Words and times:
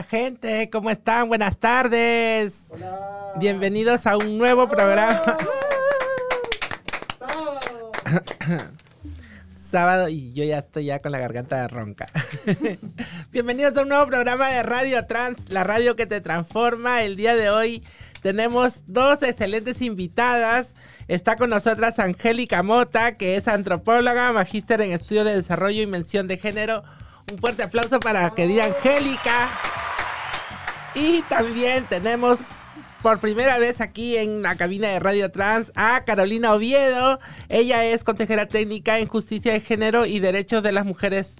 Hola 0.00 0.08
gente, 0.08 0.70
¿cómo 0.70 0.88
están? 0.88 1.28
Buenas 1.28 1.58
tardes. 1.58 2.54
Hola. 2.70 3.34
Bienvenidos 3.36 4.06
a 4.06 4.16
un 4.16 4.38
nuevo 4.38 4.66
programa. 4.66 5.20
Sábado. 7.18 7.60
Sábado 9.60 10.08
y 10.08 10.32
yo 10.32 10.42
ya 10.44 10.60
estoy 10.60 10.86
ya 10.86 11.00
con 11.00 11.12
la 11.12 11.18
garganta 11.18 11.68
ronca. 11.68 12.06
Bienvenidos 13.30 13.76
a 13.76 13.82
un 13.82 13.90
nuevo 13.90 14.06
programa 14.06 14.48
de 14.48 14.62
Radio 14.62 15.04
Trans, 15.04 15.50
la 15.50 15.64
radio 15.64 15.96
que 15.96 16.06
te 16.06 16.22
transforma. 16.22 17.02
El 17.02 17.16
día 17.16 17.36
de 17.36 17.50
hoy 17.50 17.84
tenemos 18.22 18.76
dos 18.86 19.22
excelentes 19.22 19.82
invitadas. 19.82 20.72
Está 21.08 21.36
con 21.36 21.50
nosotras 21.50 21.98
Angélica 21.98 22.62
Mota, 22.62 23.18
que 23.18 23.36
es 23.36 23.48
antropóloga, 23.48 24.32
magíster 24.32 24.80
en 24.80 24.92
estudio 24.92 25.24
de 25.24 25.36
desarrollo 25.36 25.82
y 25.82 25.86
mención 25.86 26.26
de 26.26 26.38
género. 26.38 26.84
Un 27.30 27.38
fuerte 27.38 27.62
aplauso 27.62 28.00
para 28.00 28.30
querida 28.30 28.64
Angélica. 28.64 29.50
Y 30.94 31.22
también 31.22 31.86
tenemos 31.88 32.40
por 33.02 33.18
primera 33.18 33.58
vez 33.58 33.80
aquí 33.80 34.16
en 34.16 34.42
la 34.42 34.56
cabina 34.56 34.88
de 34.88 35.00
Radio 35.00 35.30
Trans 35.30 35.72
a 35.74 36.04
Carolina 36.04 36.52
Oviedo. 36.52 37.18
Ella 37.48 37.84
es 37.84 38.04
consejera 38.04 38.46
técnica 38.46 38.98
en 38.98 39.08
justicia 39.08 39.52
de 39.52 39.60
género 39.60 40.06
y 40.06 40.20
derechos 40.20 40.62
de 40.62 40.72
las 40.72 40.84
mujeres 40.84 41.32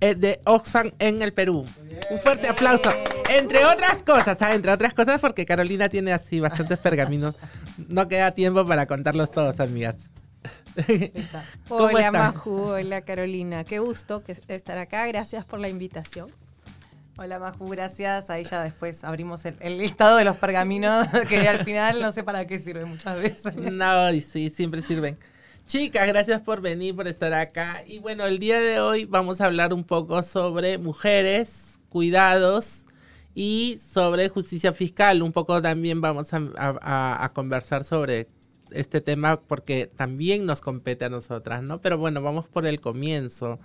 eh, 0.00 0.14
de 0.14 0.40
Oxfam 0.44 0.92
en 0.98 1.22
el 1.22 1.32
Perú. 1.32 1.64
Un 2.10 2.20
fuerte 2.20 2.48
aplauso. 2.48 2.92
Entre 3.30 3.64
otras 3.64 4.02
cosas, 4.02 4.36
¿ah? 4.40 4.54
entre 4.54 4.72
otras 4.72 4.94
cosas, 4.94 5.20
porque 5.20 5.46
Carolina 5.46 5.88
tiene 5.88 6.12
así 6.12 6.40
bastantes 6.40 6.78
pergaminos. 6.78 7.34
No 7.88 8.08
queda 8.08 8.32
tiempo 8.32 8.66
para 8.66 8.86
contarlos 8.86 9.30
todos, 9.30 9.60
amigas. 9.60 10.10
Hola 11.68 12.12
Maju, 12.12 12.72
hola 12.72 13.00
Carolina, 13.02 13.64
qué 13.64 13.78
gusto 13.78 14.22
que 14.22 14.32
estar 14.48 14.78
acá, 14.78 15.06
gracias 15.06 15.44
por 15.44 15.60
la 15.60 15.68
invitación. 15.68 16.30
Hola 17.18 17.38
Maju, 17.38 17.66
gracias. 17.68 18.28
Ahí 18.28 18.44
ya 18.44 18.62
después 18.62 19.02
abrimos 19.02 19.46
el, 19.46 19.56
el, 19.60 19.78
listado 19.78 20.18
de 20.18 20.24
los 20.24 20.36
pergaminos 20.36 21.08
que 21.30 21.48
al 21.48 21.64
final 21.64 22.02
no 22.02 22.12
sé 22.12 22.22
para 22.22 22.46
qué 22.46 22.60
sirve 22.60 22.84
muchas 22.84 23.16
veces. 23.16 23.54
No, 23.56 24.10
sí, 24.12 24.50
siempre 24.50 24.82
sirven. 24.82 25.18
Chicas, 25.66 26.06
gracias 26.06 26.42
por 26.42 26.60
venir, 26.60 26.94
por 26.94 27.08
estar 27.08 27.32
acá. 27.32 27.82
Y 27.86 27.98
bueno, 27.98 28.26
el 28.26 28.38
día 28.38 28.60
de 28.60 28.80
hoy 28.80 29.04
vamos 29.04 29.40
a 29.40 29.46
hablar 29.46 29.72
un 29.72 29.82
poco 29.82 30.22
sobre 30.22 30.78
mujeres, 30.78 31.80
cuidados 31.88 32.84
y 33.34 33.80
sobre 33.92 34.28
justicia 34.28 34.72
fiscal. 34.72 35.22
Un 35.22 35.32
poco 35.32 35.60
también 35.60 36.00
vamos 36.00 36.28
a, 36.32 37.32
conversar 37.34 37.82
sobre 37.82 38.28
este 38.70 39.00
tema 39.00 39.40
porque 39.40 39.86
también 39.86 40.46
nos 40.46 40.60
compete 40.60 41.04
a 41.04 41.08
nosotras, 41.08 41.62
¿no? 41.62 41.80
Pero 41.80 41.98
bueno, 41.98 42.22
vamos 42.22 42.48
por 42.48 42.66
el 42.66 42.80
comienzo. 42.80 43.58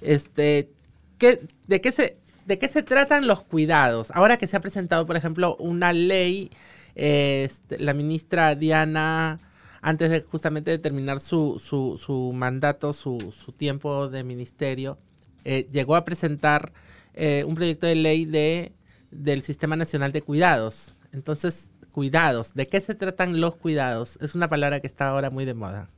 Este, 0.00 0.70
¿qué, 1.18 1.40
de, 1.66 1.80
qué 1.80 1.92
se, 1.92 2.16
¿De 2.46 2.58
qué 2.58 2.68
se 2.68 2.82
tratan 2.82 3.26
los 3.26 3.42
cuidados? 3.42 4.10
Ahora 4.12 4.38
que 4.38 4.46
se 4.46 4.56
ha 4.56 4.60
presentado, 4.60 5.04
por 5.04 5.16
ejemplo, 5.16 5.56
una 5.56 5.92
ley, 5.92 6.50
este, 6.94 7.78
la 7.78 7.92
ministra 7.92 8.54
Diana 8.54 9.38
antes 9.80 10.10
de 10.10 10.22
justamente 10.22 10.70
de 10.70 10.78
terminar 10.78 11.20
su, 11.20 11.60
su, 11.60 12.32
mandato, 12.34 12.92
su, 12.92 13.34
su, 13.36 13.52
tiempo 13.52 14.08
de 14.08 14.24
ministerio, 14.24 14.98
eh, 15.44 15.68
llegó 15.70 15.94
a 15.94 16.04
presentar 16.04 16.72
eh, 17.14 17.44
un 17.46 17.54
proyecto 17.54 17.86
de 17.86 17.94
ley 17.94 18.24
de, 18.24 18.72
del 19.10 19.42
Sistema 19.42 19.76
Nacional 19.76 20.12
de 20.12 20.22
Cuidados. 20.22 20.94
Entonces, 21.12 21.70
cuidados, 21.92 22.54
¿de 22.54 22.66
qué 22.66 22.80
se 22.80 22.94
tratan 22.94 23.40
los 23.40 23.56
cuidados? 23.56 24.18
Es 24.20 24.34
una 24.34 24.48
palabra 24.48 24.80
que 24.80 24.86
está 24.86 25.08
ahora 25.08 25.30
muy 25.30 25.44
de 25.44 25.54
moda. 25.54 25.88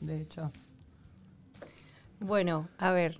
De 0.00 0.20
hecho. 0.20 0.52
Bueno, 2.20 2.68
a 2.78 2.92
ver, 2.92 3.18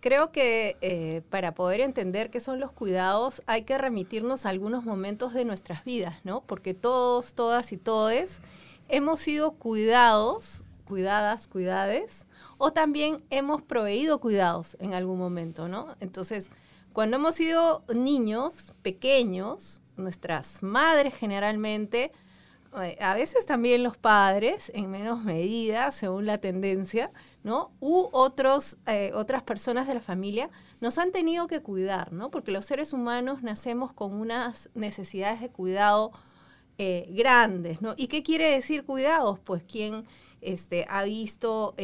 creo 0.00 0.32
que 0.32 0.76
eh, 0.80 1.22
para 1.30 1.54
poder 1.54 1.80
entender 1.80 2.30
qué 2.30 2.40
son 2.40 2.60
los 2.60 2.72
cuidados 2.72 3.42
hay 3.46 3.62
que 3.62 3.78
remitirnos 3.78 4.46
a 4.46 4.50
algunos 4.50 4.84
momentos 4.84 5.34
de 5.34 5.44
nuestras 5.44 5.84
vidas, 5.84 6.24
¿no? 6.24 6.42
Porque 6.42 6.74
todos, 6.74 7.34
todas 7.34 7.72
y 7.72 7.76
todes 7.76 8.40
hemos 8.88 9.20
sido 9.20 9.52
cuidados, 9.52 10.64
cuidadas, 10.84 11.48
cuidades, 11.48 12.24
o 12.58 12.72
también 12.72 13.22
hemos 13.30 13.62
proveído 13.62 14.20
cuidados 14.20 14.76
en 14.80 14.94
algún 14.94 15.18
momento, 15.18 15.68
¿no? 15.68 15.96
Entonces, 16.00 16.50
cuando 16.92 17.16
hemos 17.16 17.34
sido 17.34 17.84
niños 17.94 18.72
pequeños, 18.82 19.82
nuestras 19.98 20.62
madres 20.62 21.14
generalmente, 21.14 22.12
eh, 22.82 22.98
a 23.00 23.14
veces 23.14 23.46
también 23.46 23.82
los 23.82 23.96
padres, 23.96 24.70
en 24.74 24.90
menos 24.90 25.24
medida, 25.24 25.90
según 25.90 26.26
la 26.26 26.38
tendencia, 26.38 27.10
¿no? 27.42 27.72
U 27.80 28.08
otros, 28.12 28.76
eh, 28.86 29.10
otras 29.14 29.42
personas 29.42 29.86
de 29.86 29.94
la 29.94 30.00
familia 30.00 30.50
nos 30.80 30.98
han 30.98 31.10
tenido 31.10 31.46
que 31.46 31.62
cuidar, 31.62 32.12
¿no? 32.12 32.30
Porque 32.30 32.50
los 32.50 32.66
seres 32.66 32.92
humanos 32.92 33.42
nacemos 33.42 33.92
con 33.92 34.12
unas 34.12 34.68
necesidades 34.74 35.40
de 35.40 35.48
cuidado 35.48 36.12
eh, 36.76 37.06
grandes, 37.10 37.80
¿no? 37.80 37.94
¿Y 37.96 38.08
qué 38.08 38.22
quiere 38.22 38.50
decir 38.50 38.84
cuidados? 38.84 39.38
Pues 39.38 39.64
quien 39.64 40.04
este, 40.42 40.86
ha 40.90 41.04
visto 41.04 41.74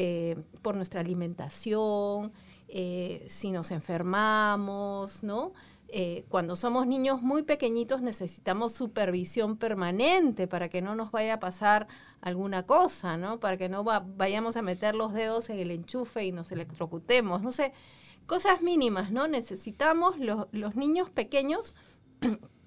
por 0.62 0.76
nuestra 0.76 1.00
alimentación, 1.00 2.32
si 2.68 3.50
nos 3.50 3.70
enfermamos, 3.70 5.22
¿no? 5.22 5.52
Cuando 6.28 6.56
somos 6.56 6.86
niños 6.86 7.22
muy 7.22 7.44
pequeñitos 7.44 8.02
necesitamos 8.02 8.72
supervisión 8.72 9.56
permanente 9.56 10.48
para 10.48 10.68
que 10.68 10.82
no 10.82 10.96
nos 10.96 11.12
vaya 11.12 11.34
a 11.34 11.40
pasar 11.40 11.86
alguna 12.20 12.64
cosa, 12.66 13.16
¿no? 13.16 13.38
Para 13.38 13.56
que 13.56 13.68
no 13.68 13.84
vayamos 13.84 14.56
a 14.56 14.62
meter 14.62 14.96
los 14.96 15.12
dedos 15.12 15.50
en 15.50 15.60
el 15.60 15.70
enchufe 15.70 16.24
y 16.24 16.32
nos 16.32 16.50
electrocutemos, 16.50 17.42
no 17.42 17.52
sé, 17.52 17.72
cosas 18.26 18.60
mínimas, 18.60 19.12
¿no? 19.12 19.28
Necesitamos 19.28 20.16
los 20.18 20.74
niños 20.74 21.10
pequeños 21.10 21.76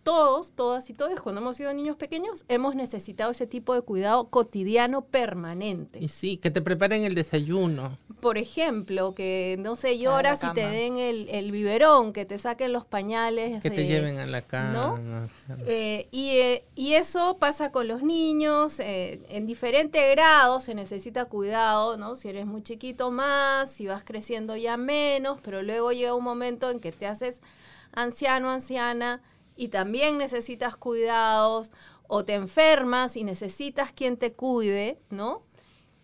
todos, 0.07 0.53
todas 0.53 0.89
y 0.89 0.93
todos, 0.93 1.19
cuando 1.19 1.41
hemos 1.41 1.57
sido 1.57 1.73
niños 1.73 1.97
pequeños, 1.97 2.45
hemos 2.47 2.75
necesitado 2.75 3.31
ese 3.31 3.45
tipo 3.45 3.73
de 3.73 3.81
cuidado 3.81 4.29
cotidiano 4.29 5.01
permanente. 5.01 5.99
Y 6.01 6.07
sí, 6.07 6.37
que 6.37 6.49
te 6.49 6.61
preparen 6.61 7.03
el 7.03 7.13
desayuno. 7.13 7.97
Por 8.21 8.37
ejemplo, 8.37 9.13
que 9.13 9.57
no 9.59 9.75
sé, 9.75 9.99
lloras 9.99 10.45
y 10.45 10.53
te 10.53 10.65
den 10.65 10.97
el, 10.97 11.51
biberón, 11.51 12.13
que 12.13 12.23
te 12.23 12.39
saquen 12.39 12.71
los 12.71 12.85
pañales. 12.85 13.61
Que 13.61 13.69
te 13.69 13.85
lleven 13.85 14.17
a 14.19 14.27
la 14.27 14.43
cama. 14.43 15.27
Eh, 15.65 16.07
eh, 16.13 16.63
y, 16.73 16.93
eso 16.93 17.35
pasa 17.37 17.73
con 17.73 17.89
los 17.89 18.01
niños, 18.01 18.79
eh, 18.79 19.19
en 19.27 19.45
diferentes 19.45 20.09
grados 20.11 20.63
se 20.63 20.73
necesita 20.73 21.25
cuidado, 21.25 21.97
¿no? 21.97 22.15
Si 22.15 22.29
eres 22.29 22.45
muy 22.45 22.63
chiquito 22.63 23.11
más, 23.11 23.69
si 23.73 23.87
vas 23.87 24.05
creciendo 24.05 24.55
ya 24.55 24.77
menos, 24.77 25.41
pero 25.41 25.63
luego 25.63 25.91
llega 25.91 26.13
un 26.13 26.23
momento 26.23 26.71
en 26.71 26.79
que 26.79 26.93
te 26.93 27.07
haces 27.07 27.41
anciano, 27.91 28.49
anciana 28.49 29.21
y 29.57 29.69
también 29.69 30.17
necesitas 30.17 30.77
cuidados 30.77 31.71
o 32.07 32.23
te 32.23 32.35
enfermas 32.35 33.17
y 33.17 33.23
necesitas 33.23 33.91
quien 33.91 34.17
te 34.17 34.33
cuide, 34.33 34.99
¿no? 35.09 35.43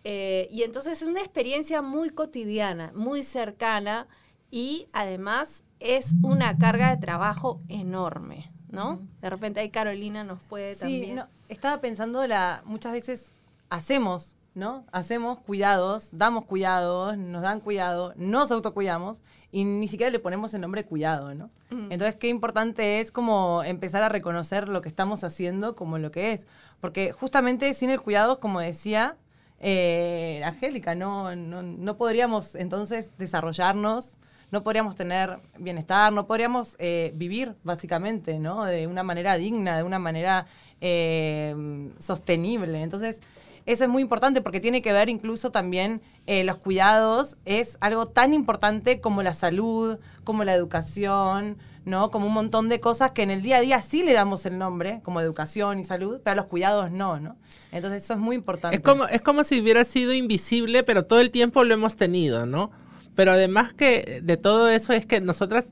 Eh, 0.04 0.48
y 0.50 0.64
entonces 0.64 1.00
es 1.00 1.08
una 1.08 1.20
experiencia 1.20 1.80
muy 1.80 2.10
cotidiana, 2.10 2.92
muy 2.94 3.22
cercana 3.22 4.06
y 4.50 4.88
además 4.92 5.64
es 5.80 6.14
una 6.22 6.58
carga 6.58 6.90
de 6.90 6.98
trabajo 6.98 7.62
enorme, 7.68 8.52
¿no? 8.68 9.00
De 9.22 9.30
repente 9.30 9.60
ahí 9.60 9.70
Carolina 9.70 10.22
nos 10.24 10.40
puede 10.42 10.76
también. 10.76 11.16
No, 11.16 11.28
estaba 11.48 11.80
pensando 11.80 12.26
la 12.26 12.62
muchas 12.66 12.92
veces 12.92 13.32
hacemos 13.70 14.36
¿no? 14.54 14.86
Hacemos 14.92 15.40
cuidados, 15.40 16.10
damos 16.12 16.44
cuidados, 16.44 17.18
nos 17.18 17.42
dan 17.42 17.60
cuidado, 17.60 18.14
nos 18.16 18.52
autocuidamos 18.52 19.20
y 19.54 19.64
ni 19.64 19.86
siquiera 19.86 20.10
le 20.10 20.18
ponemos 20.18 20.52
el 20.52 20.60
nombre 20.62 20.84
cuidado, 20.84 21.32
¿no? 21.32 21.48
Mm. 21.70 21.92
Entonces, 21.92 22.16
qué 22.16 22.26
importante 22.26 22.98
es 22.98 23.12
como 23.12 23.62
empezar 23.62 24.02
a 24.02 24.08
reconocer 24.08 24.68
lo 24.68 24.80
que 24.80 24.88
estamos 24.88 25.22
haciendo 25.22 25.76
como 25.76 25.96
lo 25.98 26.10
que 26.10 26.32
es. 26.32 26.48
Porque 26.80 27.12
justamente 27.12 27.72
sin 27.74 27.88
el 27.90 28.00
cuidado, 28.00 28.40
como 28.40 28.58
decía 28.58 29.16
eh, 29.60 30.42
Angélica, 30.44 30.96
no, 30.96 31.36
no, 31.36 31.96
podríamos 31.96 32.56
entonces 32.56 33.16
desarrollarnos, 33.16 34.16
no 34.50 34.64
podríamos 34.64 34.96
tener 34.96 35.38
bienestar, 35.56 36.12
no 36.12 36.26
podríamos 36.26 36.74
eh, 36.80 37.12
vivir 37.14 37.54
básicamente, 37.62 38.40
¿no? 38.40 38.64
De 38.64 38.88
una 38.88 39.04
manera 39.04 39.36
digna, 39.36 39.76
de 39.76 39.84
una 39.84 40.00
manera 40.00 40.46
eh, 40.80 41.92
sostenible. 41.98 42.82
Entonces, 42.82 43.20
eso 43.66 43.84
es 43.84 43.90
muy 43.90 44.02
importante 44.02 44.40
porque 44.42 44.60
tiene 44.60 44.82
que 44.82 44.92
ver 44.92 45.08
incluso 45.08 45.50
también 45.50 46.02
eh, 46.26 46.44
los 46.44 46.56
cuidados, 46.56 47.36
es 47.44 47.78
algo 47.80 48.06
tan 48.06 48.34
importante 48.34 49.00
como 49.00 49.22
la 49.22 49.34
salud, 49.34 49.98
como 50.22 50.44
la 50.44 50.54
educación, 50.54 51.56
¿no? 51.84 52.10
Como 52.10 52.26
un 52.26 52.32
montón 52.34 52.68
de 52.68 52.80
cosas 52.80 53.12
que 53.12 53.22
en 53.22 53.30
el 53.30 53.42
día 53.42 53.58
a 53.58 53.60
día 53.60 53.80
sí 53.82 54.02
le 54.02 54.12
damos 54.12 54.46
el 54.46 54.58
nombre, 54.58 55.00
como 55.02 55.20
educación 55.20 55.78
y 55.78 55.84
salud, 55.84 56.20
pero 56.22 56.32
a 56.32 56.36
los 56.36 56.46
cuidados 56.46 56.90
no, 56.90 57.20
¿no? 57.20 57.36
Entonces 57.72 58.04
eso 58.04 58.14
es 58.14 58.20
muy 58.20 58.36
importante. 58.36 58.76
Es 58.76 58.82
como, 58.82 59.06
es 59.06 59.20
como 59.20 59.44
si 59.44 59.60
hubiera 59.60 59.84
sido 59.84 60.12
invisible, 60.12 60.82
pero 60.82 61.06
todo 61.06 61.20
el 61.20 61.30
tiempo 61.30 61.64
lo 61.64 61.74
hemos 61.74 61.96
tenido, 61.96 62.46
¿no? 62.46 62.70
Pero 63.14 63.32
además 63.32 63.72
que 63.72 64.20
de 64.22 64.36
todo 64.36 64.68
eso 64.68 64.92
es 64.92 65.06
que 65.06 65.20
nosotras 65.20 65.68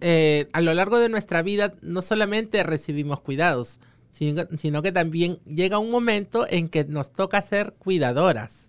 eh, 0.00 0.48
a 0.52 0.60
lo 0.60 0.74
largo 0.74 0.98
de 0.98 1.08
nuestra 1.08 1.42
vida 1.42 1.74
no 1.80 2.02
solamente 2.02 2.62
recibimos 2.62 3.20
cuidados, 3.20 3.78
sino, 4.14 4.82
que 4.82 4.92
también 4.92 5.40
llega 5.44 5.78
un 5.78 5.90
momento 5.90 6.46
en 6.48 6.68
que 6.68 6.84
nos 6.84 7.12
toca 7.12 7.42
ser 7.42 7.74
cuidadoras. 7.78 8.68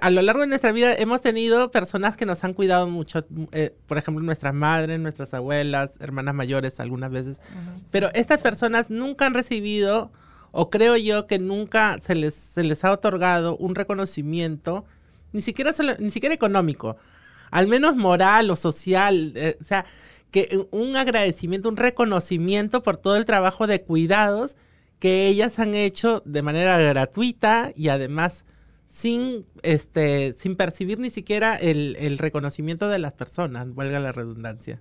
a 0.00 0.10
lo 0.10 0.22
largo 0.22 0.42
de 0.42 0.46
nuestra 0.46 0.70
vida 0.70 0.94
hemos 0.94 1.20
tenido 1.20 1.72
personas 1.72 2.16
que 2.16 2.24
nos 2.24 2.44
han 2.44 2.54
cuidado 2.54 2.86
mucho, 2.86 3.26
eh, 3.50 3.74
por 3.88 3.98
ejemplo, 3.98 4.22
nuestras 4.22 4.54
madres, 4.54 5.00
nuestras 5.00 5.34
abuelas, 5.34 5.94
hermanas 5.98 6.34
mayores 6.34 6.78
algunas 6.78 7.10
veces, 7.10 7.40
pero 7.90 8.08
estas 8.14 8.40
personas 8.40 8.88
nunca 8.88 9.26
han 9.26 9.34
recibido, 9.34 10.12
o 10.52 10.70
creo 10.70 10.96
yo 10.96 11.26
que 11.26 11.40
nunca 11.40 11.98
se 12.00 12.14
les, 12.14 12.34
se 12.34 12.62
les 12.62 12.84
ha 12.84 12.92
otorgado 12.92 13.56
un 13.56 13.74
reconocimiento, 13.74 14.84
ni 15.32 15.42
siquiera, 15.42 15.72
ni 15.98 16.10
siquiera 16.10 16.32
económico, 16.36 16.96
al 17.50 17.66
menos 17.66 17.96
moral 17.96 18.48
o 18.50 18.54
social, 18.54 19.32
eh, 19.34 19.58
o 19.60 19.64
sea, 19.64 19.84
que 20.34 20.66
un 20.72 20.96
agradecimiento, 20.96 21.68
un 21.68 21.76
reconocimiento 21.76 22.82
por 22.82 22.96
todo 22.96 23.14
el 23.14 23.24
trabajo 23.24 23.68
de 23.68 23.82
cuidados 23.82 24.56
que 24.98 25.28
ellas 25.28 25.60
han 25.60 25.74
hecho 25.74 26.24
de 26.24 26.42
manera 26.42 26.76
gratuita 26.76 27.70
y 27.76 27.88
además 27.88 28.44
sin, 28.88 29.46
este, 29.62 30.32
sin 30.32 30.56
percibir 30.56 30.98
ni 30.98 31.10
siquiera 31.10 31.54
el, 31.54 32.18
reconocimiento 32.18 32.88
de 32.88 32.98
las 32.98 33.12
personas, 33.12 33.76
valga 33.76 34.00
la 34.00 34.10
redundancia. 34.10 34.80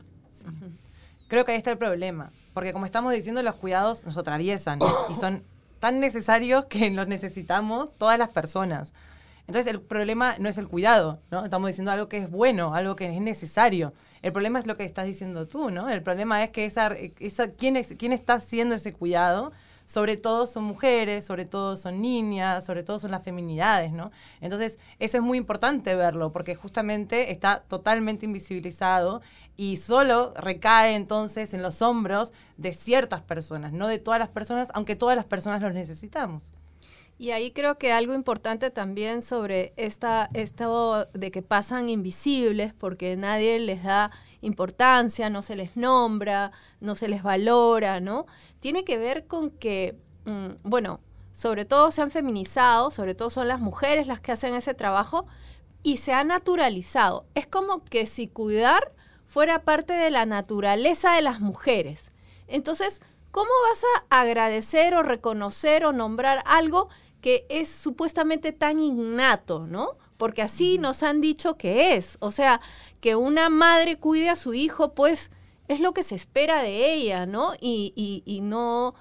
Creo 1.27 1.45
que 1.45 1.51
ahí 1.51 1.59
está 1.59 1.69
el 1.69 1.77
problema, 1.77 2.31
porque 2.55 2.73
como 2.73 2.87
estamos 2.87 3.13
diciendo, 3.13 3.43
los 3.43 3.53
cuidados 3.53 4.05
nos 4.05 4.17
atraviesan 4.17 4.79
y 5.11 5.13
son 5.19 5.43
tan 5.79 5.99
necesarios 5.99 6.65
que 6.65 6.89
los 6.89 7.07
necesitamos 7.07 7.95
todas 7.95 8.17
las 8.17 8.29
personas. 8.29 8.95
Entonces 9.45 9.71
el 9.71 9.81
problema 9.81 10.35
no 10.39 10.49
es 10.49 10.57
el 10.57 10.67
cuidado, 10.67 11.19
¿no? 11.29 11.43
Estamos 11.45 11.67
diciendo 11.67 11.91
algo 11.91 12.09
que 12.09 12.17
es 12.17 12.31
bueno, 12.31 12.73
algo 12.73 12.95
que 12.95 13.05
es 13.05 13.21
necesario. 13.21 13.93
El 14.23 14.33
problema 14.33 14.57
es 14.57 14.65
lo 14.65 14.75
que 14.77 14.85
estás 14.85 15.05
diciendo 15.05 15.47
tú, 15.47 15.69
¿no? 15.69 15.89
El 15.89 16.01
problema 16.01 16.43
es 16.43 16.49
que 16.49 16.65
esa, 16.65 16.95
esa 17.19 17.51
¿quién, 17.51 17.75
es, 17.75 17.93
quién 17.97 18.13
está 18.13 18.33
haciendo 18.33 18.73
ese 18.73 18.93
cuidado 18.93 19.51
sobre 19.85 20.17
todo 20.17 20.47
son 20.47 20.63
mujeres, 20.63 21.25
sobre 21.25 21.45
todo 21.45 21.75
son 21.75 22.01
niñas, 22.01 22.65
sobre 22.65 22.83
todo 22.83 22.99
son 22.99 23.11
las 23.11 23.23
feminidades, 23.23 23.91
¿no? 23.91 24.11
Entonces, 24.41 24.79
eso 24.99 25.17
es 25.17 25.23
muy 25.23 25.37
importante 25.37 25.95
verlo, 25.95 26.31
porque 26.31 26.55
justamente 26.55 27.31
está 27.31 27.63
totalmente 27.67 28.25
invisibilizado 28.25 29.21
y 29.57 29.77
solo 29.77 30.33
recae 30.35 30.95
entonces 30.95 31.53
en 31.53 31.61
los 31.61 31.81
hombros 31.81 32.33
de 32.57 32.73
ciertas 32.73 33.21
personas, 33.21 33.73
no 33.73 33.87
de 33.87 33.99
todas 33.99 34.19
las 34.19 34.29
personas, 34.29 34.69
aunque 34.73 34.95
todas 34.95 35.15
las 35.15 35.25
personas 35.25 35.61
los 35.61 35.73
necesitamos. 35.73 36.53
Y 37.17 37.31
ahí 37.31 37.51
creo 37.51 37.77
que 37.77 37.91
algo 37.91 38.13
importante 38.13 38.71
también 38.71 39.21
sobre 39.21 39.73
esta, 39.77 40.29
esto 40.33 41.05
de 41.13 41.31
que 41.31 41.41
pasan 41.41 41.89
invisibles 41.89 42.73
porque 42.73 43.15
nadie 43.15 43.59
les 43.59 43.83
da 43.83 44.11
importancia, 44.41 45.29
no 45.29 45.41
se 45.41 45.55
les 45.55 45.77
nombra, 45.77 46.51
no 46.79 46.95
se 46.95 47.07
les 47.07 47.23
valora, 47.23 47.99
¿no? 47.99 48.25
Tiene 48.59 48.83
que 48.83 48.97
ver 48.97 49.27
con 49.27 49.51
que, 49.51 49.97
mm, 50.25 50.49
bueno, 50.63 50.99
sobre 51.31 51.65
todo 51.65 51.91
se 51.91 52.01
han 52.01 52.11
feminizado, 52.11 52.91
sobre 52.91 53.15
todo 53.15 53.29
son 53.29 53.47
las 53.47 53.59
mujeres 53.59 54.07
las 54.07 54.19
que 54.19 54.31
hacen 54.31 54.53
ese 54.53 54.73
trabajo 54.73 55.25
y 55.81 55.97
se 55.97 56.13
ha 56.13 56.23
naturalizado. 56.23 57.25
Es 57.35 57.47
como 57.47 57.83
que 57.83 58.05
si 58.05 58.27
cuidar 58.27 58.91
fuera 59.25 59.63
parte 59.63 59.93
de 59.93 60.11
la 60.11 60.25
naturaleza 60.25 61.13
de 61.15 61.21
las 61.21 61.41
mujeres. 61.41 62.11
Entonces, 62.47 63.01
¿cómo 63.31 63.49
vas 63.69 63.83
a 64.11 64.21
agradecer 64.21 64.93
o 64.93 65.03
reconocer 65.03 65.85
o 65.85 65.91
nombrar 65.91 66.43
algo 66.45 66.89
que 67.23 67.47
es 67.49 67.69
supuestamente 67.69 68.51
tan 68.51 68.79
innato, 68.79 69.65
¿no? 69.65 69.97
porque 70.23 70.41
así 70.41 70.77
nos 70.77 71.03
han 71.03 71.19
dicho 71.19 71.57
que 71.57 71.95
es. 71.95 72.17
O 72.21 72.31
sea, 72.31 72.61
que 73.01 73.17
una 73.17 73.49
madre 73.49 73.97
cuide 73.97 74.29
a 74.29 74.37
su 74.37 74.53
hijo, 74.53 74.93
pues 74.93 75.31
es 75.67 75.81
lo 75.81 75.93
que 75.93 76.01
se 76.01 76.15
espera 76.15 76.61
de 76.61 76.93
ella, 76.93 77.25
¿no? 77.25 77.53
Y, 77.59 78.23
y, 78.25 78.39
no 78.39 78.95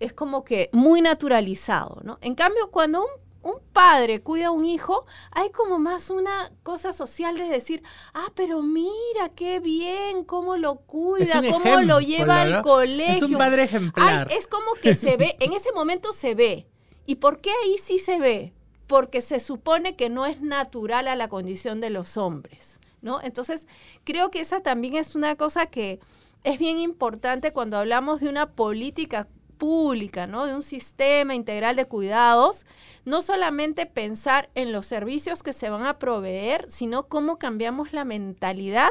es 0.00 0.14
como 0.14 0.42
que 0.42 0.70
muy 0.72 1.02
naturalizado, 1.02 2.00
¿no? 2.02 2.18
En 2.22 2.34
cambio, 2.34 2.70
cuando 2.70 3.02
un, 3.02 3.52
un, 3.52 3.60
padre 3.74 4.22
cuida 4.22 4.46
a 4.46 4.50
un 4.52 4.64
hijo, 4.64 5.04
hay 5.32 5.50
como 5.50 5.78
más 5.78 6.08
una 6.08 6.50
cosa 6.62 6.94
social 6.94 7.36
de 7.36 7.44
decir, 7.44 7.82
ah, 8.14 8.32
pero 8.34 8.62
mira 8.62 9.28
qué 9.34 9.60
bien, 9.60 10.24
cómo 10.24 10.56
lo 10.56 10.76
cuida, 10.76 11.42
cómo 11.50 11.82
lo 11.82 12.00
lleva 12.00 12.40
al 12.40 12.62
colegio. 12.62 13.26
Es 13.26 13.32
un 13.32 13.36
padre 13.36 13.64
ejemplar. 13.64 14.32
es 14.32 14.46
como 14.46 14.72
que 14.82 14.94
se 14.94 15.18
ve, 15.18 15.36
en 15.40 15.52
ese 15.52 15.72
momento 15.72 16.14
se 16.14 16.34
ve. 16.34 16.68
¿Y 17.06 17.16
por 17.16 17.40
qué 17.40 17.50
ahí 17.62 17.76
sí 17.84 17.98
se 17.98 18.18
ve? 18.18 18.52
porque 18.86 19.20
se 19.22 19.40
supone 19.40 19.96
que 19.96 20.10
no 20.10 20.26
es 20.26 20.40
natural 20.40 21.08
a 21.08 21.16
la 21.16 21.28
condición 21.28 21.80
de 21.80 21.90
los 21.90 22.16
hombres, 22.16 22.78
¿no? 23.02 23.20
Entonces, 23.22 23.66
creo 24.04 24.30
que 24.30 24.40
esa 24.40 24.60
también 24.60 24.96
es 24.96 25.14
una 25.14 25.36
cosa 25.36 25.66
que 25.66 26.00
es 26.42 26.58
bien 26.58 26.78
importante 26.78 27.52
cuando 27.52 27.78
hablamos 27.78 28.20
de 28.20 28.28
una 28.28 28.52
política 28.52 29.28
pública, 29.56 30.26
¿no? 30.26 30.46
De 30.46 30.54
un 30.54 30.62
sistema 30.62 31.34
integral 31.34 31.76
de 31.76 31.86
cuidados, 31.86 32.66
no 33.04 33.22
solamente 33.22 33.86
pensar 33.86 34.50
en 34.54 34.72
los 34.72 34.84
servicios 34.86 35.42
que 35.42 35.52
se 35.52 35.70
van 35.70 35.86
a 35.86 35.98
proveer, 35.98 36.66
sino 36.70 37.08
cómo 37.08 37.38
cambiamos 37.38 37.92
la 37.92 38.04
mentalidad 38.04 38.90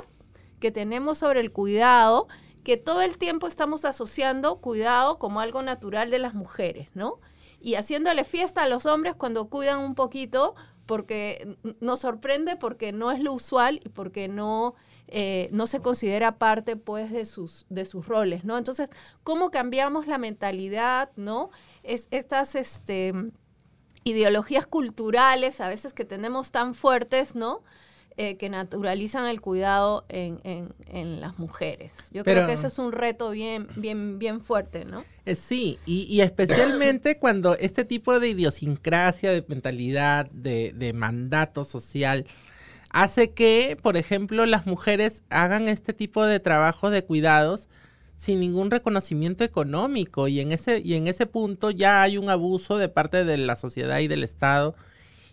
que 0.59 0.71
tenemos 0.71 1.19
sobre 1.19 1.41
el 1.41 1.51
cuidado, 1.51 2.27
que 2.63 2.77
todo 2.77 3.01
el 3.01 3.17
tiempo 3.17 3.45
estamos 3.45 3.83
asociando 3.85 4.55
cuidado 4.55 5.19
como 5.19 5.41
algo 5.41 5.61
natural 5.61 6.09
de 6.09 6.19
las 6.19 6.33
mujeres, 6.33 6.87
¿no? 6.93 7.19
Y 7.63 7.75
haciéndole 7.75 8.25
fiesta 8.25 8.63
a 8.63 8.67
los 8.67 8.85
hombres 8.85 9.15
cuando 9.15 9.47
cuidan 9.47 9.79
un 9.79 9.95
poquito, 9.95 10.53
porque 10.85 11.57
nos 11.79 12.01
sorprende 12.01 12.57
porque 12.57 12.91
no 12.91 13.09
es 13.09 13.21
lo 13.21 13.31
usual 13.31 13.79
y 13.85 13.87
porque 13.87 14.27
no, 14.27 14.75
eh, 15.07 15.47
no 15.53 15.65
se 15.65 15.81
considera 15.81 16.37
parte 16.37 16.75
pues 16.75 17.09
de 17.09 17.25
sus, 17.25 17.65
de 17.69 17.85
sus 17.85 18.05
roles, 18.05 18.43
¿no? 18.43 18.57
Entonces, 18.57 18.89
¿cómo 19.23 19.49
cambiamos 19.49 20.07
la 20.07 20.17
mentalidad, 20.17 21.11
¿no? 21.15 21.51
Es, 21.83 22.09
estas 22.11 22.55
este, 22.55 23.13
ideologías 24.03 24.67
culturales 24.67 25.61
a 25.61 25.69
veces 25.69 25.93
que 25.93 26.03
tenemos 26.03 26.51
tan 26.51 26.73
fuertes, 26.73 27.33
¿no? 27.33 27.63
Eh, 28.15 28.37
que 28.37 28.47
naturalizan 28.47 29.25
el 29.27 29.41
cuidado 29.41 30.05
en, 30.07 30.39
en, 30.43 31.19
las 31.19 31.39
mujeres. 31.39 31.95
Yo 32.11 32.23
creo 32.23 32.45
que 32.45 32.53
eso 32.53 32.67
es 32.67 32.77
un 32.77 32.91
reto 32.91 33.31
bien, 33.31 33.67
bien, 33.75 34.19
bien 34.19 34.39
fuerte, 34.39 34.85
¿no? 34.85 35.03
Eh, 35.25 35.33
sí, 35.33 35.79
y, 35.87 36.21
especialmente 36.21 37.17
cuando 37.19 37.55
este 37.55 37.85
tipo 37.85 38.19
de 38.19 38.29
idiosincrasia, 38.29 39.31
de 39.31 39.43
mentalidad, 39.47 40.29
de, 40.29 40.73
de 40.75 40.93
mandato 40.93 41.63
social, 41.63 42.27
hace 42.91 43.31
que, 43.31 43.79
por 43.81 43.97
ejemplo, 43.97 44.45
las 44.45 44.67
mujeres 44.67 45.23
hagan 45.31 45.67
este 45.67 45.91
tipo 45.91 46.23
de 46.23 46.39
trabajo 46.39 46.91
de 46.91 47.03
cuidados 47.03 47.67
sin 48.15 48.39
ningún 48.39 48.69
reconocimiento 48.69 49.43
económico 49.43 50.27
y 50.27 50.39
en 50.39 50.51
ese 50.51 50.81
y 50.85 50.93
en 50.93 51.07
ese 51.07 51.25
punto 51.25 51.71
ya 51.71 52.03
hay 52.03 52.19
un 52.19 52.29
abuso 52.29 52.77
de 52.77 52.89
parte 52.89 53.25
de 53.25 53.37
la 53.37 53.55
sociedad 53.55 53.97
y 53.99 54.07
del 54.07 54.23
Estado 54.23 54.75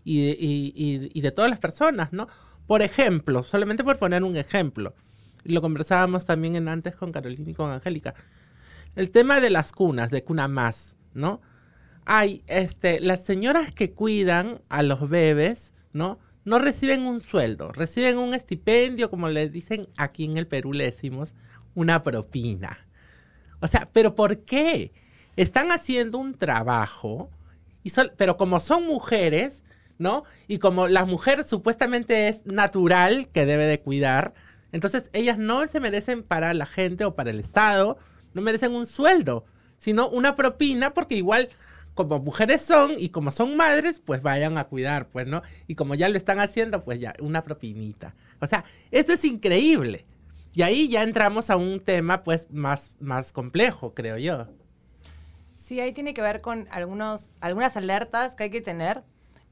y 0.02 0.30
y, 0.30 1.10
y 1.12 1.20
de 1.20 1.30
todas 1.30 1.50
las 1.50 1.58
personas, 1.58 2.14
¿no? 2.14 2.26
Por 2.70 2.82
ejemplo, 2.82 3.42
solamente 3.42 3.82
por 3.82 3.98
poner 3.98 4.22
un 4.22 4.36
ejemplo, 4.36 4.94
lo 5.42 5.60
conversábamos 5.60 6.24
también 6.24 6.54
en 6.54 6.68
antes 6.68 6.94
con 6.94 7.10
Carolina 7.10 7.50
y 7.50 7.52
con 7.52 7.68
Angélica, 7.68 8.14
el 8.94 9.10
tema 9.10 9.40
de 9.40 9.50
las 9.50 9.72
cunas, 9.72 10.12
de 10.12 10.22
cuna 10.22 10.46
más, 10.46 10.94
¿no? 11.12 11.40
Hay, 12.04 12.44
este, 12.46 13.00
las 13.00 13.24
señoras 13.24 13.72
que 13.72 13.90
cuidan 13.90 14.60
a 14.68 14.84
los 14.84 15.08
bebés, 15.10 15.72
¿no? 15.92 16.20
No 16.44 16.60
reciben 16.60 17.06
un 17.06 17.18
sueldo, 17.18 17.72
reciben 17.72 18.18
un 18.18 18.34
estipendio, 18.34 19.10
como 19.10 19.28
les 19.28 19.50
dicen 19.50 19.82
aquí 19.96 20.26
en 20.26 20.36
el 20.36 20.46
Perú, 20.46 20.72
le 20.72 20.84
decimos, 20.84 21.34
una 21.74 22.04
propina. 22.04 22.86
O 23.58 23.66
sea, 23.66 23.90
¿pero 23.92 24.14
por 24.14 24.44
qué? 24.44 24.92
Están 25.34 25.72
haciendo 25.72 26.18
un 26.18 26.34
trabajo, 26.34 27.30
y 27.82 27.90
pero 28.16 28.36
como 28.36 28.60
son 28.60 28.86
mujeres, 28.86 29.64
¿no? 30.00 30.24
Y 30.48 30.58
como 30.58 30.88
la 30.88 31.04
mujer 31.04 31.44
supuestamente 31.46 32.28
es 32.28 32.44
natural 32.46 33.28
que 33.28 33.44
debe 33.44 33.66
de 33.66 33.80
cuidar, 33.80 34.32
entonces 34.72 35.10
ellas 35.12 35.36
no 35.36 35.64
se 35.68 35.78
merecen 35.78 36.22
para 36.22 36.54
la 36.54 36.64
gente 36.64 37.04
o 37.04 37.14
para 37.14 37.30
el 37.30 37.38
Estado, 37.38 37.98
no 38.32 38.40
merecen 38.40 38.74
un 38.74 38.86
sueldo, 38.86 39.44
sino 39.76 40.08
una 40.08 40.34
propina 40.34 40.94
porque 40.94 41.16
igual 41.16 41.50
como 41.94 42.18
mujeres 42.18 42.62
son 42.62 42.92
y 42.96 43.10
como 43.10 43.30
son 43.30 43.56
madres, 43.56 43.98
pues 43.98 44.22
vayan 44.22 44.56
a 44.56 44.64
cuidar, 44.64 45.08
pues, 45.08 45.26
¿no? 45.26 45.42
Y 45.66 45.74
como 45.74 45.94
ya 45.94 46.08
lo 46.08 46.16
están 46.16 46.40
haciendo, 46.40 46.82
pues 46.82 46.98
ya, 46.98 47.12
una 47.20 47.44
propinita. 47.44 48.14
O 48.40 48.46
sea, 48.46 48.64
esto 48.90 49.12
es 49.12 49.22
increíble. 49.26 50.06
Y 50.54 50.62
ahí 50.62 50.88
ya 50.88 51.02
entramos 51.02 51.50
a 51.50 51.56
un 51.56 51.78
tema, 51.78 52.24
pues, 52.24 52.50
más, 52.50 52.94
más 53.00 53.32
complejo, 53.32 53.92
creo 53.92 54.16
yo. 54.16 54.46
Sí, 55.56 55.78
ahí 55.78 55.92
tiene 55.92 56.14
que 56.14 56.22
ver 56.22 56.40
con 56.40 56.66
algunos, 56.70 57.32
algunas 57.42 57.76
alertas 57.76 58.34
que 58.34 58.44
hay 58.44 58.50
que 58.50 58.62
tener 58.62 59.02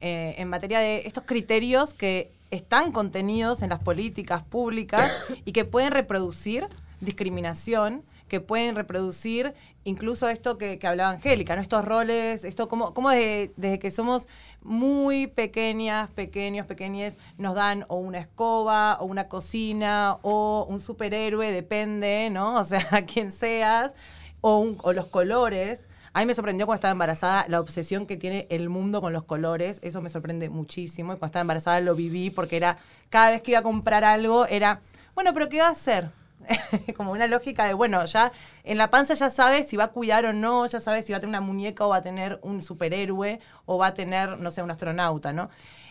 eh, 0.01 0.35
en 0.37 0.47
materia 0.47 0.79
de 0.79 1.03
estos 1.05 1.23
criterios 1.25 1.93
que 1.93 2.31
están 2.51 2.91
contenidos 2.91 3.61
en 3.61 3.69
las 3.69 3.79
políticas 3.79 4.43
públicas 4.43 5.11
y 5.45 5.51
que 5.51 5.65
pueden 5.65 5.91
reproducir 5.91 6.67
discriminación, 7.01 8.03
que 8.27 8.39
pueden 8.39 8.75
reproducir 8.75 9.53
incluso 9.83 10.29
esto 10.29 10.57
que, 10.57 10.79
hablaba 10.83 11.11
Angélica, 11.11 11.55
¿no? 11.55 11.61
estos 11.61 11.83
roles, 11.83 12.43
esto 12.43 12.69
como, 12.69 12.93
como 12.93 13.09
desde, 13.09 13.79
que 13.79 13.91
somos 13.91 14.27
muy 14.61 15.27
pequeñas, 15.27 16.09
pequeños, 16.11 16.65
pequeñas, 16.67 17.17
nos 17.37 17.55
dan 17.55 17.85
o 17.87 17.95
una 17.95 18.19
escoba, 18.19 18.97
o 19.01 19.05
una 19.05 19.27
cocina, 19.27 20.17
o 20.21 20.65
un 20.69 20.79
superhéroe, 20.79 21.51
depende, 21.51 22.29
¿no? 22.31 22.55
O 22.55 22.65
sea, 22.65 23.05
quien 23.07 23.31
seas, 23.31 23.93
o, 24.41 24.75
o 24.81 24.93
los 24.93 25.07
colores 25.07 25.87
A 26.13 26.19
mí 26.19 26.25
me 26.25 26.33
sorprendió 26.33 26.65
cuando 26.65 26.77
estaba 26.77 26.91
embarazada 26.91 27.45
la 27.47 27.59
obsesión 27.59 28.05
que 28.05 28.17
tiene 28.17 28.47
el 28.49 28.69
mundo 28.69 29.01
con 29.01 29.13
los 29.13 29.23
colores. 29.23 29.79
Eso 29.83 30.01
me 30.01 30.09
sorprende 30.09 30.49
muchísimo. 30.49 31.13
Y 31.13 31.17
cuando 31.17 31.27
estaba 31.27 31.41
embarazada 31.41 31.79
lo 31.81 31.95
viví 31.95 32.29
porque 32.29 32.57
era, 32.57 32.77
cada 33.09 33.31
vez 33.31 33.41
que 33.41 33.51
iba 33.51 33.59
a 33.59 33.63
comprar 33.63 34.03
algo, 34.03 34.45
era, 34.47 34.81
bueno, 35.15 35.33
pero 35.33 35.49
¿qué 35.49 35.59
va 35.59 35.67
a 35.67 35.71
hacer? 35.71 36.09
como 36.95 37.11
una 37.11 37.27
lógica 37.27 37.65
de, 37.65 37.73
bueno, 37.73 38.03
ya 38.05 38.31
en 38.63 38.77
la 38.77 38.89
panza 38.89 39.13
ya 39.13 39.29
sabes 39.29 39.67
si 39.67 39.77
va 39.77 39.85
a 39.85 39.87
cuidar 39.89 40.25
o 40.25 40.33
no, 40.33 40.65
ya 40.65 40.79
sabes 40.79 41.05
si 41.05 41.11
va 41.11 41.17
a 41.17 41.19
tener 41.19 41.29
una 41.29 41.41
muñeca 41.41 41.85
o 41.85 41.89
va 41.89 41.97
a 41.97 42.01
tener 42.01 42.39
un 42.41 42.61
superhéroe 42.61 43.39
o 43.65 43.77
va 43.77 43.87
a 43.87 43.93
tener, 43.93 44.39
no 44.39 44.51
sé, 44.51 44.63
un 44.63 44.71
astronauta, 44.71 45.33
¿no? 45.33 45.49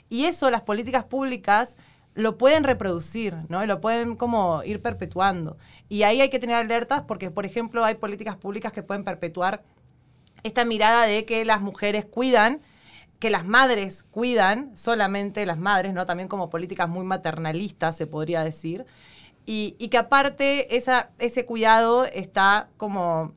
Y 0.08 0.24
eso 0.24 0.50
las 0.50 0.62
políticas 0.62 1.04
públicas 1.04 1.76
lo 2.14 2.36
pueden 2.36 2.64
reproducir, 2.64 3.36
¿no? 3.48 3.64
lo 3.64 3.80
pueden 3.80 4.16
como 4.16 4.62
ir 4.64 4.82
perpetuando. 4.82 5.56
Y 5.88 6.02
ahí 6.02 6.20
hay 6.20 6.30
que 6.30 6.40
tener 6.40 6.56
alertas 6.56 7.02
porque, 7.06 7.30
por 7.30 7.46
ejemplo, 7.46 7.84
hay 7.84 7.94
políticas 7.94 8.34
públicas 8.34 8.72
que 8.72 8.82
pueden 8.82 9.04
perpetuar 9.04 9.62
esta 10.42 10.64
mirada 10.64 11.06
de 11.06 11.24
que 11.24 11.44
las 11.44 11.60
mujeres 11.60 12.04
cuidan, 12.04 12.60
que 13.18 13.30
las 13.30 13.44
madres 13.44 14.04
cuidan, 14.04 14.76
solamente 14.76 15.44
las 15.46 15.58
madres, 15.58 15.92
¿no? 15.92 16.06
También 16.06 16.28
como 16.28 16.50
políticas 16.50 16.88
muy 16.88 17.04
maternalistas, 17.04 17.96
se 17.96 18.06
podría 18.06 18.44
decir. 18.44 18.86
Y, 19.44 19.72
que 19.88 19.96
aparte 19.98 20.76
ese 20.76 21.46
cuidado 21.46 22.04
está 22.04 22.68
como 22.76 23.32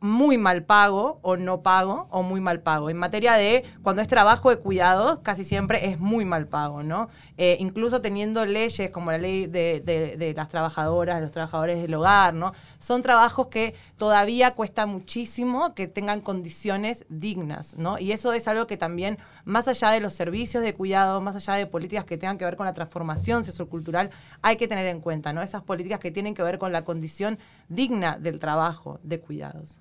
muy 0.00 0.38
mal 0.38 0.64
pago 0.64 1.18
o 1.22 1.36
no 1.36 1.62
pago 1.62 2.08
o 2.10 2.22
muy 2.22 2.40
mal 2.40 2.60
pago. 2.60 2.90
En 2.90 2.96
materia 2.96 3.34
de 3.34 3.64
cuando 3.82 4.02
es 4.02 4.08
trabajo 4.08 4.50
de 4.50 4.58
cuidados, 4.58 5.20
casi 5.20 5.44
siempre 5.44 5.86
es 5.88 5.98
muy 5.98 6.24
mal 6.24 6.46
pago, 6.46 6.82
¿no? 6.82 7.08
Eh, 7.36 7.56
incluso 7.60 8.00
teniendo 8.00 8.44
leyes 8.46 8.90
como 8.90 9.10
la 9.10 9.18
ley 9.18 9.46
de, 9.46 10.34
las 10.36 10.48
trabajadoras, 10.48 11.20
los 11.20 11.32
trabajadores 11.32 11.82
del 11.82 11.94
hogar, 11.94 12.34
¿no? 12.34 12.52
Son 12.78 13.02
trabajos 13.02 13.48
que 13.48 13.74
todavía 13.96 14.54
cuesta 14.54 14.86
muchísimo 14.86 15.74
que 15.74 15.88
tengan 15.88 16.20
condiciones 16.20 17.04
dignas, 17.08 17.76
¿no? 17.76 17.98
Y 17.98 18.12
eso 18.12 18.32
es 18.32 18.46
algo 18.48 18.66
que 18.66 18.76
también, 18.76 19.18
más 19.44 19.68
allá 19.68 19.90
de 19.90 20.00
los 20.00 20.14
servicios 20.14 20.62
de 20.62 20.74
cuidado, 20.74 21.20
más 21.20 21.36
allá 21.36 21.54
de 21.54 21.66
políticas 21.66 22.04
que 22.04 22.18
tengan 22.18 22.38
que 22.38 22.44
ver 22.44 22.56
con 22.56 22.66
la 22.66 22.72
transformación 22.72 23.44
sociocultural, 23.44 24.10
hay 24.42 24.56
que 24.56 24.68
tener 24.68 24.86
en 24.86 25.00
cuenta, 25.00 25.32
¿no? 25.32 25.42
Esas 25.42 25.62
políticas 25.62 25.98
que 25.98 26.10
tienen 26.10 26.34
que 26.34 26.42
ver 26.42 26.58
con 26.58 26.72
la 26.72 26.84
condición 26.84 27.38
digna 27.68 28.16
del 28.18 28.38
trabajo 28.38 29.00
de 29.02 29.20
cuidados. 29.20 29.80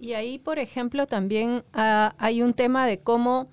Y 0.00 0.14
ahí, 0.14 0.38
por 0.38 0.58
ejemplo, 0.58 1.06
también 1.06 1.62
ah, 1.74 2.14
hay 2.16 2.42
un 2.42 2.54
tema 2.54 2.86
de 2.86 3.00
cómo 3.00 3.44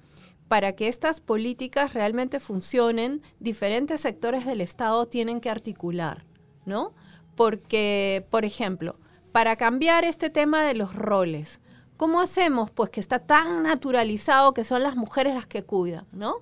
para 0.47 0.73
que 0.73 0.87
estas 0.87 1.19
políticas 1.19 1.93
realmente 1.93 2.39
funcionen, 2.39 3.21
diferentes 3.39 3.99
sectores 3.99 4.45
del 4.45 4.61
Estado 4.61 5.05
tienen 5.07 5.41
que 5.41 5.49
articular, 5.49 6.23
¿no? 6.65 6.93
Porque, 7.35 8.25
por 8.29 8.45
ejemplo, 8.45 8.95
para 9.33 9.57
cambiar 9.57 10.05
este 10.05 10.29
tema 10.29 10.63
de 10.63 10.73
los 10.73 10.95
roles, 10.95 11.59
¿cómo 11.97 12.21
hacemos? 12.21 12.71
Pues 12.71 12.91
que 12.91 13.01
está 13.01 13.19
tan 13.19 13.63
naturalizado 13.63 14.53
que 14.53 14.63
son 14.63 14.83
las 14.83 14.95
mujeres 14.95 15.35
las 15.35 15.47
que 15.47 15.63
cuidan, 15.63 16.07
¿no? 16.13 16.37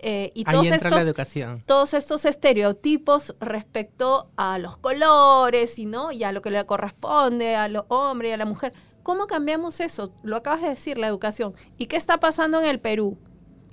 Eh, 0.00 0.30
y 0.34 0.44
todos 0.44 0.68
estos, 0.68 1.12
todos 1.66 1.94
estos 1.94 2.24
estereotipos 2.24 3.34
respecto 3.40 4.30
a 4.36 4.58
los 4.58 4.76
colores 4.76 5.80
y 5.80 5.86
no 5.86 6.12
y 6.12 6.22
a 6.22 6.30
lo 6.30 6.40
que 6.40 6.52
le 6.52 6.64
corresponde 6.66 7.56
a 7.56 7.66
los 7.66 7.82
hombres 7.88 8.30
y 8.30 8.32
a 8.34 8.36
la 8.36 8.44
mujer 8.44 8.72
¿Cómo 9.08 9.26
cambiamos 9.26 9.80
eso? 9.80 10.12
Lo 10.22 10.36
acabas 10.36 10.60
de 10.60 10.68
decir, 10.68 10.98
la 10.98 11.06
educación. 11.06 11.54
¿Y 11.78 11.86
qué 11.86 11.96
está 11.96 12.20
pasando 12.20 12.60
en 12.60 12.66
el 12.66 12.78
Perú? 12.78 13.16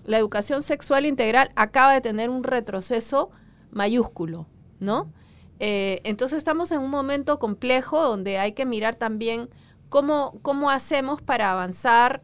La 0.06 0.18
educación 0.18 0.64
sexual 0.64 1.06
integral 1.06 1.52
acaba 1.58 1.92
de 1.92 2.00
tener 2.00 2.30
un 2.30 2.42
retroceso 2.42 3.32
mayúsculo, 3.70 4.48
¿no? 4.80 5.12
Eh, 5.60 6.00
entonces 6.06 6.38
estamos 6.38 6.72
en 6.72 6.80
un 6.80 6.90
momento 6.90 7.38
complejo 7.38 8.02
donde 8.02 8.38
hay 8.38 8.54
que 8.54 8.66
mirar 8.66 8.96
también 8.96 9.50
cómo, 9.90 10.40
cómo 10.42 10.72
hacemos 10.72 11.22
para 11.22 11.52
avanzar 11.52 12.22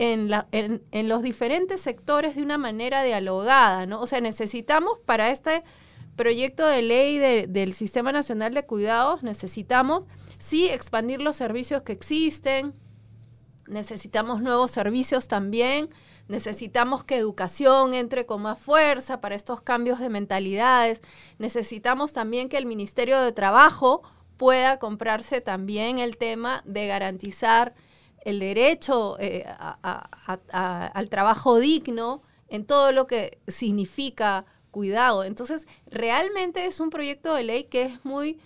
en, 0.00 0.28
en, 0.50 1.08
los 1.08 1.22
diferentes 1.22 1.80
sectores 1.80 2.34
de 2.34 2.42
una 2.42 2.58
manera 2.58 3.04
dialogada, 3.04 3.86
¿no? 3.86 4.00
O 4.00 4.08
sea, 4.08 4.20
necesitamos 4.20 4.98
para 5.06 5.30
este 5.30 5.62
proyecto 6.16 6.66
de 6.66 6.82
ley 6.82 7.18
del 7.46 7.72
Sistema 7.72 8.10
Nacional 8.10 8.52
de 8.52 8.66
Cuidados, 8.66 9.22
necesitamos 9.22 10.08
Sí, 10.38 10.68
expandir 10.68 11.20
los 11.20 11.36
servicios 11.36 11.82
que 11.82 11.92
existen. 11.92 12.74
Necesitamos 13.66 14.40
nuevos 14.40 14.70
servicios 14.70 15.28
también. 15.28 15.90
Necesitamos 16.28 17.04
que 17.04 17.16
educación 17.16 17.94
entre 17.94 18.26
con 18.26 18.42
más 18.42 18.58
fuerza 18.58 19.20
para 19.20 19.34
estos 19.34 19.60
cambios 19.60 19.98
de 19.98 20.08
mentalidades. 20.08 21.00
Necesitamos 21.38 22.12
también 22.12 22.48
que 22.48 22.58
el 22.58 22.66
Ministerio 22.66 23.20
de 23.20 23.32
Trabajo 23.32 24.02
pueda 24.36 24.78
comprarse 24.78 25.40
también 25.40 25.98
el 25.98 26.16
tema 26.16 26.62
de 26.64 26.86
garantizar 26.86 27.74
el 28.24 28.38
derecho 28.38 29.16
eh, 29.20 29.44
al 30.52 31.08
trabajo 31.08 31.58
digno 31.58 32.22
en 32.48 32.64
todo 32.64 32.92
lo 32.92 33.06
que 33.06 33.38
significa 33.48 34.44
cuidado. 34.70 35.24
Entonces, 35.24 35.66
realmente 35.86 36.66
es 36.66 36.78
un 36.80 36.90
proyecto 36.90 37.34
de 37.34 37.42
ley 37.42 37.64
que 37.64 37.82
es 37.82 38.04
muy 38.04 38.38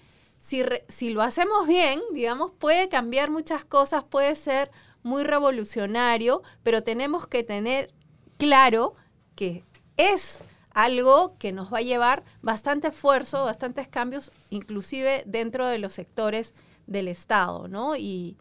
si, 0.42 1.10
lo 1.10 1.22
hacemos 1.22 1.68
bien, 1.68 2.00
digamos, 2.12 2.50
puede 2.50 2.88
cambiar 2.88 3.30
muchas 3.30 3.64
cosas, 3.64 4.02
puede 4.02 4.34
ser 4.34 4.72
muy 5.04 5.22
revolucionario, 5.22 6.42
pero 6.64 6.82
tenemos 6.82 7.28
que 7.28 7.44
tener 7.44 7.94
claro 8.38 8.96
que 9.36 9.64
es 9.96 10.40
algo 10.70 11.36
que 11.38 11.52
nos 11.52 11.72
va 11.72 11.78
a 11.78 11.82
llevar 11.82 12.24
bastante 12.42 12.88
esfuerzo, 12.88 13.44
bastantes 13.44 13.86
cambios, 13.86 14.32
inclusive 14.50 15.22
dentro 15.26 15.68
de 15.68 15.78
los 15.78 15.92
sectores 15.92 16.54
del 16.88 17.06
Estado, 17.06 17.68
¿no? 17.68 17.94
Y, 17.96 18.36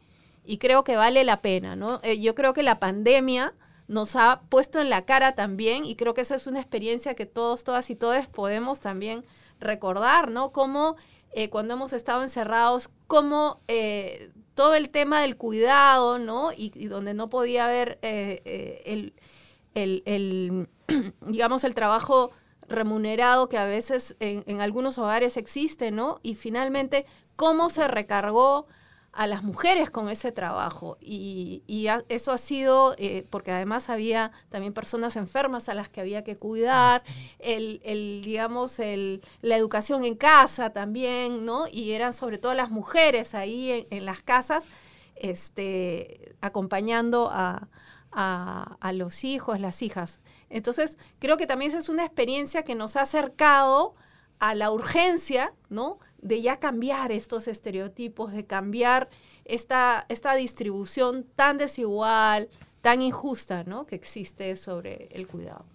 creo 0.60 0.84
que 0.84 0.96
vale 0.96 1.24
la 1.24 1.42
pena, 1.42 1.76
¿no? 1.76 2.00
Eh, 2.02 2.20
yo 2.20 2.34
creo 2.34 2.54
que 2.54 2.64
la 2.64 2.80
pandemia 2.80 3.54
nos 3.88 4.16
ha 4.16 4.42
puesto 4.50 4.82
en 4.82 4.90
la 4.90 5.06
cara 5.06 5.36
también 5.36 5.86
y 5.86 5.96
creo 5.96 6.16
que 6.16 6.22
esa 6.22 6.36
es 6.36 6.48
una 6.48 6.60
experiencia 6.60 7.14
que 7.14 7.28
todos, 7.28 7.64
todas 7.64 7.90
y 7.92 7.96
todos 7.96 8.26
podemos 8.28 8.80
también 8.82 9.24
recordar, 9.60 10.32
¿no? 10.32 10.52
Cómo 10.52 10.98
eh, 11.34 11.50
cuando 11.50 11.74
hemos 11.74 11.94
estado 11.94 12.24
encerrados, 12.24 12.90
como 13.08 13.62
eh, 13.68 14.32
todo 14.56 14.76
el 14.76 14.90
tema 14.90 15.22
del 15.22 15.38
cuidado, 15.38 16.20
¿no? 16.20 16.52
Y, 16.52 16.70
donde 16.88 17.14
no 17.14 17.30
podía 17.30 17.66
haber 17.66 18.00
eh, 18.02 18.82
el, 18.86 19.14
el, 20.06 20.68
digamos, 21.28 21.64
el 21.64 21.76
trabajo 21.76 22.32
remunerado 22.68 23.50
que 23.50 23.58
a 23.58 23.66
veces 23.66 24.16
en, 24.20 24.44
en, 24.48 24.62
algunos 24.62 24.98
hogares 24.98 25.38
existe, 25.38 25.92
¿no? 25.92 26.20
Y 26.22 26.36
finalmente, 26.36 27.06
cómo 27.36 27.70
se 27.70 27.88
recargó 27.88 28.68
a 29.14 29.28
las 29.28 29.44
mujeres 29.44 29.90
con 29.90 30.10
ese 30.10 30.32
trabajo. 30.32 30.98
Y, 31.02 31.64
eso 32.10 32.32
ha 32.32 32.38
sido, 32.38 32.96
eh, 32.98 33.26
porque 33.30 33.52
además 33.52 33.90
había 33.90 34.32
también 34.50 34.74
personas 34.74 35.16
enfermas 35.16 35.70
a 35.70 35.74
las 35.74 35.90
que 35.90 36.02
había 36.02 36.24
que 36.24 36.38
cuidar, 36.38 37.04
el, 37.40 38.22
digamos, 38.24 38.80
el, 38.80 39.22
la 39.42 39.58
educación 39.58 40.06
en 40.06 40.16
casa 40.16 40.72
también, 40.72 41.46
¿no? 41.46 41.66
Y 41.70 41.92
eran 41.92 42.14
sobre 42.14 42.38
todo 42.38 42.54
las 42.54 42.72
mujeres 42.72 43.34
ahí 43.36 43.88
en, 43.90 44.06
las 44.06 44.22
casas, 44.22 44.66
este, 45.16 46.36
acompañando 46.42 47.30
a, 47.32 47.68
a, 48.12 48.92
los 48.94 49.24
hijos, 49.24 49.60
las 49.60 49.82
hijas. 49.82 50.22
Entonces, 50.50 50.98
creo 51.20 51.38
que 51.38 51.48
también 51.48 51.72
esa 51.72 51.80
es 51.80 51.90
una 51.90 52.06
experiencia 52.06 52.64
que 52.64 52.76
nos 52.76 52.96
ha 52.96 53.02
acercado 53.02 53.96
a 54.40 54.56
la 54.56 54.72
urgencia, 54.72 55.54
¿no? 55.70 56.00
De 56.22 56.42
ya 56.42 56.58
cambiar 56.58 57.12
estos 57.12 57.48
estereotipos, 57.48 58.32
de 58.32 58.46
cambiar 58.46 59.10
esta, 59.46 60.06
esta 60.10 60.36
distribución 60.36 61.26
tan 61.36 61.58
desigual, 61.58 62.50
tan 62.82 63.02
injusta, 63.02 63.64
¿no? 63.64 63.86
Que 63.86 63.96
existe 63.96 64.56
sobre 64.56 65.10
el 65.12 65.28
cuidado. 65.28 65.66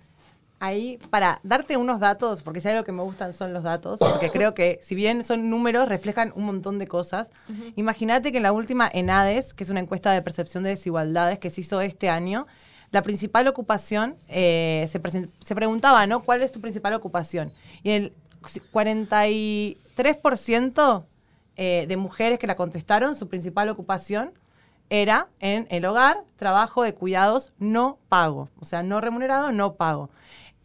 Ahí, 0.58 0.98
para 1.10 1.38
darte 1.42 1.76
unos 1.76 2.00
datos, 2.00 2.42
porque 2.42 2.62
si 2.62 2.68
hay 2.68 2.74
algo 2.74 2.84
que 2.84 2.92
me 2.92 3.02
gustan 3.02 3.34
son 3.34 3.52
los 3.52 3.62
datos, 3.62 3.98
porque 3.98 4.30
creo 4.30 4.54
que 4.54 4.80
si 4.82 4.94
bien 4.94 5.22
son 5.22 5.50
números, 5.50 5.86
reflejan 5.86 6.32
un 6.34 6.44
montón 6.44 6.78
de 6.78 6.86
cosas. 6.86 7.30
Imagínate 7.74 8.32
que 8.32 8.38
en 8.38 8.42
la 8.42 8.52
última 8.52 8.88
ENADES, 8.90 9.52
que 9.52 9.64
es 9.64 9.70
una 9.70 9.80
encuesta 9.80 10.12
de 10.12 10.22
percepción 10.22 10.62
de 10.62 10.70
desigualdades 10.70 11.38
que 11.38 11.50
se 11.50 11.60
hizo 11.60 11.82
este 11.82 12.08
año, 12.08 12.46
la 12.90 13.02
principal 13.02 13.46
ocupación, 13.48 14.16
eh, 14.28 14.88
se, 14.88 15.00
se, 15.40 15.54
preguntaba, 15.54 16.06
¿no? 16.06 16.22
¿Cuál 16.22 16.40
es 16.40 16.52
tu 16.52 16.60
principal 16.62 16.94
ocupación? 16.94 17.52
Y 17.82 17.90
el 17.90 18.14
43% 19.96 21.04
eh, 21.56 21.86
de 21.88 21.96
mujeres 21.96 22.38
que 22.38 22.46
la 22.46 22.56
contestaron, 22.56 23.16
su 23.16 23.28
principal 23.28 23.68
ocupación 23.68 24.32
era 24.88 25.28
en 25.40 25.66
el 25.70 25.84
hogar, 25.84 26.22
trabajo 26.36 26.82
de 26.82 26.94
cuidados 26.94 27.52
no 27.58 27.98
pago, 28.08 28.50
o 28.60 28.64
sea, 28.64 28.82
no 28.82 29.00
remunerado, 29.00 29.50
no 29.52 29.74
pago. 29.74 30.10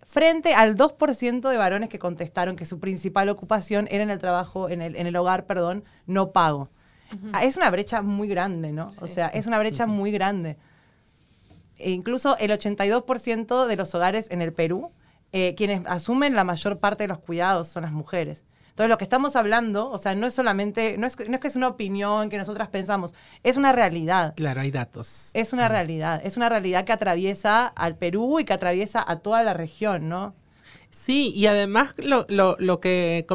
Frente 0.05 0.53
al 0.53 0.75
2% 0.75 1.49
de 1.49 1.57
varones 1.57 1.89
que 1.89 1.97
contestaron 1.97 2.55
que 2.55 2.65
su 2.65 2.79
principal 2.79 3.29
ocupación 3.29 3.87
era 3.89 4.03
en 4.03 4.11
el 4.11 4.19
trabajo, 4.19 4.69
en 4.69 4.81
el, 4.81 4.95
en 4.95 5.07
el 5.07 5.15
hogar, 5.15 5.45
perdón, 5.45 5.85
no 6.05 6.31
pago. 6.31 6.69
Ah, 7.33 7.43
es 7.43 7.57
una 7.57 7.69
brecha 7.69 8.01
muy 8.01 8.29
grande, 8.29 8.71
¿no? 8.71 8.93
o 9.01 9.07
sea, 9.07 9.27
es 9.27 9.45
una 9.45 9.59
brecha 9.59 9.85
muy 9.85 10.11
grande. 10.11 10.57
E 11.77 11.91
incluso 11.91 12.37
el 12.37 12.51
82% 12.51 13.65
de 13.65 13.75
los 13.75 13.93
hogares 13.95 14.29
en 14.31 14.41
el 14.41 14.53
Perú 14.53 14.91
eh, 15.33 15.55
quienes 15.55 15.85
asumen 15.87 16.35
la 16.35 16.43
mayor 16.43 16.79
parte 16.79 17.05
de 17.05 17.07
los 17.07 17.19
cuidados 17.19 17.69
son 17.69 17.83
las 17.83 17.91
mujeres. 17.91 18.43
Entonces, 18.71 18.89
lo 18.89 18.97
que 18.97 19.03
estamos 19.03 19.35
hablando, 19.35 19.89
o 19.89 19.97
sea, 19.97 20.15
no 20.15 20.25
es 20.27 20.33
solamente, 20.33 20.97
no 20.97 21.05
es, 21.05 21.17
no 21.27 21.35
es 21.35 21.41
que 21.41 21.47
es 21.49 21.57
una 21.57 21.67
opinión 21.67 22.29
que 22.29 22.37
nosotras 22.37 22.69
pensamos, 22.69 23.13
es 23.43 23.57
una 23.57 23.73
realidad. 23.73 24.33
Claro, 24.35 24.61
hay 24.61 24.71
datos. 24.71 25.29
Es 25.33 25.51
una 25.51 25.67
realidad, 25.67 26.21
es 26.23 26.37
una 26.37 26.47
realidad 26.47 26.85
que 26.85 26.93
atraviesa 26.93 27.67
al 27.67 27.97
Perú 27.97 28.39
y 28.39 28.45
que 28.45 28.53
atraviesa 28.53 29.03
a 29.05 29.19
toda 29.19 29.43
la 29.43 29.53
región, 29.53 30.07
¿no? 30.07 30.33
Sí, 30.89 31.33
y 31.35 31.47
además 31.47 31.93
lo, 31.97 32.25
lo, 32.29 32.55
lo 32.59 32.79
que, 32.79 33.25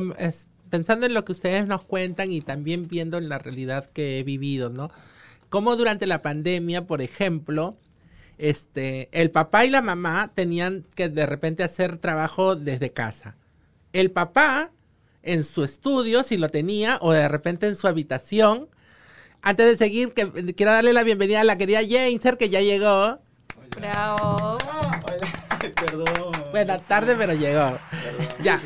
pensando 0.71 1.05
en 1.05 1.13
lo 1.13 1.25
que 1.27 1.33
ustedes 1.33 1.67
nos 1.67 1.85
cuentan 1.85 2.33
y 2.33 2.41
también 2.41 2.89
viendo 2.89 3.19
en 3.19 3.29
la 3.29 3.39
realidad 3.39 3.91
que 3.91 4.19
he 4.19 4.23
vivido, 4.23 4.71
¿no? 4.71 4.91
Como 5.51 5.77
durante 5.77 6.07
la 6.07 6.23
pandemia, 6.23 6.87
por 6.87 7.03
ejemplo, 7.03 7.77
este, 8.39 9.11
el 9.13 9.31
papá 9.31 9.67
y 9.67 9.71
la 9.71 9.83
mamá 9.83 10.33
tenían 10.35 10.87
que 10.95 11.09
de 11.09 11.27
repente 11.27 11.63
hacer 11.63 11.99
trabajo 11.99 12.57
desde 12.57 12.91
casa. 12.91 13.37
El 13.93 14.11
papá 14.11 14.71
en 15.27 15.45
su 15.45 15.65
estudio, 15.65 16.23
si 16.23 16.37
lo 16.37 16.49
tenía, 16.49 16.99
o 17.03 17.13
de 17.13 17.29
repente 17.29 17.67
en 17.67 17.77
su 17.77 17.87
habitación. 17.87 18.69
Antes 19.43 19.67
de 19.67 19.77
seguir, 19.77 20.13
que, 20.13 20.31
quiero 20.55 20.73
darle 20.73 20.93
la 20.93 21.03
bienvenida 21.03 21.41
a 21.41 21.45
la 21.45 21.59
querida 21.59 21.81
Jainser, 21.87 22.39
que 22.39 22.49
ya 22.49 22.61
llegó. 22.61 23.19
Bravo. 23.77 24.59
Perdón. 25.75 26.33
Buenas 26.51 26.83
tardes, 26.87 27.17
pero 27.19 27.35
llegó. 27.35 27.79
Ya. 28.43 28.61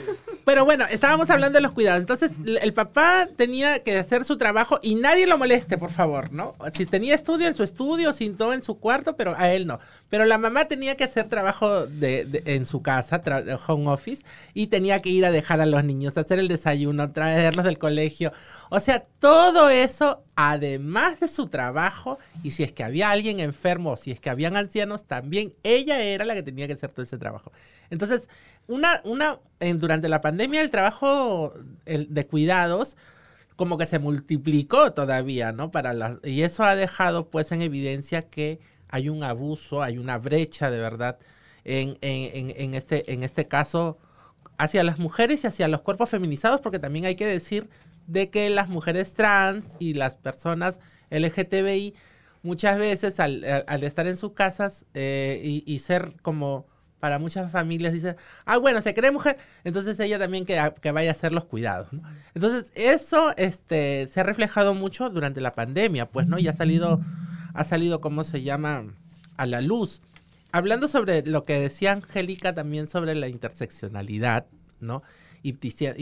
Pero 0.51 0.65
bueno, 0.65 0.85
estábamos 0.91 1.31
hablando 1.31 1.59
de 1.59 1.63
los 1.63 1.71
cuidados. 1.71 2.01
Entonces, 2.01 2.33
el 2.61 2.73
papá 2.73 3.29
tenía 3.37 3.85
que 3.85 3.97
hacer 3.97 4.25
su 4.25 4.37
trabajo 4.37 4.81
y 4.83 4.97
nadie 4.97 5.29
lo 5.29 5.39
moleste, 5.39 5.79
por 5.79 5.93
favor, 5.93 6.33
¿no? 6.33 6.57
Si 6.75 6.87
tenía 6.87 7.15
estudio 7.15 7.47
en 7.47 7.55
su 7.55 7.63
estudio, 7.63 8.13
sin 8.13 8.37
todo 8.37 8.53
en 8.53 8.65
su 8.65 8.81
cuarto, 8.81 9.15
pero 9.15 9.37
a 9.39 9.53
él 9.53 9.69
no. 9.69 9.79
Pero 10.09 10.25
la 10.25 10.39
mamá 10.39 10.65
tenía 10.65 10.97
que 10.97 11.05
hacer 11.05 11.29
trabajo 11.29 11.87
de, 11.87 12.43
en 12.47 12.67
su 12.67 12.83
casa, 12.83 13.23
home 13.69 13.89
office, 13.93 14.25
y 14.53 14.67
tenía 14.67 15.01
que 15.01 15.11
ir 15.11 15.25
a 15.25 15.31
dejar 15.31 15.61
a 15.61 15.67
los 15.67 15.85
niños, 15.85 16.19
hacer 16.19 16.41
el 16.41 16.49
desayuno, 16.49 17.13
traerlos 17.13 17.65
del 17.65 17.79
colegio. 17.79 18.33
O 18.71 18.81
sea, 18.81 19.05
todo 19.21 19.71
eso, 19.71 20.25
además 20.49 21.21
de 21.21 21.29
su 21.29 21.49
trabajo, 21.49 22.19
y 22.43 22.53
si 22.53 22.63
es 22.63 22.73
que 22.73 22.83
había 22.83 23.11
alguien 23.11 23.41
enfermo, 23.41 23.97
si 23.97 24.11
es 24.11 24.21
que 24.21 24.31
habían 24.31 24.57
ancianos, 24.57 25.05
también 25.05 25.53
ella 25.63 26.01
era 26.01 26.25
la 26.25 26.35
que 26.35 26.43
tenía 26.43 26.67
que 26.67 26.73
hacer 26.73 26.91
todo 26.91 27.03
ese 27.03 27.19
trabajo. 27.19 27.53
Entonces, 27.91 28.29
una, 28.67 29.03
una, 29.05 29.39
durante 29.77 30.09
la 30.09 30.21
pandemia 30.21 30.63
el 30.63 30.71
trabajo 30.71 31.53
de 31.85 32.27
cuidados 32.27 32.97
como 33.57 33.77
que 33.77 33.87
se 33.87 33.99
multiplicó 33.99 34.95
todavía, 34.95 35.53
¿no? 35.53 35.71
Para 35.71 35.93
las, 35.93 36.17
y 36.25 36.43
eso 36.43 36.65
ha 36.65 36.75
dejado 36.75 37.29
pues 37.29 37.53
en 37.53 37.61
evidencia 37.61 38.23
que 38.23 38.61
hay 38.89 39.11
un 39.11 39.23
abuso, 39.23 39.83
hay 39.83 39.99
una 39.99 40.17
brecha 40.17 40.71
de 40.71 40.79
verdad 40.79 41.19
en, 41.65 41.99
este, 42.75 43.13
en 43.13 43.23
este 43.23 43.47
caso 43.47 43.99
hacia 44.57 44.83
las 44.85 44.99
mujeres 44.99 45.45
y 45.45 45.49
hacia 45.49 45.69
los 45.69 45.83
cuerpos 45.83 46.09
feminizados, 46.09 46.63
porque 46.63 46.79
también 46.79 47.05
hay 47.05 47.17
que 47.17 47.27
decir 47.27 47.69
de 48.11 48.31
que 48.31 48.51
las 48.51 48.69
mujeres 48.69 49.15
trans 49.15 49.77
y 49.79 49.95
las 49.95 50.17
personas 50.17 50.79
LGTBI 51.11 51.95
muchas 52.43 52.79
veces 52.79 53.21
al, 53.21 53.45
al 53.67 53.85
estar 53.85 54.07
en 54.07 54.17
sus 54.17 54.33
casas 54.33 54.87
eh, 54.95 55.41
y, 55.45 55.63
y, 55.67 55.79
ser 55.81 56.15
como 56.23 56.67
para 57.01 57.19
muchas 57.19 57.51
familias 57.51 57.93
dice, 57.93 58.17
ah, 58.45 58.59
bueno, 58.59 58.83
se 58.83 58.95
cree 58.95 59.11
mujer, 59.11 59.39
entonces 59.65 59.99
ella 60.01 60.19
también 60.19 60.45
que, 60.45 60.61
que 60.81 60.93
vaya 60.93 61.11
a 61.11 61.13
hacer 61.13 61.33
los 61.33 61.47
cuidados. 61.47 61.89
Entonces, 62.35 62.71
eso 62.75 63.33
este, 63.37 64.07
se 64.13 64.21
ha 64.21 64.23
reflejado 64.23 64.75
mucho 64.75 65.09
durante 65.09 65.41
la 65.41 65.55
pandemia, 65.55 66.07
pues, 66.11 66.27
¿no? 66.27 66.39
Y 66.39 66.47
ha 66.47 66.53
salido, 66.53 67.01
ha 67.55 67.65
salido, 67.65 68.01
¿cómo 68.01 68.23
se 68.23 68.43
llama?, 68.43 68.85
a 69.39 69.47
la 69.47 69.63
luz. 69.63 70.03
Hablando 70.53 70.89
sobre 70.89 71.23
lo 71.23 71.43
que 71.43 71.59
decía 71.59 71.93
Angélica 71.93 72.55
también 72.55 72.89
sobre 72.89 73.15
la 73.15 73.29
interseccionalidad, 73.29 74.47
¿no? 74.81 75.03
Y, 75.43 75.55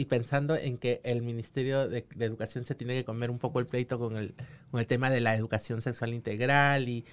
pensando 0.05 0.55
en 0.55 0.77
que 0.77 0.99
el 1.03 1.21
Ministerio 1.21 1.87
de, 1.87 2.05
de, 2.15 2.25
Educación 2.25 2.65
se 2.65 2.75
tiene 2.75 2.93
que 2.93 3.05
comer 3.05 3.31
un 3.31 3.39
poco 3.39 3.59
el 3.59 3.65
pleito 3.65 3.97
con 3.97 4.17
el, 4.17 4.33
con 4.69 4.79
el 4.79 4.87
tema 4.87 5.09
de 5.09 5.21
la 5.21 5.35
educación 5.35 5.81
sexual 5.81 6.13
integral 6.13 6.89
y 6.89 7.05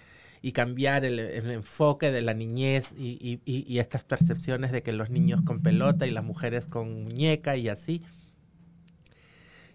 y 0.42 0.52
cambiar 0.52 1.04
el, 1.04 1.18
enfoque 1.18 2.10
de 2.10 2.22
la 2.22 2.34
niñez 2.34 2.92
y, 2.96 3.40
y, 3.44 3.78
estas 3.78 4.04
percepciones 4.04 4.72
de 4.72 4.82
que 4.82 4.92
los 4.92 5.10
niños 5.10 5.42
con 5.42 5.60
pelota 5.60 6.06
y 6.06 6.10
las 6.10 6.24
mujeres 6.24 6.66
con 6.66 7.04
muñeca 7.04 7.56
y 7.56 7.68
así. 7.68 8.02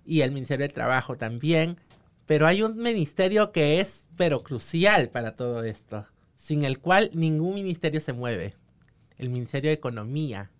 Y 0.05 0.21
el 0.21 0.31
Ministerio 0.31 0.63
del 0.63 0.73
Trabajo 0.73 1.17
también. 1.17 1.77
Pero 2.25 2.47
hay 2.47 2.61
un 2.61 2.77
ministerio 2.77 3.51
que 3.51 3.81
es, 3.81 4.07
pero 4.15 4.39
crucial 4.39 5.09
para 5.09 5.35
todo 5.35 5.63
esto, 5.65 6.05
sin 6.35 6.63
el 6.63 6.79
cual 6.79 7.09
ningún 7.13 7.55
ministerio 7.55 7.99
se 7.99 8.13
mueve. 8.13 8.53
El 9.17 9.29
Ministerio 9.29 9.69
de 9.71 9.75
Economía 9.75 10.51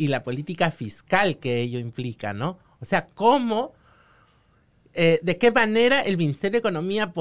y 0.00 0.08
la 0.08 0.22
política 0.22 0.70
fiscal 0.70 1.36
que 1.36 1.60
ello 1.60 1.78
implica, 1.78 2.32
¿no? 2.32 2.58
O 2.80 2.86
sea, 2.86 3.08
cómo 3.08 3.74
eh, 4.94 5.20
de 5.22 5.36
qué 5.36 5.50
manera 5.50 6.00
el 6.00 6.16
Ministerio 6.16 6.52
de 6.52 6.60
Economía 6.60 7.12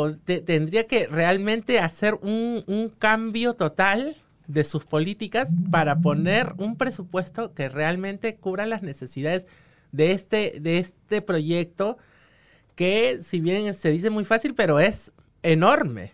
tendría 0.45 0.87
que 0.87 1.05
realmente 1.07 1.79
hacer 1.79 2.13
un, 2.21 2.63
cambio 2.97 3.55
total 3.55 4.15
de 4.47 4.63
sus 4.63 4.85
políticas 4.85 5.49
para 5.69 5.99
poner 5.99 6.53
un 6.57 6.77
presupuesto 6.77 7.53
que 7.53 7.67
realmente 7.67 8.37
cubra 8.37 8.65
las 8.65 8.81
necesidades 8.81 9.45
de 9.91 10.13
este, 10.13 10.59
de 10.61 10.79
este 10.79 11.21
proyecto 11.21 11.97
que 12.75 13.19
si 13.23 13.41
bien 13.41 13.73
se 13.73 13.91
dice 13.91 14.09
muy 14.09 14.23
fácil, 14.23 14.55
pero 14.55 14.79
es 14.79 15.11
enorme. 15.43 16.13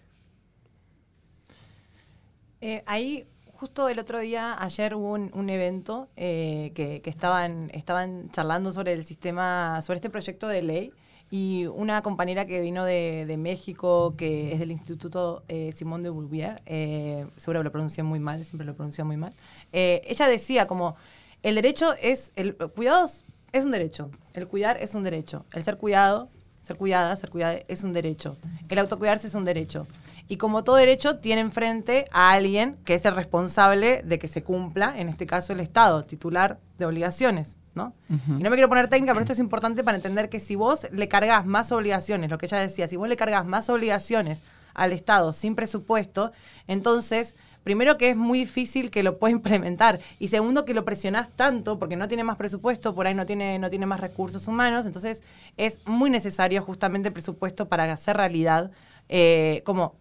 Eh, 2.60 2.82
ahí 2.88 3.28
justo 3.58 3.90
el 3.90 4.00
otro 4.00 4.20
día, 4.20 4.56
ayer 4.60 4.96
hubo 4.96 5.12
un, 5.12 5.50
evento 5.50 6.08
eh, 6.16 6.72
que, 6.76 7.02
estaban, 7.06 7.70
estaban 7.74 8.30
charlando 8.32 8.72
sobre 8.72 8.94
el 8.94 9.04
sistema, 9.04 9.82
sobre 9.82 9.98
este 9.98 10.10
proyecto 10.10 10.48
de 10.48 10.62
ley 10.62 10.94
y 11.32 11.66
una 11.66 12.02
compañera 12.02 12.46
que 12.46 12.62
vino 12.62 12.86
de, 12.86 13.36
México, 13.38 14.16
que 14.18 14.54
es 14.54 14.60
del 14.60 14.72
Instituto 14.72 15.44
eh, 15.48 15.72
Simón 15.72 16.04
de 16.04 16.10
Bouvier, 16.10 16.62
eh, 16.66 17.26
seguro 17.36 17.64
lo 17.64 17.72
pronuncié 17.72 18.04
muy 18.04 18.20
mal, 18.20 18.46
siempre 18.46 18.66
lo 18.66 18.76
pronuncié 18.76 19.04
muy 19.04 19.18
mal, 19.18 19.34
eh, 19.74 20.02
ella 20.06 20.28
decía 20.28 20.68
como, 20.68 20.96
el 21.44 21.56
derecho 21.56 21.94
es, 22.02 22.32
el 22.36 22.56
cuidado 22.56 23.06
es 23.52 23.66
un 23.66 23.72
derecho, 23.72 24.12
el 24.34 24.48
cuidar 24.48 24.78
es 24.82 24.94
un 24.96 25.04
derecho, 25.04 25.46
el 25.54 25.64
ser 25.64 25.78
cuidado, 25.78 26.30
ser 26.62 26.78
cuidada, 26.78 27.16
ser 27.16 27.30
cuidada 27.30 27.60
es 27.68 27.84
un 27.84 27.94
derecho, 27.94 28.38
el 28.70 28.80
autocuidarse 28.80 29.28
es 29.28 29.36
un 29.36 29.44
derecho. 29.44 29.88
Y 30.28 30.38
como 30.38 30.64
todo 30.64 30.78
derecho, 30.78 31.18
tiene 31.18 31.42
enfrente 31.42 32.06
a 32.12 32.32
alguien 32.32 32.78
que 32.84 32.96
es 32.96 33.06
el 33.06 33.16
responsable 33.16 34.02
de 34.04 34.20
que 34.20 34.28
se 34.28 34.44
cumpla, 34.44 34.94
en 34.98 35.10
este 35.10 35.28
caso 35.28 35.54
el 35.54 35.60
Estado, 35.60 36.04
titular 36.04 36.60
de 36.78 36.86
obligaciones. 36.86 37.58
¿no? 37.76 37.94
Y 38.10 38.42
no 38.42 38.50
me 38.50 38.56
quiero 38.56 38.70
poner 38.70 38.88
técnica, 38.88 39.14
pero 39.14 39.24
esto 39.24 39.34
es 39.34 39.40
importante 39.40 39.84
para 39.84 39.98
entender 39.98 40.30
que 40.30 40.40
si 40.40 40.56
vos 40.56 40.88
le 40.92 41.08
cargas 41.10 41.46
más 41.46 41.72
obligaciones, 41.72 42.30
lo 42.30 42.38
que 42.38 42.46
ella 42.46 42.60
decía, 42.60 42.88
si 42.88 42.96
vos 42.96 43.10
le 43.10 43.18
cargas 43.18 43.46
más 43.46 43.70
obligaciones 43.70 44.42
al 44.74 44.94
Estado 44.94 45.34
sin 45.34 45.56
presupuesto, 45.56 46.32
entonces, 46.68 47.36
primero 47.64 47.98
que 47.98 48.10
es 48.10 48.16
muy 48.16 48.40
difícil 48.40 48.90
que 48.92 49.04
lo 49.04 49.20
pueda 49.20 49.32
implementar 49.36 50.00
y 50.20 50.30
segundo 50.30 50.64
que 50.64 50.74
lo 50.74 50.86
presionás 50.86 51.30
tanto 51.36 51.78
porque 51.78 51.98
no 51.98 52.08
tiene 52.08 52.24
más 52.24 52.38
presupuesto, 52.38 52.96
por 52.96 53.08
ahí 53.08 53.14
no 53.14 53.26
tiene, 53.26 53.60
no 53.60 53.70
tiene 53.70 53.86
más 53.86 54.00
recursos 54.00 54.48
humanos, 54.48 54.86
entonces 54.86 55.24
es 55.58 55.82
muy 55.86 56.10
necesario 56.10 56.64
justamente 56.64 57.10
el 57.10 57.14
presupuesto 57.14 57.68
para 57.68 57.92
hacer 57.92 58.16
realidad 58.16 58.72
eh, 59.10 59.62
como 59.66 59.96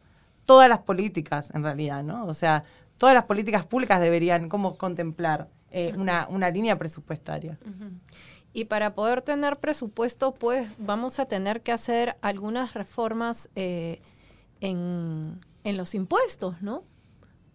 todas 0.44 0.68
las 0.68 0.80
políticas 0.80 1.50
en 1.54 1.62
realidad, 1.62 2.02
¿no? 2.02 2.26
O 2.26 2.34
sea, 2.34 2.64
todas 2.96 3.14
las 3.14 3.24
políticas 3.24 3.66
públicas 3.66 4.00
deberían 4.00 4.48
como 4.48 4.76
contemplar 4.76 5.48
eh, 5.70 5.92
una, 5.96 6.26
una, 6.30 6.50
línea 6.50 6.78
presupuestaria. 6.78 7.58
Y 8.52 8.66
para 8.66 8.94
poder 8.94 9.22
tener 9.22 9.58
presupuesto, 9.58 10.32
pues 10.32 10.68
vamos 10.78 11.18
a 11.18 11.26
tener 11.26 11.62
que 11.62 11.72
hacer 11.72 12.16
algunas 12.20 12.74
reformas 12.74 13.48
eh, 13.56 14.00
en, 14.60 15.40
en, 15.64 15.76
los 15.76 15.96
impuestos, 15.96 16.62
¿no? 16.62 16.84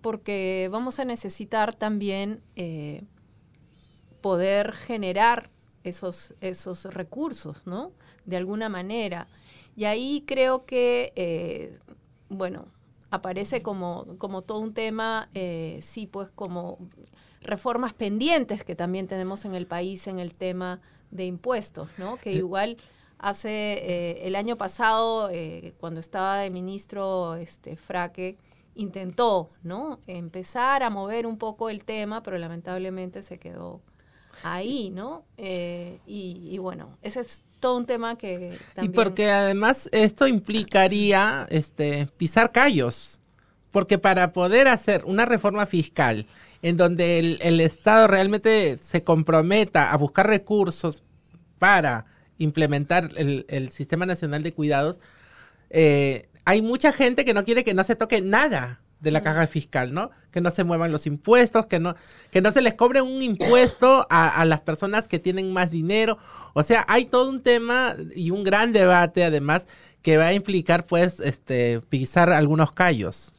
Porque 0.01 0.67
vamos 0.69 0.99
a 0.99 1.05
necesitar 1.05 1.73
también 1.73 2.41
eh, 2.57 3.03
poder 4.19 4.73
generar 4.73 5.49
esos, 5.85 6.33
esos 6.41 6.83
recursos, 6.93 7.65
¿no? 7.65 7.93
De 8.25 8.35
alguna 8.35 8.67
manera. 8.67 9.27
Y 9.77 9.85
ahí 9.85 10.25
creo 10.27 10.65
que, 10.65 11.79
bueno, 12.27 12.67
aparece 13.11 13.61
como, 13.61 14.17
como 14.17 14.41
todo 14.43 14.59
un 14.59 14.73
tema, 14.73 15.29
sí, 15.81 16.07
pues 16.07 16.29
como 16.29 16.77
reformas 17.41 17.93
pendientes 17.93 18.63
que 18.63 18.75
también 18.75 19.07
tenemos 19.07 19.45
en 19.45 19.55
el 19.55 19.65
país 19.65 20.07
en 20.07 20.19
el 20.19 20.33
tema 20.33 20.81
de 21.11 21.25
impuestos, 21.25 21.89
¿no? 21.97 22.17
Que 22.17 22.31
igual 22.33 22.77
hace 23.17 23.49
eh, 23.49 24.27
el 24.27 24.35
año 24.35 24.57
pasado, 24.57 25.29
eh, 25.31 25.73
cuando 25.79 25.99
estaba 25.99 26.37
de 26.37 26.49
ministro 26.49 27.35
este, 27.35 27.75
Fraque, 27.75 28.37
intentó, 28.75 29.49
¿no? 29.63 29.99
Empezar 30.07 30.83
a 30.83 30.89
mover 30.89 31.27
un 31.27 31.37
poco 31.37 31.69
el 31.69 31.83
tema, 31.83 32.23
pero 32.23 32.37
lamentablemente 32.37 33.23
se 33.23 33.37
quedó 33.37 33.81
ahí, 34.43 34.89
¿no? 34.89 35.25
Eh, 35.37 35.99
y, 36.05 36.57
bueno, 36.59 36.97
ese 37.01 37.21
es 37.21 37.43
todo 37.59 37.77
un 37.77 37.85
tema 37.85 38.17
que 38.17 38.57
también... 38.73 38.91
Y 38.91 38.95
porque 38.95 39.29
además 39.31 39.89
esto 39.91 40.27
implicaría 40.27 41.47
este, 41.49 42.07
pisar 42.17 42.51
callos, 42.51 43.19
porque 43.71 43.97
para 43.97 44.33
poder 44.33 44.67
hacer 44.67 45.03
una 45.05 45.25
reforma 45.25 45.65
fiscal 45.65 46.25
en 46.61 46.77
donde 46.77 47.37
el, 47.41 47.61
Estado 47.61 48.07
realmente 48.07 48.77
se 48.77 49.03
comprometa 49.03 49.91
a 49.91 49.97
buscar 49.97 50.27
recursos 50.27 51.03
para 51.57 52.05
implementar 52.37 53.09
el, 53.15 53.45
el 53.49 53.69
Sistema 53.71 54.05
Nacional 54.05 54.43
de 54.43 54.53
Cuidados, 54.53 54.99
eh, 55.69 56.27
hay 56.45 56.61
mucha 56.61 56.91
gente 56.91 57.25
que 57.25 57.33
no 57.33 57.45
quiere 57.45 57.63
que 57.63 57.73
no 57.73 57.83
se 57.83 57.95
toque 57.95 58.21
nada 58.21 58.81
de 58.99 59.11
la 59.11 59.21
caja 59.21 59.47
fiscal, 59.47 59.93
¿no? 59.93 60.11
Que 60.31 60.41
no 60.41 60.51
se 60.51 60.63
muevan 60.63 60.91
los 60.91 61.07
impuestos, 61.07 61.65
que 61.65 61.79
no, 61.79 61.95
que 62.31 62.41
no 62.41 62.51
se 62.51 62.61
les 62.61 62.73
cobre 62.73 63.01
un 63.01 63.21
impuesto 63.21 64.05
a, 64.09 64.29
a 64.29 64.45
las 64.45 64.61
personas 64.61 65.07
que 65.07 65.19
tienen 65.19 65.53
más 65.53 65.71
dinero. 65.71 66.17
O 66.53 66.63
sea, 66.63 66.85
hay 66.87 67.05
todo 67.05 67.29
un 67.29 67.41
tema 67.41 67.95
y 68.15 68.31
un 68.31 68.43
gran 68.43 68.73
debate 68.73 69.23
además 69.23 69.65
que 70.01 70.17
va 70.17 70.27
a 70.27 70.33
implicar 70.33 70.85
pues 70.85 71.19
este 71.19 71.81
pisar 71.81 72.29
algunos 72.31 72.71
callos. 72.71 73.31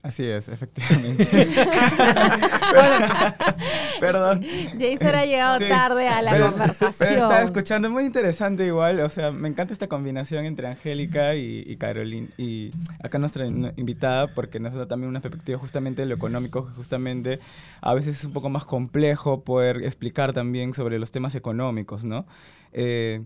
Así 0.00 0.24
es, 0.24 0.46
efectivamente. 0.48 1.26
Perdón. 4.00 4.44
Jason 4.78 5.14
ha 5.14 5.24
llegado 5.26 5.58
Sí, 5.58 5.68
tarde 5.68 6.08
a 6.08 6.22
la 6.22 6.30
pero- 6.30 6.50
conversación. 6.50 6.94
Pero 6.98 7.12
estaba 7.22 7.42
escuchando, 7.42 7.90
muy 7.90 8.04
interesante 8.04 8.64
igual, 8.66 9.00
o 9.00 9.08
sea, 9.08 9.32
me 9.32 9.48
encanta 9.48 9.72
esta 9.72 9.88
combinación 9.88 10.44
entre 10.44 10.68
Angélica 10.68 11.34
y, 11.34 11.64
y 11.66 11.76
Carolina, 11.76 12.28
y 12.38 12.70
acá 13.02 13.18
nuestra 13.18 13.46
in- 13.46 13.72
invitada, 13.76 14.28
porque 14.34 14.60
nos 14.60 14.74
da 14.74 14.86
también 14.86 15.08
una 15.10 15.20
perspectiva 15.20 15.58
justamente 15.58 16.02
de 16.02 16.06
lo 16.08 16.14
económico, 16.14 16.66
que 16.66 16.72
justamente 16.74 17.40
a 17.80 17.92
veces 17.94 18.18
es 18.18 18.24
un 18.24 18.32
poco 18.32 18.48
más 18.50 18.64
complejo 18.64 19.40
poder 19.42 19.78
explicar 19.84 20.32
también 20.32 20.74
sobre 20.74 20.98
los 20.98 21.10
temas 21.10 21.34
económicos, 21.34 22.04
¿no? 22.04 22.24
Eh, 22.72 23.22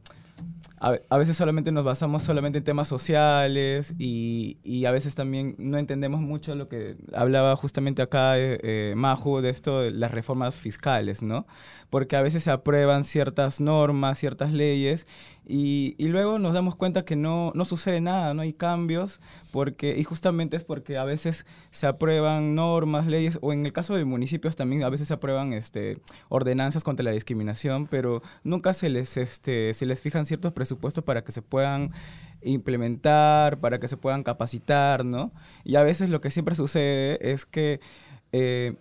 a, 0.83 1.17
veces 1.17 1.37
solamente 1.37 1.71
nos 1.71 1.85
basamos 1.85 2.25
solamente 2.25 2.59
en 2.59 2.65
temas 2.65 2.89
sociales 2.89 3.95
y, 3.99 4.59
y 4.65 4.85
a 4.87 4.91
veces 4.91 5.15
también 5.15 5.55
no 5.57 5.79
entendemos 5.79 6.21
mucho 6.21 6.57
lo 6.57 6.69
que 6.69 6.97
hablaba 7.15 7.55
justamente 7.55 8.03
acá 8.03 8.37
eh, 8.37 8.59
eh, 8.65 8.95
Maju 8.97 9.41
de 9.41 9.51
esto 9.51 9.81
de 9.81 9.93
las 9.93 10.11
reformas 10.11 10.57
fiscales, 10.57 11.23
¿no? 11.23 11.47
Porque 11.89 12.17
a 12.17 12.23
veces 12.23 12.43
se 12.43 12.51
aprueban 12.51 13.05
ciertas 13.05 13.61
normas, 13.61 14.19
ciertas 14.19 14.53
leyes 14.53 15.07
y, 15.47 15.97
y 15.99 16.09
luego 16.09 16.39
nos 16.39 16.55
damos 16.55 16.77
cuenta 16.77 17.05
que 17.05 17.17
no, 17.17 17.51
no 17.55 17.65
sucede 17.65 18.01
nada, 18.01 18.33
no 18.33 18.43
hay 18.43 18.53
cambios, 18.53 19.21
porque, 19.51 19.97
y 19.99 20.05
justamente 20.05 20.57
es 20.57 20.65
porque 20.65 20.99
a 20.99 21.05
veces 21.05 21.47
se 21.71 21.87
aprueban 21.87 22.55
normas, 22.55 23.07
leyes, 23.07 23.39
o 23.43 23.53
en 23.53 23.67
el 23.67 23.73
caso 23.73 23.95
de 23.95 24.05
municipios 24.05 24.55
también 24.55 24.85
a 24.85 24.89
veces 24.89 25.09
se 25.09 25.15
aprueban 25.15 25.53
este, 25.53 25.99
ordenanzas 26.29 26.85
contra 26.85 27.05
la 27.05 27.11
discriminación, 27.11 27.87
pero 27.89 28.23
nunca 28.45 28.73
se 28.73 28.89
les, 28.89 29.17
este, 29.17 29.75
se 29.75 29.87
les 29.87 30.01
fijan 30.01 30.27
ciertos 30.27 30.53
presupuestos 30.53 31.03
para 31.03 31.25
que 31.25 31.33
se 31.33 31.43
puedan 31.43 31.91
implementar, 32.43 33.59
para 33.59 33.81
que 33.81 33.89
se 33.89 33.97
puedan 33.97 34.23
capacitar, 34.23 35.05
¿no? 35.05 35.33
Y 35.65 35.77
a 35.77 35.83
veces 35.83 36.09
lo 36.09 36.21
que 36.21 36.31
siempre 36.31 36.55
sucede 36.55 37.33
es 37.33 37.47
que 37.47 37.81
eh, 38.33 38.75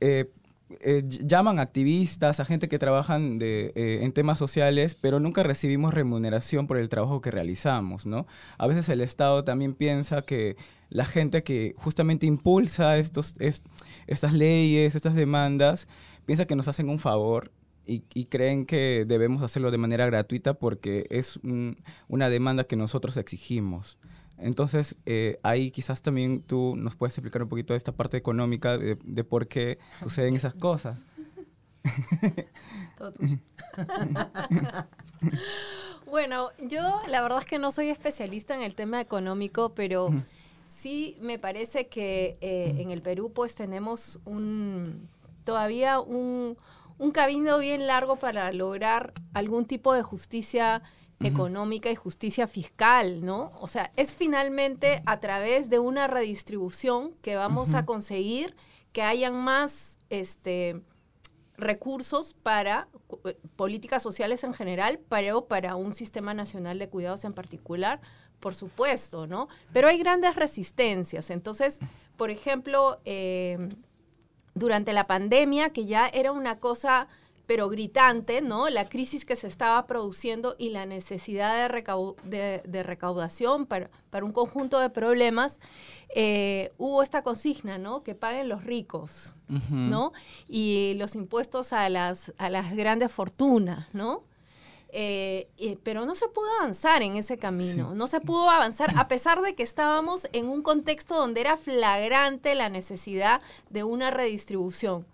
eh, 0.00 0.30
eh, 0.80 1.02
ll- 1.04 1.26
llaman 1.26 1.58
activistas, 1.58 2.40
a 2.40 2.44
gente 2.44 2.68
que 2.68 2.78
trabajan 2.78 3.38
de, 3.38 3.72
eh, 3.74 4.00
en 4.02 4.12
temas 4.12 4.38
sociales, 4.38 4.94
pero 4.94 5.20
nunca 5.20 5.42
recibimos 5.42 5.94
remuneración 5.94 6.66
por 6.66 6.76
el 6.78 6.88
trabajo 6.88 7.20
que 7.20 7.30
realizamos, 7.30 8.06
¿no? 8.06 8.26
A 8.58 8.66
veces 8.66 8.88
el 8.88 9.00
Estado 9.00 9.44
también 9.44 9.74
piensa 9.74 10.22
que 10.22 10.56
la 10.88 11.04
gente 11.04 11.42
que 11.42 11.74
justamente 11.76 12.26
impulsa 12.26 12.98
estos, 12.98 13.34
es- 13.38 13.62
estas 14.06 14.32
leyes, 14.32 14.94
estas 14.94 15.14
demandas, 15.14 15.88
piensa 16.26 16.44
que 16.46 16.56
nos 16.56 16.68
hacen 16.68 16.88
un 16.88 16.98
favor 16.98 17.50
y, 17.86 18.04
y 18.14 18.26
creen 18.26 18.64
que 18.64 19.04
debemos 19.08 19.42
hacerlo 19.42 19.70
de 19.72 19.78
manera 19.78 20.06
gratuita 20.06 20.54
porque 20.54 21.06
es 21.10 21.36
un- 21.38 21.76
una 22.08 22.28
demanda 22.30 22.64
que 22.64 22.76
nosotros 22.76 23.16
exigimos. 23.16 23.98
Entonces, 24.42 24.96
eh, 25.06 25.38
ahí 25.42 25.70
quizás 25.70 26.02
también 26.02 26.42
tú 26.42 26.74
nos 26.76 26.96
puedes 26.96 27.16
explicar 27.16 27.42
un 27.42 27.48
poquito 27.48 27.72
de 27.74 27.78
esta 27.78 27.92
parte 27.92 28.16
económica, 28.16 28.76
de, 28.76 28.98
de 29.04 29.24
por 29.24 29.48
qué 29.48 29.78
suceden 30.02 30.36
esas 30.36 30.54
cosas. 30.54 30.98
Bueno, 36.06 36.50
yo 36.58 37.00
la 37.08 37.22
verdad 37.22 37.38
es 37.38 37.46
que 37.46 37.58
no 37.58 37.72
soy 37.72 37.88
especialista 37.88 38.54
en 38.54 38.62
el 38.62 38.74
tema 38.74 39.00
económico, 39.00 39.74
pero 39.74 40.10
sí 40.66 41.16
me 41.22 41.38
parece 41.38 41.86
que 41.88 42.36
eh, 42.42 42.74
en 42.78 42.90
el 42.90 43.00
Perú 43.00 43.32
pues 43.34 43.54
tenemos 43.54 44.20
un 44.26 45.08
todavía 45.44 46.00
un, 46.00 46.58
un 46.98 47.10
camino 47.12 47.58
bien 47.58 47.86
largo 47.86 48.16
para 48.16 48.52
lograr 48.52 49.14
algún 49.32 49.64
tipo 49.64 49.94
de 49.94 50.02
justicia 50.02 50.82
económica 51.24 51.90
y 51.90 51.94
justicia 51.94 52.46
fiscal, 52.46 53.24
¿no? 53.24 53.52
O 53.60 53.66
sea, 53.66 53.92
es 53.96 54.14
finalmente 54.14 55.02
a 55.06 55.20
través 55.20 55.70
de 55.70 55.78
una 55.78 56.06
redistribución 56.06 57.12
que 57.22 57.36
vamos 57.36 57.74
a 57.74 57.84
conseguir 57.84 58.56
que 58.92 59.02
hayan 59.02 59.34
más 59.34 59.98
este 60.10 60.82
recursos 61.56 62.34
para 62.34 62.88
eh, 63.24 63.36
políticas 63.56 64.02
sociales 64.02 64.44
en 64.44 64.52
general, 64.52 65.00
pero 65.08 65.46
para 65.46 65.76
un 65.76 65.94
sistema 65.94 66.34
nacional 66.34 66.78
de 66.78 66.88
cuidados 66.88 67.24
en 67.24 67.32
particular, 67.32 68.00
por 68.40 68.54
supuesto, 68.54 69.26
¿no? 69.26 69.48
Pero 69.72 69.88
hay 69.88 69.98
grandes 69.98 70.34
resistencias. 70.34 71.30
Entonces, 71.30 71.78
por 72.16 72.30
ejemplo, 72.30 73.00
eh, 73.04 73.68
durante 74.54 74.92
la 74.92 75.06
pandemia, 75.06 75.70
que 75.70 75.86
ya 75.86 76.08
era 76.08 76.32
una 76.32 76.58
cosa 76.58 77.08
pero 77.52 77.68
gritante, 77.68 78.40
¿no? 78.40 78.70
La 78.70 78.88
crisis 78.88 79.26
que 79.26 79.36
se 79.36 79.46
estaba 79.46 79.84
produciendo 79.86 80.56
y 80.58 80.70
la 80.70 80.86
necesidad 80.86 81.54
de, 81.68 81.68
recau- 81.84 82.16
de- 82.22 82.62
de 82.64 82.82
recaudación 82.82 83.66
para, 83.66 83.90
para 84.08 84.24
un 84.24 84.32
conjunto 84.32 84.78
de 84.78 84.88
problemas, 84.88 85.60
eh, 86.14 86.72
hubo 86.78 87.02
esta 87.02 87.22
consigna, 87.22 87.76
¿no? 87.76 88.02
Que 88.02 88.14
paguen 88.14 88.48
los 88.48 88.64
ricos. 88.64 89.34
¿no? 89.68 90.12
Y 90.48 90.94
los 90.96 91.14
impuestos 91.14 91.74
a 91.74 91.90
las, 91.90 92.32
a 92.38 92.48
las 92.48 92.74
grandes 92.74 93.12
fortunas, 93.12 93.86
¿no? 93.94 94.22
Eh, 94.88 95.48
eh, 95.58 95.76
pero 95.82 96.06
no 96.06 96.14
se 96.14 96.28
pudo 96.28 96.46
avanzar 96.58 97.02
en 97.02 97.16
ese 97.18 97.36
camino, 97.36 97.90
Sí. 97.92 97.96
no 97.98 98.06
se 98.06 98.20
pudo 98.22 98.48
avanzar 98.48 98.94
a 98.96 99.08
pesar 99.08 99.42
de 99.42 99.54
que 99.54 99.62
estábamos 99.62 100.26
en 100.32 100.48
un 100.48 100.62
contexto 100.62 101.16
donde 101.16 101.42
era 101.42 101.58
flagrante 101.58 102.54
la 102.54 102.70
necesidad 102.70 103.42
de 103.68 103.84
una 103.84 104.10
redistribución. 104.10 105.04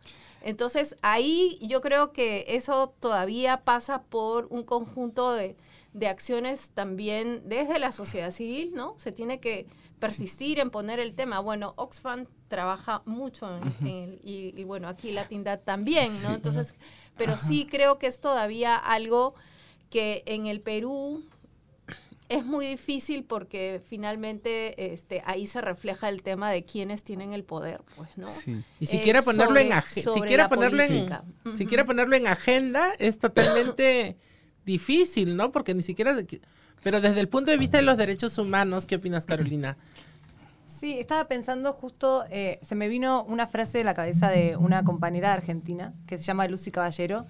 Entonces 0.48 0.96
ahí 1.02 1.58
yo 1.60 1.82
creo 1.82 2.10
que 2.10 2.46
eso 2.48 2.94
todavía 3.00 3.60
pasa 3.60 4.04
por 4.04 4.46
un 4.48 4.62
conjunto 4.62 5.34
de, 5.34 5.58
de 5.92 6.08
acciones 6.08 6.70
también 6.70 7.42
desde 7.44 7.78
la 7.78 7.92
sociedad 7.92 8.30
civil, 8.30 8.72
¿no? 8.74 8.94
Se 8.96 9.12
tiene 9.12 9.40
que 9.40 9.66
persistir 9.98 10.58
en 10.58 10.70
poner 10.70 11.00
el 11.00 11.14
tema. 11.14 11.40
Bueno, 11.40 11.74
Oxfam 11.76 12.24
trabaja 12.48 13.02
mucho 13.04 13.60
en, 13.82 14.18
y, 14.22 14.58
y 14.58 14.64
bueno, 14.64 14.88
aquí 14.88 15.12
Latindad 15.12 15.60
también, 15.60 16.14
¿no? 16.22 16.30
Sí. 16.30 16.34
Entonces, 16.36 16.74
pero 17.18 17.36
sí 17.36 17.66
creo 17.70 17.98
que 17.98 18.06
es 18.06 18.22
todavía 18.22 18.74
algo 18.74 19.34
que 19.90 20.22
en 20.24 20.46
el 20.46 20.62
Perú 20.62 21.24
es 22.28 22.44
muy 22.44 22.66
difícil 22.66 23.24
porque 23.24 23.80
finalmente 23.88 24.92
este, 24.92 25.22
ahí 25.24 25.46
se 25.46 25.60
refleja 25.60 26.08
el 26.08 26.22
tema 26.22 26.50
de 26.50 26.64
quienes 26.64 27.02
tienen 27.04 27.32
el 27.32 27.44
poder, 27.44 27.80
pues, 27.96 28.10
¿no? 28.16 28.28
Sí. 28.28 28.62
Y 28.80 28.84
Eh, 28.84 28.86
siquiera 28.86 29.22
ponerlo 29.22 29.58
en 29.60 29.68
sobre- 29.70 29.80
ag- 29.80 30.02
sobre 30.02 30.20
siquiera 30.20 30.42
la 30.44 30.48
ponerlo 30.48 30.82
en 30.82 30.88
política. 30.88 31.24
siquiera 31.54 31.84
ponerlo 31.84 32.16
en 32.16 32.26
agenda 32.26 32.92
es 32.98 33.18
totalmente 33.18 34.16
difícil, 34.66 35.36
¿no? 35.36 35.52
Porque 35.52 35.74
ni 35.74 35.82
siquiera 35.82 36.16
pero 36.82 37.00
desde 37.00 37.20
el 37.20 37.28
punto 37.28 37.50
de 37.50 37.56
vista 37.56 37.78
de 37.78 37.82
los 37.84 37.96
derechos 37.96 38.38
humanos, 38.38 38.86
¿qué 38.86 38.96
opinas, 38.96 39.26
Carolina? 39.26 39.76
Sí, 40.64 40.98
estaba 40.98 41.26
pensando 41.26 41.72
justo, 41.72 42.24
eh, 42.30 42.58
se 42.62 42.74
me 42.74 42.88
vino 42.88 43.24
una 43.24 43.46
frase 43.46 43.78
de 43.78 43.84
la 43.84 43.94
cabeza 43.94 44.30
de 44.30 44.56
una 44.56 44.84
compañera 44.84 45.28
de 45.28 45.34
Argentina 45.34 45.94
que 46.06 46.18
se 46.18 46.24
llama 46.24 46.46
Lucy 46.46 46.70
Caballero, 46.70 47.26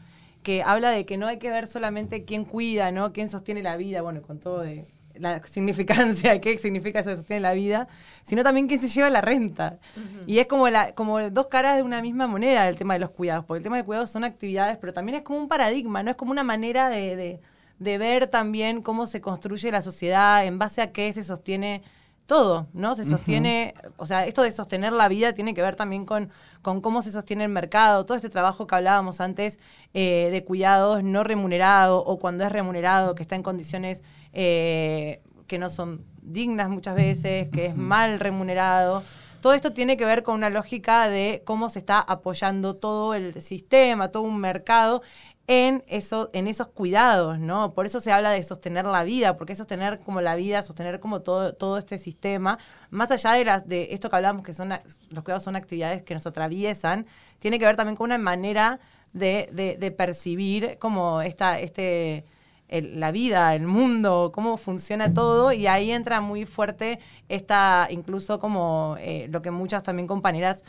que 0.48 0.62
habla 0.64 0.90
de 0.90 1.04
que 1.04 1.16
no 1.18 1.26
hay 1.26 1.38
que 1.38 1.50
ver 1.50 1.66
solamente 1.68 2.24
quién 2.24 2.44
cuida, 2.46 2.90
¿no? 2.90 3.12
Quién 3.12 3.28
sostiene 3.28 3.62
la 3.62 3.76
vida, 3.76 4.00
bueno, 4.02 4.22
con 4.22 4.38
todo 4.40 4.60
de 4.60 4.86
la 5.14 5.42
significancia 5.46 6.40
qué 6.44 6.56
significa 6.58 7.00
eso 7.00 7.10
de 7.10 7.16
sostiene 7.16 7.40
la 7.42 7.52
vida, 7.52 7.86
sino 8.22 8.42
también 8.44 8.66
quién 8.68 8.80
se 8.80 8.88
lleva 8.88 9.10
la 9.10 9.20
renta. 9.20 9.78
Y 10.26 10.38
es 10.38 10.46
como, 10.46 10.68
la, 10.70 10.92
como 10.94 11.20
dos 11.30 11.48
caras 11.48 11.76
de 11.76 11.82
una 11.82 12.00
misma 12.00 12.26
moneda 12.26 12.66
el 12.68 12.76
tema 12.78 12.94
de 12.94 13.00
los 13.00 13.10
cuidados, 13.10 13.44
porque 13.44 13.58
el 13.58 13.64
tema 13.64 13.76
de 13.76 13.84
cuidados 13.84 14.10
son 14.10 14.24
actividades, 14.24 14.78
pero 14.78 14.92
también 14.94 15.16
es 15.18 15.22
como 15.22 15.38
un 15.38 15.48
paradigma, 15.48 16.02
¿no? 16.02 16.10
Es 16.10 16.16
como 16.16 16.30
una 16.32 16.44
manera 16.44 16.88
de, 16.88 17.16
de- 17.16 17.40
de 17.78 17.98
ver 17.98 18.26
también 18.28 18.82
cómo 18.82 19.06
se 19.06 19.20
construye 19.20 19.70
la 19.70 19.82
sociedad, 19.82 20.44
en 20.46 20.58
base 20.58 20.80
a 20.82 20.92
qué 20.92 21.12
se 21.12 21.22
sostiene 21.24 21.82
todo, 22.28 22.68
¿no? 22.74 22.94
Se 22.94 23.06
sostiene, 23.06 23.72
o 23.96 24.04
sea, 24.04 24.26
esto 24.26 24.42
de 24.42 24.52
sostener 24.52 24.92
la 24.92 25.08
vida 25.08 25.32
tiene 25.32 25.54
que 25.54 25.62
ver 25.62 25.76
también 25.76 26.04
con, 26.04 26.28
con 26.60 26.82
cómo 26.82 27.00
se 27.00 27.10
sostiene 27.10 27.44
el 27.44 27.50
mercado, 27.50 28.04
todo 28.04 28.18
este 28.18 28.28
trabajo 28.28 28.66
que 28.66 28.74
hablábamos 28.74 29.22
antes 29.22 29.58
eh, 29.94 30.28
de 30.30 30.44
cuidados 30.44 31.02
no 31.02 31.24
remunerado 31.24 32.04
o 32.04 32.18
cuando 32.18 32.44
es 32.44 32.52
remunerado, 32.52 33.14
que 33.14 33.22
está 33.22 33.34
en 33.34 33.42
condiciones 33.42 34.02
eh, 34.34 35.22
que 35.46 35.56
no 35.56 35.70
son 35.70 36.04
dignas 36.20 36.68
muchas 36.68 36.96
veces, 36.96 37.48
que 37.48 37.64
es 37.64 37.74
mal 37.74 38.20
remunerado. 38.20 39.02
Todo 39.40 39.54
esto 39.54 39.72
tiene 39.72 39.96
que 39.96 40.04
ver 40.04 40.22
con 40.22 40.34
una 40.34 40.50
lógica 40.50 41.08
de 41.08 41.42
cómo 41.46 41.70
se 41.70 41.78
está 41.78 41.98
apoyando 41.98 42.76
todo 42.76 43.14
el 43.14 43.40
sistema, 43.40 44.08
todo 44.08 44.24
un 44.24 44.38
mercado 44.38 45.00
en, 45.48 45.82
eso, 45.88 46.28
en 46.34 46.46
esos 46.46 46.68
cuidados, 46.68 47.38
¿no? 47.38 47.72
Por 47.72 47.86
eso 47.86 48.00
se 48.00 48.12
habla 48.12 48.30
de 48.30 48.44
sostener 48.44 48.84
la 48.84 49.02
vida, 49.02 49.38
porque 49.38 49.56
sostener 49.56 49.98
como 50.00 50.20
la 50.20 50.36
vida, 50.36 50.62
sostener 50.62 51.00
como 51.00 51.22
todo, 51.22 51.78
este 51.78 51.96
sistema, 51.96 52.58
más 52.90 53.10
allá 53.10 53.32
de, 53.32 53.88
esto 53.90 54.10
que 54.10 54.16
hablamos, 54.16 54.44
que 54.44 54.52
son 54.52 54.68
los 54.68 55.24
cuidados 55.24 55.42
son 55.42 55.56
actividades 55.56 56.02
que 56.02 56.12
nos 56.12 56.26
atraviesan, 56.26 57.06
tiene 57.38 57.58
que 57.58 57.64
ver 57.64 57.76
también 57.76 57.96
con 57.96 58.04
una 58.04 58.18
manera 58.18 58.78
de, 59.14 59.94
percibir 59.96 60.76
como 60.78 61.22
esta, 61.22 61.58
este, 61.58 62.26
la 62.68 63.10
vida, 63.10 63.54
el 63.54 63.66
mundo, 63.66 64.32
cómo 64.34 64.58
funciona 64.58 65.14
todo, 65.14 65.52
y 65.54 65.66
ahí 65.66 65.90
entra 65.92 66.20
muy 66.20 66.44
fuerte 66.44 66.98
esta, 67.30 67.88
incluso 67.90 68.38
como 68.38 68.96
eh, 69.00 69.28
lo 69.30 69.40
que 69.40 69.50
muchas 69.50 69.82
también 69.82 70.08
compañeras 70.08 70.62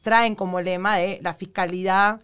traen 0.00 0.34
como 0.34 0.62
lema 0.62 0.96
de 0.96 1.18
la 1.22 1.34
fiscalidad 1.34 2.22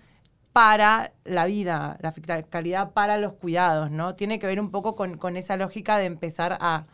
para 0.54 1.12
la 1.24 1.46
vida, 1.46 1.98
la 2.00 2.12
fiscalidad 2.12 2.92
para 2.92 3.18
los 3.18 3.32
cuidados, 3.32 3.90
¿no? 3.90 4.14
Tiene 4.14 4.38
que 4.38 4.46
ver 4.46 4.60
un 4.60 4.70
poco 4.70 4.94
con, 4.94 5.36
esa 5.36 5.56
lógica 5.56 5.98
de 5.98 6.06
empezar 6.06 6.56
a, 6.60 6.84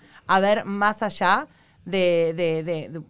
ver 0.40 0.64
más 0.64 1.02
allá 1.02 1.46
de 1.84 3.04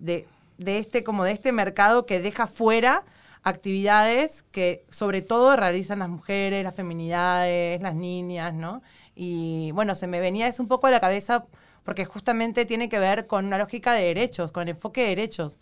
este, 0.59 1.05
como 1.05 1.23
de 1.23 1.31
este 1.31 1.53
mercado 1.53 2.05
que 2.05 2.19
deja 2.19 2.49
fuera 2.49 3.05
actividades 3.45 4.43
que 4.51 4.85
sobre 4.91 5.23
todo 5.23 5.55
realizan 5.55 6.01
las 6.01 6.09
mujeres, 6.09 6.65
las 6.65 6.75
feminidades, 6.75 7.81
las 7.81 7.95
niñas, 7.95 8.53
¿no? 8.53 8.83
Y 9.15 9.71
bueno, 9.71 9.95
se 9.95 10.09
me 10.09 10.19
venía 10.19 10.49
eso 10.49 10.65
un 10.65 10.69
poco 10.69 10.89
a 10.89 10.91
la 10.91 11.01
cabeza 11.01 11.47
porque 11.85 12.07
justamente 12.07 12.65
tiene 12.65 12.89
que 12.89 12.99
ver 12.99 13.29
con 13.29 13.47
una 13.47 13.59
lógica 13.59 13.95
de 13.95 14.03
derechos, 14.03 14.51
con 14.51 14.65
el 14.65 14.71
enfoque 14.71 15.03
de 15.03 15.09
derechos. 15.11 15.61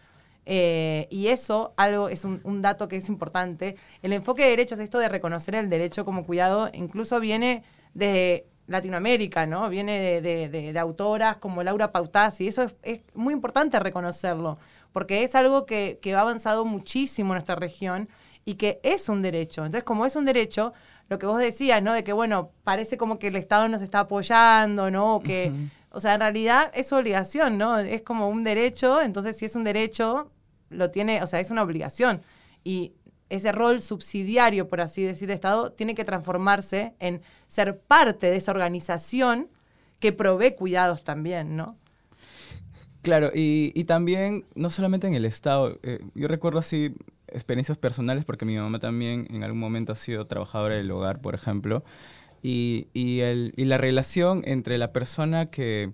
Eh, 0.51 1.07
y 1.11 1.27
eso, 1.27 1.75
algo, 1.77 2.09
es 2.09 2.25
un, 2.25 2.41
un 2.43 2.63
dato 2.63 2.89
que 2.89 2.97
es 2.97 3.09
importante. 3.11 3.77
El 4.03 4.15
enfoque 4.15 4.45
de 4.45 4.49
derechos, 4.51 4.79
esto 4.79 4.99
de 4.99 5.11
reconocer 5.11 5.55
el 5.55 5.69
derecho 5.69 6.07
como 6.07 6.25
cuidado, 6.25 6.71
incluso 6.73 7.21
viene 7.21 7.65
de 7.93 8.47
Latinoamérica, 8.67 9.47
¿no? 9.47 9.69
Viene 9.69 10.01
de, 10.01 10.21
de- 10.23 10.49
de- 10.49 10.73
de 10.73 10.79
autoras 10.79 11.37
como 11.37 11.63
Laura 11.63 11.93
Pautazzi. 11.93 12.45
y 12.45 12.49
eso 12.49 12.63
es, 12.63 12.75
es 12.83 13.01
muy 13.15 13.35
importante 13.35 13.79
reconocerlo, 13.79 14.57
porque 14.93 15.23
es 15.23 15.35
algo 15.35 15.67
que, 15.67 15.99
que 16.01 16.15
ha 16.15 16.21
avanzado 16.21 16.65
muchísimo 16.65 17.33
en 17.35 17.37
nuestra 17.37 17.57
región 17.57 18.09
y 18.47 18.55
que 18.55 18.81
es 18.83 19.11
un 19.11 19.21
derecho. 19.21 19.67
Entonces, 19.67 19.85
como 19.85 20.07
es 20.07 20.17
un 20.17 20.25
derecho, 20.25 20.73
lo 21.11 21.19
que 21.19 21.27
vos 21.27 21.39
decías, 21.39 21.83
¿no? 21.83 21.93
De 21.93 22.05
que, 22.05 22.15
bueno, 22.15 22.53
parece 22.65 22.97
como 22.97 23.19
que 23.19 23.27
el 23.29 23.37
Estado 23.37 23.69
nos 23.69 23.83
está 23.83 24.01
apoyando, 24.01 24.91
¿no? 24.91 25.17
O 25.17 25.21
que, 25.21 25.53
o 25.91 26.01
sea, 26.01 26.15
en 26.15 26.21
realidad 26.21 26.71
es 26.73 26.91
obligación, 26.93 27.59
¿no? 27.59 27.79
Es 27.79 28.01
como 28.01 28.29
un 28.31 28.45
derecho, 28.45 29.01
entonces 29.03 29.37
si 29.37 29.45
es 29.45 29.55
un 29.57 29.65
derecho, 29.65 30.31
lo 30.71 30.91
tiene, 30.91 31.23
o 31.23 31.27
sea, 31.27 31.41
es 31.41 31.51
una 31.51 31.63
obligación. 31.63 32.23
Y 32.65 32.93
ese 33.29 33.53
rol 33.53 33.81
subsidiario, 33.81 34.69
por 34.69 34.81
así 34.81 35.03
decir, 35.03 35.29
del 35.29 35.35
Estado, 35.35 35.73
tiene 35.73 35.95
que 35.95 36.05
transformarse 36.05 36.95
en 36.99 37.21
ser 37.47 37.79
parte 37.79 38.31
de 38.31 38.37
esa 38.37 38.53
organización 38.53 39.49
que 40.01 40.13
provee 40.13 40.55
cuidados 40.55 41.05
también, 41.05 41.57
¿no? 41.57 41.77
Claro, 43.03 43.31
y, 43.35 43.73
y 43.75 43.85
también, 43.85 44.45
no 44.55 44.71
solamente 44.71 45.07
en 45.07 45.15
el 45.15 45.25
Estado, 45.25 45.79
eh, 45.83 46.01
yo 46.15 46.29
recuerdo 46.29 46.59
así 46.59 46.95
experiencias 47.29 47.79
personales 47.79 48.25
porque 48.25 48.45
mi 48.45 48.57
mamá 48.57 48.79
también 48.79 49.27
en 49.31 49.45
algún 49.45 49.61
momento 49.61 49.93
ha 49.93 49.97
sido 49.97 50.27
trabajadora 50.27 50.77
del 50.77 50.91
hogar, 50.91 51.21
por 51.21 51.35
ejemplo, 51.35 51.85
y, 52.43 52.89
y, 52.95 53.21
el, 53.21 53.53
y 53.57 53.65
la 53.65 53.79
relación 53.79 54.43
entre 54.45 54.79
la 54.79 54.93
persona 54.93 55.51
que, 55.51 55.93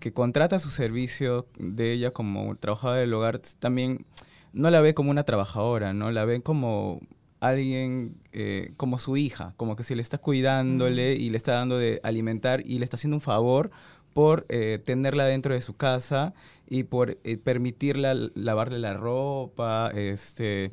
que 0.00 0.12
contrata 0.12 0.58
su 0.58 0.70
servicio 0.70 1.46
de 1.58 1.92
ella 1.92 2.10
como 2.10 2.56
trabajadora 2.56 3.00
del 3.00 3.14
hogar 3.14 3.38
también 3.58 4.06
no 4.52 4.70
la 4.70 4.80
ve 4.80 4.94
como 4.94 5.10
una 5.10 5.24
trabajadora, 5.24 5.92
¿no? 5.92 6.10
La 6.10 6.24
ve 6.24 6.42
como 6.42 7.00
alguien, 7.38 8.16
eh, 8.32 8.72
como 8.76 8.98
su 8.98 9.16
hija, 9.16 9.54
como 9.56 9.76
que 9.76 9.84
si 9.84 9.94
le 9.94 10.02
está 10.02 10.18
cuidándole 10.18 11.14
y 11.14 11.30
le 11.30 11.36
está 11.36 11.52
dando 11.52 11.78
de 11.78 12.00
alimentar 12.02 12.62
y 12.66 12.78
le 12.78 12.84
está 12.84 12.96
haciendo 12.96 13.16
un 13.16 13.20
favor 13.20 13.70
por 14.12 14.44
eh, 14.48 14.80
tenerla 14.84 15.24
dentro 15.24 15.54
de 15.54 15.60
su 15.60 15.76
casa 15.76 16.34
y 16.68 16.84
por 16.84 17.18
eh, 17.24 17.36
permitirla 17.36 18.14
lavarle 18.34 18.78
la 18.78 18.94
ropa, 18.94 19.90
este, 19.94 20.72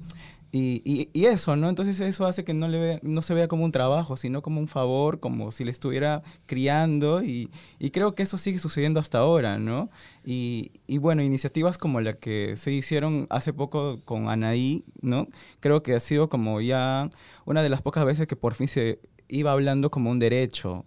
y, 0.58 0.82
y- 0.86 1.10
y 1.14 1.26
eso, 1.26 1.56
¿no? 1.56 1.70
Entonces 1.70 2.00
eso 2.00 2.26
hace 2.26 2.44
que 2.44 2.54
no, 2.54 2.68
le 2.68 2.80
vea- 2.80 3.00
no 3.04 3.22
se 3.22 3.34
vea 3.34 3.48
como 3.48 3.64
un 3.66 3.72
trabajo, 3.72 4.16
sino 4.18 4.42
como 4.42 4.60
un 4.60 4.68
favor, 4.68 5.20
como 5.20 5.52
si 5.52 5.64
le 5.64 5.72
estuviera 5.72 6.24
criando 6.46 7.22
y, 7.24 7.50
y 7.80 7.92
creo 7.92 8.16
que 8.16 8.24
eso 8.24 8.38
sigue 8.38 8.60
sucediendo 8.60 9.00
hasta 9.00 9.20
ahora, 9.20 9.60
¿no? 9.60 9.90
Y, 10.26 10.72
bueno, 11.00 11.22
iniciativas 11.22 11.78
como 11.78 12.02
la 12.02 12.14
que 12.14 12.56
se 12.58 12.72
hicieron 12.72 13.28
hace 13.30 13.54
poco 13.54 14.02
con 14.06 14.30
Anaí, 14.30 14.84
¿no? 15.02 15.28
Creo 15.60 15.84
que 15.84 15.94
ha 15.96 16.00
sido 16.00 16.28
como 16.30 16.60
ya 16.62 17.10
una 17.46 17.62
de 17.62 17.70
las 17.70 17.82
pocas 17.82 18.06
veces 18.06 18.28
que 18.28 18.36
por 18.36 18.56
fin 18.56 18.68
se 18.68 19.00
iba 19.30 19.52
hablando 19.52 19.92
como 19.92 20.10
un 20.12 20.20
derecho 20.20 20.86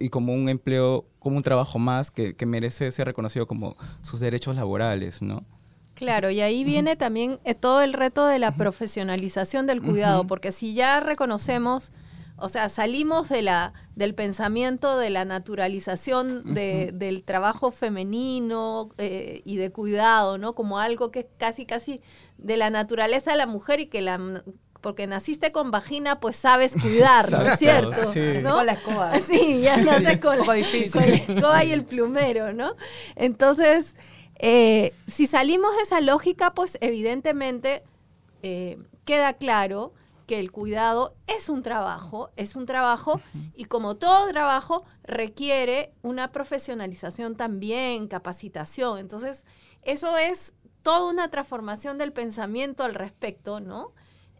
y 0.00 0.08
como 0.08 0.32
un 0.34 0.48
empleo, 0.48 1.06
como 1.18 1.36
un 1.36 1.42
trabajo 1.42 1.78
más 1.78 2.10
que, 2.10 2.34
que 2.34 2.46
merece 2.46 2.90
ser 2.92 3.06
reconocido 3.06 3.46
como 3.46 3.76
sus 4.02 4.20
derechos 4.20 4.56
laborales, 4.56 5.22
¿no? 5.22 5.44
Claro, 6.02 6.30
y 6.30 6.40
ahí 6.40 6.64
viene 6.64 6.96
también 6.96 7.38
eh, 7.44 7.54
todo 7.54 7.80
el 7.80 7.92
reto 7.92 8.26
de 8.26 8.40
la 8.40 8.56
profesionalización 8.56 9.68
del 9.68 9.80
cuidado, 9.80 10.26
porque 10.26 10.50
si 10.50 10.74
ya 10.74 10.98
reconocemos, 10.98 11.92
o 12.36 12.48
sea, 12.48 12.68
salimos 12.70 13.28
de 13.28 13.42
la, 13.42 13.72
del 13.94 14.12
pensamiento 14.16 14.98
de 14.98 15.10
la 15.10 15.24
naturalización 15.24 16.54
de- 16.54 16.90
del 16.92 17.22
trabajo 17.22 17.70
femenino 17.70 18.90
eh, 18.98 19.42
y 19.44 19.58
de 19.58 19.70
cuidado, 19.70 20.38
¿no? 20.38 20.54
Como 20.56 20.80
algo 20.80 21.12
que 21.12 21.20
es 21.20 21.26
casi, 21.38 21.66
casi 21.66 22.00
de 22.36 22.56
la 22.56 22.70
naturaleza 22.70 23.30
de 23.30 23.36
la 23.36 23.46
mujer 23.46 23.78
y 23.78 23.86
que 23.86 24.00
la 24.02 24.42
porque 24.80 25.06
naciste 25.06 25.52
con 25.52 25.70
vagina, 25.70 26.18
pues 26.18 26.34
sabes 26.34 26.72
cuidar, 26.72 27.30
¿no 27.30 27.42
es 27.42 27.58
cierto? 27.60 28.12
sí. 28.12 28.40
¿no? 28.42 28.56
Con 28.56 28.66
la 28.66 28.72
escoba. 28.72 29.12
Sí, 29.28 29.60
ya 29.62 29.76
naces 29.76 30.18
con, 30.18 30.38
con 30.44 30.58
la 30.58 31.14
escoba 31.14 31.62
y 31.64 31.70
el 31.70 31.84
plumero, 31.84 32.52
¿no? 32.52 32.74
Entonces, 33.14 33.94
eh, 34.44 34.92
si 35.06 35.28
salimos 35.28 35.74
de 35.76 35.82
esa 35.82 36.00
lógica, 36.00 36.52
pues 36.52 36.76
evidentemente 36.80 37.84
eh, 38.42 38.76
queda 39.04 39.34
claro 39.34 39.92
que 40.26 40.40
el 40.40 40.50
cuidado 40.50 41.14
es 41.28 41.48
un 41.48 41.62
trabajo, 41.62 42.30
es 42.34 42.56
un 42.56 42.66
trabajo 42.66 43.20
y 43.54 43.66
como 43.66 43.96
todo 43.96 44.28
trabajo 44.30 44.84
requiere 45.04 45.92
una 46.02 46.32
profesionalización 46.32 47.36
también, 47.36 48.08
capacitación. 48.08 48.98
Entonces, 48.98 49.44
eso 49.82 50.16
es 50.18 50.54
toda 50.82 51.08
una 51.08 51.30
transformación 51.30 51.96
del 51.96 52.12
pensamiento 52.12 52.82
al 52.82 52.94
respecto, 52.94 53.60
¿no? 53.60 53.92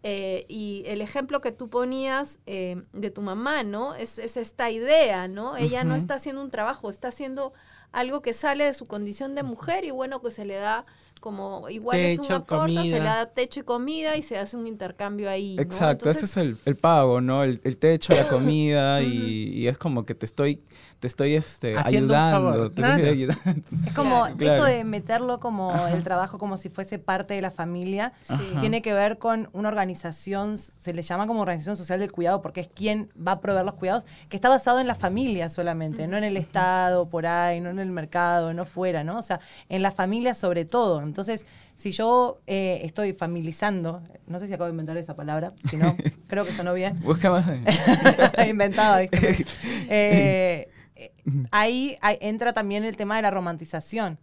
Eh, 0.04 0.46
y 0.48 0.82
el 0.86 1.00
ejemplo 1.00 1.40
que 1.40 1.52
tú 1.52 1.70
ponías 1.70 2.40
eh, 2.46 2.82
de 2.92 3.10
tu 3.10 3.22
mamá, 3.22 3.62
¿no? 3.62 3.94
Es, 3.94 4.18
es 4.18 4.36
esta 4.36 4.70
idea, 4.70 5.28
¿no? 5.28 5.56
Ella 5.56 5.84
no 5.84 5.94
está 5.94 6.14
haciendo 6.14 6.42
un 6.42 6.50
trabajo, 6.50 6.90
está 6.90 7.08
haciendo 7.08 7.52
algo 7.92 8.20
que 8.20 8.32
sale 8.32 8.64
de 8.64 8.74
su 8.74 8.86
condición 8.86 9.34
de 9.34 9.44
mujer 9.44 9.84
y 9.84 9.90
bueno, 9.90 10.20
que 10.20 10.32
se 10.32 10.44
le 10.44 10.56
da 10.56 10.86
como 11.22 11.70
igual 11.70 11.98
es 11.98 12.18
un 12.18 12.24
Techo, 12.26 12.34
aporte, 12.36 12.74
se 12.74 12.82
le 12.82 12.90
comida. 12.90 13.04
da 13.04 13.26
techo 13.30 13.60
y 13.60 13.62
comida 13.62 14.16
y 14.18 14.22
se 14.22 14.36
hace 14.36 14.56
un 14.58 14.66
intercambio 14.66 15.30
ahí. 15.30 15.56
¿no? 15.56 15.62
Exacto, 15.62 16.10
ese 16.10 16.26
es 16.26 16.36
el, 16.36 16.58
el 16.66 16.76
pago, 16.76 17.22
¿no? 17.22 17.44
El, 17.44 17.62
el 17.64 17.78
techo, 17.78 18.12
la 18.12 18.28
comida 18.28 19.00
y, 19.00 19.48
y 19.54 19.68
es 19.68 19.78
como 19.78 20.04
que 20.04 20.14
te 20.14 20.26
estoy, 20.26 20.60
te 21.00 21.06
estoy 21.06 21.34
este, 21.34 21.78
Haciendo 21.78 22.12
un 22.14 22.20
ayudando. 22.20 22.52
favor, 22.52 22.68
te 22.68 22.74
claro. 22.74 22.96
estoy 23.02 23.08
ayudando. 23.14 23.62
Es 23.86 23.92
como 23.94 24.26
Claro. 24.36 24.54
esto 24.54 24.64
de 24.66 24.84
meterlo 24.84 25.40
como 25.40 25.86
el 25.88 26.04
trabajo 26.04 26.36
como 26.38 26.56
si 26.58 26.68
fuese 26.68 26.98
parte 26.98 27.34
de 27.34 27.40
la 27.42 27.50
familia. 27.50 28.12
Sí. 28.22 28.34
Tiene 28.60 28.82
que 28.82 28.92
ver 28.92 29.18
con 29.18 29.48
una 29.52 29.68
organización, 29.68 30.58
se 30.58 30.92
le 30.92 31.02
llama 31.02 31.26
como 31.26 31.40
organización 31.40 31.76
social 31.76 31.98
del 32.00 32.12
cuidado, 32.12 32.42
porque 32.42 32.60
es 32.60 32.68
quien 32.68 33.08
va 33.16 33.32
a 33.32 33.40
proveer 33.40 33.64
los 33.64 33.74
cuidados, 33.74 34.04
que 34.28 34.36
está 34.36 34.48
basado 34.48 34.80
en 34.80 34.86
la 34.86 34.94
familia 34.94 35.48
solamente, 35.48 36.06
no 36.08 36.16
en 36.16 36.24
el 36.24 36.36
Estado, 36.36 37.08
por 37.08 37.26
ahí, 37.26 37.60
no 37.60 37.70
en 37.70 37.78
el 37.78 37.90
mercado, 37.90 38.52
no 38.54 38.64
fuera, 38.64 39.04
¿no? 39.04 39.18
O 39.18 39.22
sea, 39.22 39.40
en 39.68 39.82
la 39.82 39.92
familia 39.92 40.34
sobre 40.34 40.64
todo. 40.64 41.00
Entonces, 41.12 41.46
si 41.76 41.90
yo 41.90 42.40
eh, 42.46 42.80
estoy 42.84 43.12
familizando, 43.12 44.02
no 44.26 44.38
sé 44.38 44.48
si 44.48 44.54
acabo 44.54 44.64
de 44.64 44.70
inventar 44.70 44.96
esa 44.96 45.14
palabra, 45.14 45.52
si 45.68 45.76
no, 45.76 45.94
creo 46.26 46.46
que 46.46 46.52
sonó 46.52 46.72
bien. 46.72 46.98
Busca 47.02 47.30
más. 47.30 47.46
inventado, 48.48 49.00
¿viste? 49.00 49.44
Eh, 49.94 50.70
eh, 50.96 51.12
ahí, 51.50 51.98
ahí 52.00 52.16
entra 52.22 52.54
también 52.54 52.84
el 52.84 52.96
tema 52.96 53.16
de 53.16 53.22
la 53.22 53.30
romantización, 53.30 54.18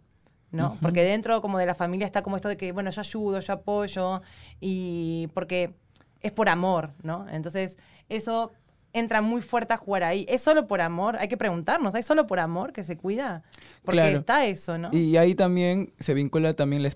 ¿no? 0.50 0.76
Porque 0.82 1.04
dentro 1.04 1.40
como 1.40 1.58
de 1.60 1.66
la 1.66 1.76
familia 1.76 2.06
está 2.06 2.22
como 2.22 2.34
esto 2.34 2.48
de 2.48 2.56
que, 2.56 2.72
bueno, 2.72 2.90
yo 2.90 3.00
ayudo, 3.00 3.38
yo 3.38 3.52
apoyo, 3.52 4.22
y 4.60 5.28
porque 5.32 5.74
es 6.22 6.32
por 6.32 6.48
amor, 6.48 6.92
¿no? 7.04 7.28
Entonces, 7.28 7.78
eso 8.08 8.50
entra 8.92 9.22
muy 9.22 9.40
fuerte 9.40 9.72
a 9.72 9.76
jugar 9.76 10.02
ahí. 10.02 10.26
¿Es 10.28 10.40
solo 10.42 10.66
por 10.66 10.80
amor? 10.80 11.16
Hay 11.18 11.28
que 11.28 11.36
preguntarnos, 11.36 11.94
¿hay 11.94 12.02
solo 12.02 12.26
por 12.26 12.40
amor 12.40 12.72
que 12.72 12.82
se 12.84 12.96
cuida? 12.96 13.42
Porque 13.84 14.00
Claro. 14.00 14.18
está 14.18 14.46
eso, 14.46 14.78
¿no? 14.78 14.90
Y 14.92 15.16
ahí 15.16 15.34
también 15.34 15.92
se 16.00 16.12
vincula 16.14 16.54
también 16.54 16.82
la, 16.82 16.90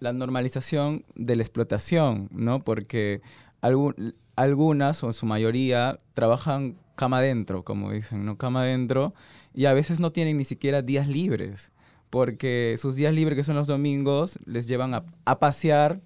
la- 0.00 0.12
normalización 0.12 1.04
de 1.14 1.36
la 1.36 1.42
explotación, 1.42 2.28
¿no? 2.32 2.60
Porque 2.64 3.22
algu- 3.62 4.14
algunas, 4.36 5.02
o 5.04 5.06
en 5.08 5.12
su 5.12 5.26
mayoría, 5.26 6.00
trabajan 6.14 6.76
cama 6.96 7.18
adentro, 7.18 7.62
como 7.64 7.92
dicen, 7.92 8.24
¿no? 8.24 8.36
Cama 8.36 8.62
adentro, 8.62 9.14
y 9.54 9.66
a 9.66 9.72
veces 9.72 10.00
no 10.00 10.12
tienen 10.12 10.36
ni 10.38 10.44
siquiera 10.44 10.82
días 10.82 11.06
libres, 11.08 11.70
porque 12.10 12.76
sus 12.78 12.96
días 12.96 13.14
libres, 13.14 13.36
que 13.36 13.44
son 13.44 13.56
los 13.56 13.66
domingos, 13.66 14.38
les 14.44 14.66
llevan 14.66 14.94
a, 14.94 15.04
a 15.24 15.38
pasear, 15.38 16.00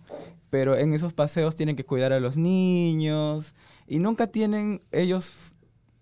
pero 0.50 0.76
en 0.76 0.92
esos 0.94 1.12
paseos 1.14 1.56
tienen 1.56 1.74
que 1.76 1.84
cuidar 1.84 2.12
a 2.12 2.20
los 2.20 2.36
niños, 2.36 3.54
y 3.86 3.98
nunca 3.98 4.26
tienen 4.28 4.80
ellos 4.92 5.34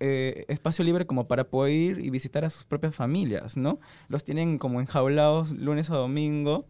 eh, 0.00 0.44
espacio 0.48 0.84
libre 0.84 1.06
como 1.06 1.28
para 1.28 1.44
poder 1.44 1.72
ir 1.72 1.98
y 2.00 2.10
visitar 2.10 2.44
a 2.44 2.50
sus 2.50 2.64
propias 2.64 2.94
familias, 2.94 3.56
¿no? 3.56 3.78
Los 4.08 4.24
tienen 4.24 4.58
como 4.58 4.80
enjaulados 4.80 5.52
lunes 5.52 5.90
a 5.90 5.94
domingo, 5.96 6.66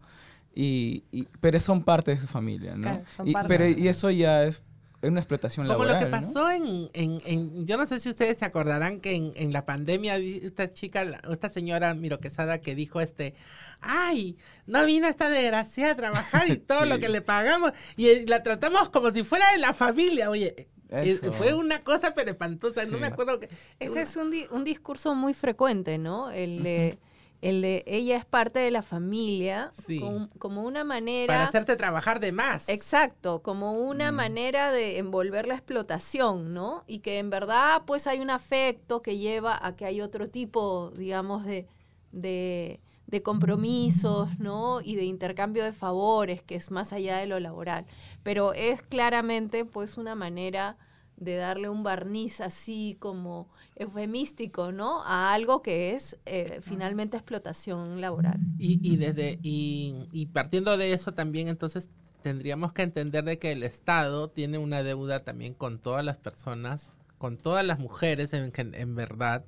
y, 0.55 1.03
y- 1.11 1.27
pero 1.41 1.59
son 1.59 1.83
parte 1.83 2.11
de 2.11 2.19
su 2.19 2.27
familia, 2.27 2.75
¿no? 2.75 2.81
Claro, 2.83 3.03
son 3.15 3.27
y, 3.27 3.33
parte. 3.33 3.47
pero, 3.47 3.67
y 3.67 3.87
eso 3.87 4.11
ya 4.11 4.43
es 4.43 4.61
es 5.01 5.09
una 5.09 5.19
explotación 5.19 5.67
Como 5.67 5.83
laboral. 5.83 5.93
lo 5.95 5.99
que 5.99 6.11
¿no? 6.15 6.21
pasó 6.27 6.49
en, 6.49 6.89
en, 6.93 7.17
en- 7.25 7.65
yo 7.67 7.75
no 7.75 7.85
sé 7.85 7.99
si 7.99 8.07
ustedes 8.07 8.37
se 8.37 8.45
acordarán 8.45 9.01
que 9.01 9.15
en, 9.15 9.31
en 9.35 9.51
la 9.51 9.65
pandemia 9.65 10.15
esta 10.15 10.71
chica, 10.71 11.19
esta 11.29 11.49
señora 11.49 11.93
Miro 11.93 12.19
Quesada 12.21 12.61
que 12.61 12.73
dijo 12.73 13.01
este, 13.01 13.33
ay, 13.81 14.37
no 14.65 14.85
vino 14.85 15.07
esta 15.07 15.29
desgraciada 15.29 15.91
a 15.91 15.95
trabajar 15.97 16.47
y 16.47 16.55
todo 16.57 16.85
lo 16.85 16.99
que 16.99 17.09
le 17.09 17.19
pagamos 17.21 17.73
y 17.97 18.07
eh, 18.07 18.25
la 18.29 18.43
tratamos 18.43 18.87
como 18.89 19.11
si 19.11 19.23
fuera 19.23 19.51
de 19.51 19.57
la 19.57 19.73
familia, 19.73 20.29
oye. 20.29 20.69
Eso. 20.93 21.31
fue 21.33 21.53
una 21.53 21.79
cosa 21.83 22.13
pero 22.15 22.31
espantosa, 22.31 22.85
no 22.85 22.97
me 22.99 23.07
acuerdo 23.07 23.39
que... 23.39 23.49
Ese 23.79 24.01
es 24.01 24.15
un, 24.15 24.29
di- 24.31 24.45
un 24.51 24.63
discurso 24.63 25.15
muy 25.15 25.33
frecuente, 25.33 25.97
¿no? 25.97 26.29
El 26.31 26.61
de, 26.63 26.97
el 27.41 27.61
de 27.61 27.83
ella 27.87 28.15
es 28.17 28.25
parte 28.25 28.59
de 28.59 28.71
la 28.71 28.81
familia, 28.81 29.71
Sí. 29.87 29.99
com- 29.99 30.29
como 30.39 30.61
una 30.63 30.83
manera... 30.83 31.33
Para 31.33 31.47
hacerte 31.47 31.75
trabajar 31.75 32.19
de 32.19 32.31
más. 32.31 32.69
Exacto, 32.69 33.41
como 33.41 33.73
una 33.73 34.11
Mm. 34.11 34.15
manera 34.15 34.71
de 34.71 34.97
envolver 34.99 35.47
la 35.47 35.55
explotación, 35.55 36.53
¿no? 36.53 36.83
Y 36.87 36.99
que 36.99 37.17
en 37.19 37.29
verdad 37.29 37.81
pues 37.85 38.07
hay 38.07 38.19
un 38.19 38.29
afecto 38.29 39.01
que 39.01 39.17
lleva 39.17 39.59
a 39.65 39.75
que 39.75 39.85
hay 39.85 39.99
otro 40.01 40.29
tipo, 40.29 40.91
digamos, 40.95 41.43
de, 41.45 41.67
de, 42.11 42.79
de 43.13 43.21
compromisos, 43.21 44.39
¿no? 44.39 44.81
Y 44.81 44.95
de 44.95 45.03
intercambio 45.03 45.63
de 45.63 45.71
favores, 45.71 46.41
que 46.41 46.55
es 46.55 46.71
más 46.71 46.93
allá 46.93 47.17
de 47.17 47.27
lo 47.27 47.39
laboral. 47.39 47.85
Pero 48.23 48.53
es 48.53 48.81
claramente 48.81 49.65
pues 49.65 49.99
una 49.99 50.15
manera 50.15 50.77
de 51.15 51.35
darle 51.35 51.69
un 51.69 51.83
barniz 51.83 52.41
así 52.41 52.97
como 52.99 53.49
eufemístico, 53.75 54.71
¿no? 54.71 55.03
A 55.03 55.31
algo 55.31 55.61
que 55.61 55.93
es 55.93 56.17
eh, 56.25 56.59
finalmente 56.63 57.15
explotación 57.15 58.01
laboral. 58.01 58.39
Y, 58.57 58.97
desde 58.97 59.37
y, 59.43 60.25
partiendo 60.33 60.75
de 60.75 60.93
eso 60.93 61.13
también 61.13 61.49
entonces 61.49 61.91
tendríamos 62.23 62.73
que 62.73 62.81
entender 62.81 63.25
de 63.25 63.37
que 63.37 63.51
el 63.51 63.61
Estado 63.61 64.31
tiene 64.31 64.57
una 64.57 64.81
deuda 64.81 65.19
también 65.19 65.53
con 65.53 65.77
todas 65.77 66.03
las 66.03 66.17
personas, 66.17 66.89
con 67.19 67.37
todas 67.37 67.63
las 67.63 67.77
mujeres 67.77 68.33
en, 68.33 68.51
en 68.55 68.95
verdad, 68.95 69.45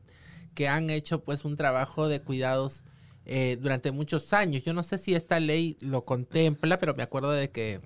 que 0.53 0.67
han 0.67 0.91
hecho 0.91 1.23
pues 1.23 1.45
un 1.45 1.55
trabajo 1.55 2.07
de 2.07 2.21
cuidados 2.21 2.83
eh, 3.25 3.57
durante 3.59 3.91
muchos 3.91 4.33
años. 4.33 4.63
Yo 4.63 4.73
no 4.73 4.83
sé 4.83 4.97
si 4.97 5.15
esta 5.15 5.39
ley 5.39 5.77
lo 5.81 6.05
contempla, 6.05 6.77
pero 6.79 6.93
me 6.95 7.03
acuerdo 7.03 7.31
de 7.31 7.49
que 7.49 7.81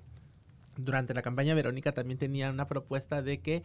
durante 0.76 1.14
la 1.14 1.22
campaña 1.22 1.54
Verónica 1.54 1.92
también 1.92 2.18
tenía 2.18 2.50
una 2.50 2.66
propuesta 2.66 3.22
de 3.22 3.40
que 3.40 3.62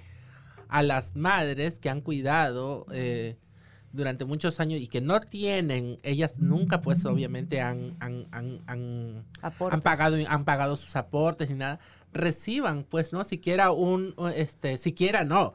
a 0.67 0.83
las 0.83 1.15
madres 1.15 1.79
que 1.79 1.89
han 1.89 2.01
cuidado 2.01 2.85
eh, 2.91 3.38
durante 3.91 4.25
muchos 4.25 4.59
años 4.59 4.81
y 4.81 4.88
que 4.88 5.01
no 5.01 5.19
tienen, 5.19 5.97
ellas 6.03 6.39
nunca 6.39 6.81
pues 6.81 7.05
obviamente 7.05 7.61
han, 7.61 7.95
han, 7.99 8.27
han, 8.31 8.61
han, 8.67 9.81
pagado, 9.81 10.17
han 10.27 10.43
pagado 10.43 10.75
sus 10.75 10.95
aportes 10.95 11.49
ni 11.49 11.55
nada, 11.55 11.79
reciban 12.11 12.83
pues, 12.83 13.13
¿no? 13.13 13.23
Siquiera 13.23 13.71
un, 13.71 14.13
este, 14.35 14.77
siquiera 14.77 15.23
no, 15.23 15.53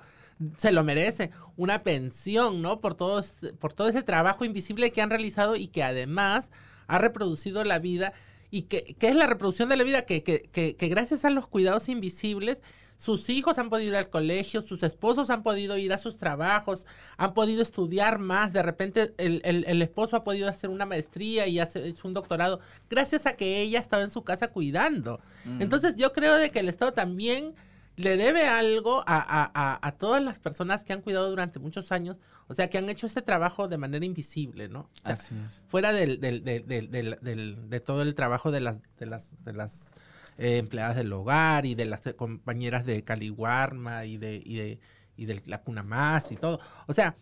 se 0.57 0.72
lo 0.72 0.85
merece, 0.85 1.31
una 1.57 1.83
pensión, 1.83 2.62
¿no? 2.62 2.81
Por 2.81 2.94
todo, 2.94 3.18
este- 3.20 3.53
por 3.53 3.72
todo 3.74 3.88
ese 3.88 4.03
trabajo 4.03 4.44
invisible 4.44 4.90
que 4.90 5.03
han 5.03 5.11
realizado 5.11 5.57
y 5.57 5.68
que 5.68 5.83
además 5.83 6.50
ha 6.87 6.98
reproducido 6.98 7.62
la 7.64 7.79
vida 7.79 8.12
y 8.50 8.62
que, 8.62 8.96
que 8.98 9.09
es 9.09 9.14
la 9.16 9.26
reproducción 9.26 9.68
de 9.68 9.76
la 9.76 9.85
vida 9.85 10.07
que, 10.07 10.22
que, 10.22 10.42
que, 10.50 10.74
que 10.76 10.88
gracias 10.88 11.24
a 11.24 11.31
los 11.31 11.46
cuidados 11.46 11.88
invisibles 11.88 12.61
sus 12.96 13.31
hijos 13.31 13.59
han 13.59 13.70
podido 13.70 13.92
ir 13.92 13.96
al 13.96 14.11
colegio, 14.11 14.61
sus 14.61 14.83
esposos 14.83 15.31
han 15.31 15.42
podido 15.42 15.79
ir 15.79 15.90
a 15.94 15.96
sus 15.98 16.18
trabajos, 16.18 16.85
han 17.16 17.33
podido 17.33 17.62
estudiar 17.62 18.18
más, 18.18 18.53
de 18.53 18.62
repente 18.62 19.14
el, 19.16 19.40
el- 19.44 19.64
el 19.66 19.81
esposo 19.81 20.16
ha 20.16 20.24
podido 20.24 20.48
hacer 20.50 20.68
una 20.68 20.85
maestría 20.85 21.46
y 21.46 21.61
hacer 21.61 21.85
hecho 21.87 22.07
un 22.09 22.12
doctorado, 22.12 22.61
gracias 22.90 23.24
a 23.24 23.37
que 23.37 23.62
ella 23.62 23.79
estaba 23.79 24.03
en 24.03 24.11
su 24.11 24.22
casa 24.22 24.48
cuidando. 24.48 25.20
Entonces 25.61 25.96
yo 25.96 26.12
creo 26.12 26.37
de 26.37 26.50
que 26.50 26.61
el 26.61 26.68
Estado 26.68 26.92
también 26.92 27.55
le 28.01 28.17
debe 28.17 28.47
algo 28.47 29.01
a, 29.07 29.17
a- 29.19 29.51
a- 29.55 29.79
a 29.87 29.93
todas 29.93 30.23
las 30.23 30.39
personas 30.39 30.85
que 30.85 30.93
han 30.93 31.03
cuidado 31.03 31.29
durante 31.31 31.59
muchos 31.59 31.93
años, 31.93 32.19
o 32.49 32.55
sea, 32.55 32.69
que 32.69 32.79
han 32.79 32.89
hecho 32.91 33.07
este 33.07 33.23
trabajo 33.23 33.69
de 33.69 33.79
manera 33.79 34.05
invisible, 34.05 34.69
¿no? 34.69 34.81
O 34.81 35.05
sea, 35.05 35.15
Así 35.15 35.35
es. 35.47 35.63
fuera 35.69 35.93
del, 35.93 36.21
del- 36.21 36.43
del- 36.45 36.67
del- 36.67 36.91
del- 36.91 37.19
del- 37.23 37.71
de 37.71 37.81
todo 37.81 38.03
el 38.03 38.15
trabajo 38.15 38.51
de 38.51 38.61
las 38.61 38.81
de 38.99 39.07
las 39.07 39.31
de 39.45 39.53
las 39.53 39.93
eh, 40.39 40.59
empleadas 40.59 40.97
del 40.97 41.13
hogar 41.13 41.67
y 41.67 41.75
de 41.75 41.85
las 41.85 42.07
eh, 42.07 42.15
compañeras 42.17 42.85
de 42.87 43.03
Caliwarma 43.05 44.05
y 44.07 44.17
de 44.17 44.43
y 44.45 44.57
de 44.57 44.79
y 45.17 45.27
de 45.27 45.43
la 45.47 45.61
cuna 45.63 45.83
más 45.83 46.33
y 46.33 46.37
todo 46.37 46.61
o 46.87 46.95
sea 46.95 47.15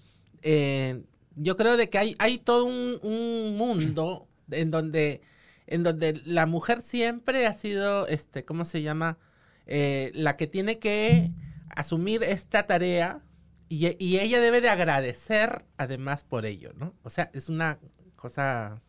eh, 0.43 1.03
yo 1.35 1.57
creo 1.57 1.77
de 1.77 1.89
que 1.91 1.99
hay 1.99 2.15
hay 2.19 2.39
todo 2.39 2.65
un, 2.65 2.99
un 3.03 3.57
mundo 3.57 4.29
en 4.51 4.71
donde 4.71 5.21
en 5.67 5.83
donde 5.83 6.21
la 6.25 6.47
mujer 6.47 6.81
siempre 6.81 7.47
ha 7.47 7.55
sido 7.55 8.07
este 8.07 8.45
cómo 8.45 8.65
se 8.65 8.83
llama 8.83 9.19
Eh, 9.69 10.11
la 10.15 10.37
que 10.37 10.47
tiene 10.47 10.79
que 10.79 11.31
asumir 11.77 12.23
esta 12.23 12.67
tarea 12.67 13.21
y, 13.69 13.87
ella 14.17 14.41
debe 14.41 14.63
de 14.63 14.71
agradecer 14.71 15.67
además 15.77 16.25
por 16.25 16.47
ello, 16.47 16.73
¿no? 16.75 16.95
O 17.03 17.11
sea, 17.11 17.31
es 17.35 17.51
una 17.51 17.79
cosa 18.17 18.81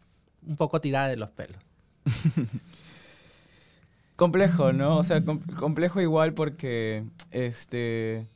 un 0.42 0.56
poco 0.56 0.80
tirada 0.80 1.10
de 1.10 1.18
los 1.18 1.32
pelos. 1.32 1.62
Complejo, 4.16 4.72
¿no? 4.72 4.98
O 4.98 5.04
sea, 5.04 5.24
com- 5.24 5.42
complejo 5.42 6.00
igual 6.00 6.34
porque, 6.34 7.04
este, 7.32 8.28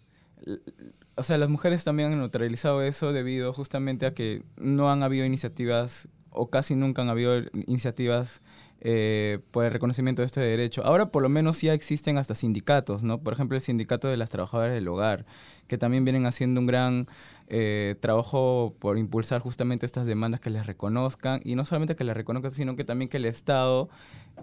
o 1.15 1.23
sea, 1.23 1.37
las 1.37 1.49
mujeres 1.49 1.85
también 1.85 2.11
han 2.11 2.19
neutralizado 2.19 2.83
eso 2.83 3.13
debido 3.13 3.53
justamente 3.53 4.05
a 4.05 4.13
que 4.13 4.43
no 4.57 4.91
han 4.91 5.01
habido 5.01 5.25
iniciativas 5.25 6.09
o 6.29 6.49
casi 6.49 6.75
nunca 6.75 7.03
han 7.03 7.09
habido 7.09 7.41
iniciativas 7.67 8.41
eh, 8.85 9.39
por 9.51 9.63
el 9.63 9.71
reconocimiento 9.71 10.21
de 10.21 10.25
este 10.25 10.41
derecho. 10.41 10.83
Ahora 10.83 11.07
por 11.07 11.23
lo 11.23 11.29
menos 11.29 11.61
ya 11.61 11.73
existen 11.73 12.17
hasta 12.17 12.35
sindicatos, 12.35 13.03
¿no? 13.03 13.19
Por 13.19 13.33
ejemplo, 13.33 13.55
el 13.55 13.61
sindicato 13.61 14.09
de 14.09 14.17
las 14.17 14.29
trabajadoras 14.29 14.73
del 14.73 14.87
hogar, 14.89 15.25
que 15.67 15.77
también 15.77 16.03
vienen 16.03 16.25
haciendo 16.25 16.59
un 16.59 16.67
gran 16.67 17.07
eh, 17.47 17.95
trabajo 18.01 18.75
por 18.79 18.97
impulsar 18.97 19.41
justamente 19.41 19.85
estas 19.85 20.05
demandas 20.05 20.41
que 20.41 20.49
les 20.49 20.65
reconozcan 20.65 21.41
y 21.45 21.55
no 21.55 21.65
solamente 21.65 21.95
que 21.95 22.03
les 22.03 22.15
reconozcan, 22.15 22.51
sino 22.51 22.75
que 22.75 22.83
también 22.83 23.07
que 23.07 23.17
el 23.17 23.25
Estado 23.25 23.89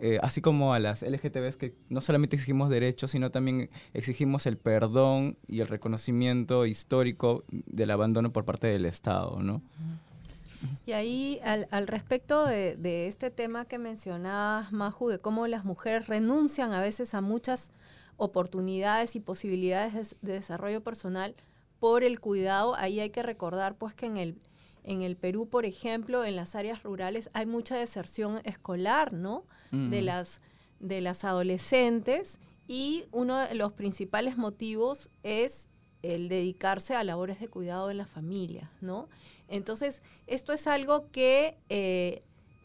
eh, 0.00 0.18
así 0.22 0.40
como 0.40 0.72
a 0.72 0.78
las 0.78 1.02
LGTBs 1.02 1.56
que 1.56 1.74
no 1.90 2.00
solamente 2.00 2.36
exigimos 2.36 2.70
derechos, 2.70 3.10
sino 3.10 3.30
también 3.30 3.68
exigimos 3.92 4.46
el 4.46 4.56
perdón 4.56 5.36
y 5.46 5.60
el 5.60 5.68
reconocimiento 5.68 6.64
histórico 6.64 7.44
del 7.50 7.90
abandono 7.90 8.32
por 8.32 8.44
parte 8.44 8.68
del 8.68 8.86
Estado, 8.86 9.42
¿no? 9.42 9.60
Y 10.86 10.92
ahí, 10.92 11.40
al, 11.42 11.68
al 11.70 11.86
respecto 11.86 12.46
de, 12.46 12.76
de 12.76 13.08
este 13.08 13.30
tema 13.30 13.64
que 13.64 13.78
mencionabas, 13.78 14.72
Maju, 14.72 15.08
de 15.08 15.18
cómo 15.18 15.46
las 15.46 15.64
mujeres 15.64 16.06
renuncian 16.06 16.72
a 16.72 16.80
veces 16.80 17.14
a 17.14 17.20
muchas 17.20 17.70
oportunidades 18.16 19.16
y 19.16 19.20
posibilidades 19.20 19.94
de, 19.94 20.16
de 20.20 20.32
desarrollo 20.34 20.82
personal 20.82 21.34
por 21.78 22.04
el 22.04 22.20
cuidado, 22.20 22.74
ahí 22.76 23.00
hay 23.00 23.10
que 23.10 23.22
recordar 23.22 23.74
pues 23.76 23.94
que 23.94 24.04
en 24.04 24.18
el, 24.18 24.38
en 24.84 25.00
el 25.00 25.16
Perú, 25.16 25.48
por 25.48 25.64
ejemplo, 25.64 26.24
en 26.24 26.36
las 26.36 26.54
áreas 26.54 26.82
rurales 26.82 27.30
hay 27.32 27.46
mucha 27.46 27.76
deserción 27.76 28.40
escolar, 28.44 29.12
¿no? 29.12 29.44
De 29.72 30.02
las 30.02 30.40
de 30.80 31.00
las 31.00 31.24
adolescentes 31.24 32.38
y 32.66 33.04
uno 33.12 33.38
de 33.38 33.54
los 33.54 33.72
principales 33.72 34.36
motivos 34.36 35.10
es 35.22 35.68
el 36.02 36.28
dedicarse 36.28 36.94
a 36.94 37.04
labores 37.04 37.40
de 37.40 37.48
cuidado 37.48 37.90
en 37.90 37.98
la 37.98 38.06
familia, 38.06 38.70
¿no? 38.80 39.08
Entonces, 39.48 40.02
esto 40.26 40.52
es 40.52 40.66
algo 40.66 41.10
que 41.10 41.58
eh, 41.68 42.22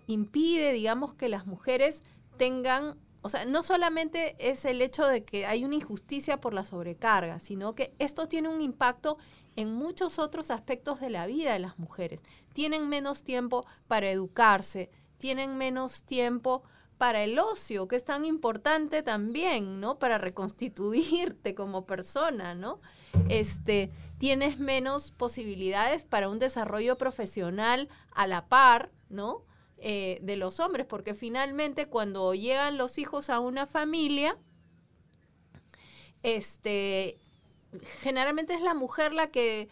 impide, 0.07 0.71
digamos, 0.71 1.15
que 1.15 1.29
las 1.29 1.47
mujeres 1.47 2.03
tengan, 2.37 2.97
o 3.21 3.29
sea, 3.29 3.45
no 3.45 3.63
solamente 3.63 4.35
es 4.39 4.65
el 4.65 4.81
hecho 4.81 5.07
de 5.07 5.23
que 5.23 5.45
hay 5.45 5.65
una 5.65 5.75
injusticia 5.75 6.39
por 6.39 6.53
la 6.53 6.63
sobrecarga, 6.63 7.39
sino 7.39 7.75
que 7.75 7.93
esto 7.99 8.27
tiene 8.27 8.49
un 8.49 8.61
impacto 8.61 9.17
en 9.55 9.73
muchos 9.73 10.19
otros 10.19 10.51
aspectos 10.51 10.99
de 10.99 11.09
la 11.09 11.25
vida 11.25 11.53
de 11.53 11.59
las 11.59 11.79
mujeres. 11.79 12.23
Tienen 12.53 12.87
menos 12.87 13.23
tiempo 13.23 13.65
para 13.87 14.09
educarse, 14.09 14.89
tienen 15.17 15.57
menos 15.57 16.03
tiempo 16.03 16.63
para 16.97 17.23
el 17.23 17.37
ocio, 17.39 17.87
que 17.87 17.95
es 17.95 18.05
tan 18.05 18.25
importante 18.25 19.03
también, 19.03 19.79
¿no? 19.79 19.99
Para 19.99 20.17
reconstituirte 20.17 21.55
como 21.55 21.85
persona, 21.85 22.55
¿no? 22.55 22.79
Este, 23.29 23.91
tienes 24.17 24.59
menos 24.59 25.11
posibilidades 25.11 26.03
para 26.03 26.29
un 26.29 26.39
desarrollo 26.39 26.97
profesional 26.97 27.89
a 28.11 28.27
la 28.27 28.47
par, 28.47 28.91
¿no? 29.09 29.43
Eh, 29.77 30.19
de 30.21 30.37
los 30.37 30.59
hombres, 30.59 30.85
porque 30.85 31.13
finalmente 31.13 31.87
cuando 31.87 32.33
llegan 32.33 32.77
los 32.77 32.97
hijos 32.97 33.29
a 33.29 33.39
una 33.39 33.65
familia, 33.65 34.37
este, 36.23 37.19
generalmente 38.01 38.53
es 38.53 38.61
la 38.61 38.73
mujer 38.73 39.13
la 39.13 39.31
que 39.31 39.69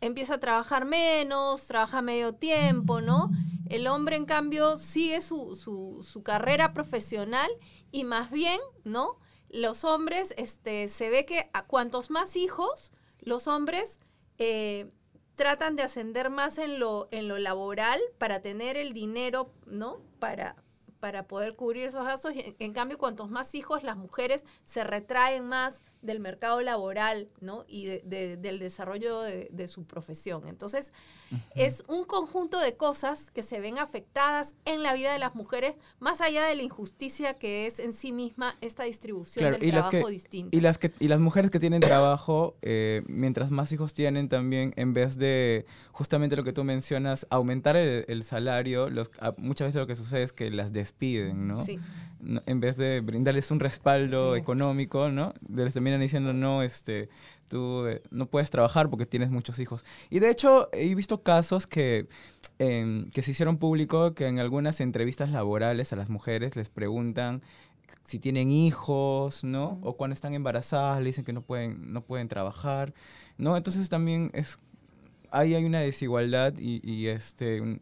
empieza 0.00 0.34
a 0.34 0.40
trabajar 0.40 0.84
menos, 0.84 1.66
trabaja 1.66 2.02
medio 2.02 2.34
tiempo, 2.34 3.00
¿no? 3.00 3.30
El 3.68 3.86
hombre, 3.86 4.16
en 4.16 4.24
cambio, 4.24 4.76
sigue 4.76 5.20
su, 5.20 5.54
su, 5.56 6.22
carrera 6.22 6.72
profesional 6.72 7.50
y 7.92 8.04
más 8.04 8.30
bien, 8.30 8.60
¿no? 8.84 9.18
Los 9.50 9.84
hombres, 9.84 10.34
este, 10.36 10.88
se 10.88 11.10
ve 11.10 11.24
que 11.24 11.50
a 11.52 11.66
cuantos 11.66 12.10
más 12.10 12.36
hijos, 12.36 12.92
los 13.20 13.46
hombres 13.46 14.00
eh, 14.38 14.90
tratan 15.36 15.76
de 15.76 15.82
ascender 15.82 16.30
más 16.30 16.58
en 16.58 16.78
lo, 16.78 17.08
en 17.10 17.28
lo 17.28 17.38
laboral 17.38 18.00
para 18.18 18.40
tener 18.40 18.76
el 18.76 18.92
dinero, 18.92 19.52
¿no? 19.66 20.00
Para, 20.18 20.56
para 20.98 21.28
poder 21.28 21.54
cubrir 21.54 21.84
esos 21.84 22.04
gastos. 22.04 22.34
En 22.36 22.72
cambio, 22.72 22.98
cuantos 22.98 23.30
más 23.30 23.54
hijos, 23.54 23.82
las 23.82 23.96
mujeres 23.96 24.44
se 24.64 24.82
retraen 24.82 25.46
más, 25.46 25.82
del 26.02 26.20
mercado 26.20 26.60
laboral, 26.62 27.28
¿no? 27.40 27.64
Y 27.68 27.86
de- 27.86 28.02
de- 28.04 28.36
del 28.36 28.58
desarrollo 28.58 29.20
de, 29.22 29.48
de 29.52 29.68
su 29.68 29.84
profesión. 29.84 30.46
Entonces, 30.46 30.92
es 31.54 31.84
un 31.88 32.04
conjunto 32.04 32.58
de 32.58 32.76
cosas 32.76 33.30
que 33.30 33.42
se 33.42 33.60
ven 33.60 33.78
afectadas 33.78 34.54
en 34.64 34.82
la 34.82 34.94
vida 34.94 35.12
de 35.12 35.18
las 35.18 35.34
mujeres, 35.34 35.74
más 36.00 36.20
allá 36.22 36.44
de 36.46 36.54
la 36.54 36.62
injusticia 36.62 37.34
que 37.34 37.66
es 37.66 37.78
en 37.80 37.92
sí 37.92 38.12
misma 38.12 38.56
esta 38.62 38.84
distribución 38.84 39.42
Claro, 39.42 39.58
del 39.58 39.68
y 39.68 39.72
las 39.72 39.88
trabajo 39.90 40.06
que- 40.06 40.12
distinto. 40.12 40.56
Y 40.56 40.60
las, 40.62 40.78
que, 40.78 40.92
y 41.00 41.08
las 41.08 41.20
mujeres 41.20 41.50
que 41.50 41.58
tienen 41.60 41.80
trabajo, 41.80 42.56
eh, 42.62 43.02
mientras 43.08 43.50
más 43.50 43.72
hijos 43.72 43.92
tienen 43.92 44.28
también, 44.28 44.72
en 44.76 44.94
vez 44.94 45.18
de 45.18 45.66
justamente 45.92 46.36
lo 46.36 46.44
que 46.44 46.52
tú 46.54 46.64
mencionas, 46.64 47.26
aumentar 47.28 47.76
el, 47.76 48.04
el 48.08 48.24
salario, 48.24 48.88
los, 48.88 49.10
muchas 49.36 49.68
veces 49.68 49.80
lo 49.80 49.86
que 49.86 49.96
sucede 49.96 50.22
es 50.22 50.32
que 50.32 50.50
las 50.50 50.72
despiden, 50.72 51.48
¿no? 51.48 51.56
Sí. 51.56 51.78
En 52.46 52.58
vez 52.60 52.76
de 52.76 53.00
brindarles 53.00 53.50
un 53.50 53.60
respaldo 53.60 54.34
Sí. 54.34 54.40
económico, 54.40 55.08
¿no? 55.10 55.34
Les 55.54 55.74
terminan 55.88 56.00
diciendo, 56.00 56.32
no, 56.32 56.62
este, 56.62 57.08
tú 57.48 57.86
eh, 57.86 58.02
no 58.10 58.26
puedes 58.26 58.50
trabajar 58.50 58.90
porque 58.90 59.06
tienes 59.06 59.30
muchos 59.30 59.58
hijos. 59.58 59.84
Y 60.10 60.18
de 60.20 60.30
hecho, 60.30 60.68
he 60.72 60.94
visto 60.94 61.22
casos 61.22 61.66
que, 61.66 62.08
em, 62.58 63.10
que 63.10 63.22
se 63.22 63.30
hicieron 63.30 63.58
público 63.58 64.14
que 64.14 64.26
en 64.26 64.38
algunas 64.38 64.80
entrevistas 64.80 65.30
laborales 65.30 65.92
a 65.92 65.96
las 65.96 66.10
mujeres 66.10 66.56
les 66.56 66.68
preguntan 66.68 67.42
si 68.04 68.18
tienen 68.18 68.50
hijos, 68.50 69.44
¿no? 69.44 69.78
O 69.82 69.96
cuando 69.96 70.14
están 70.14 70.34
embarazadas 70.34 71.00
le 71.00 71.06
dicen 71.06 71.24
que 71.24 71.32
no 71.32 71.42
pueden, 71.42 71.92
no 71.92 72.02
pueden 72.02 72.28
trabajar, 72.28 72.94
¿no? 73.38 73.56
Entonces 73.56 73.88
también 73.88 74.30
es 74.34 74.58
ahí 75.30 75.54
hay 75.54 75.64
una 75.64 75.80
desigualdad 75.80 76.54
y, 76.58 76.80
y, 76.82 77.08
este 77.08 77.80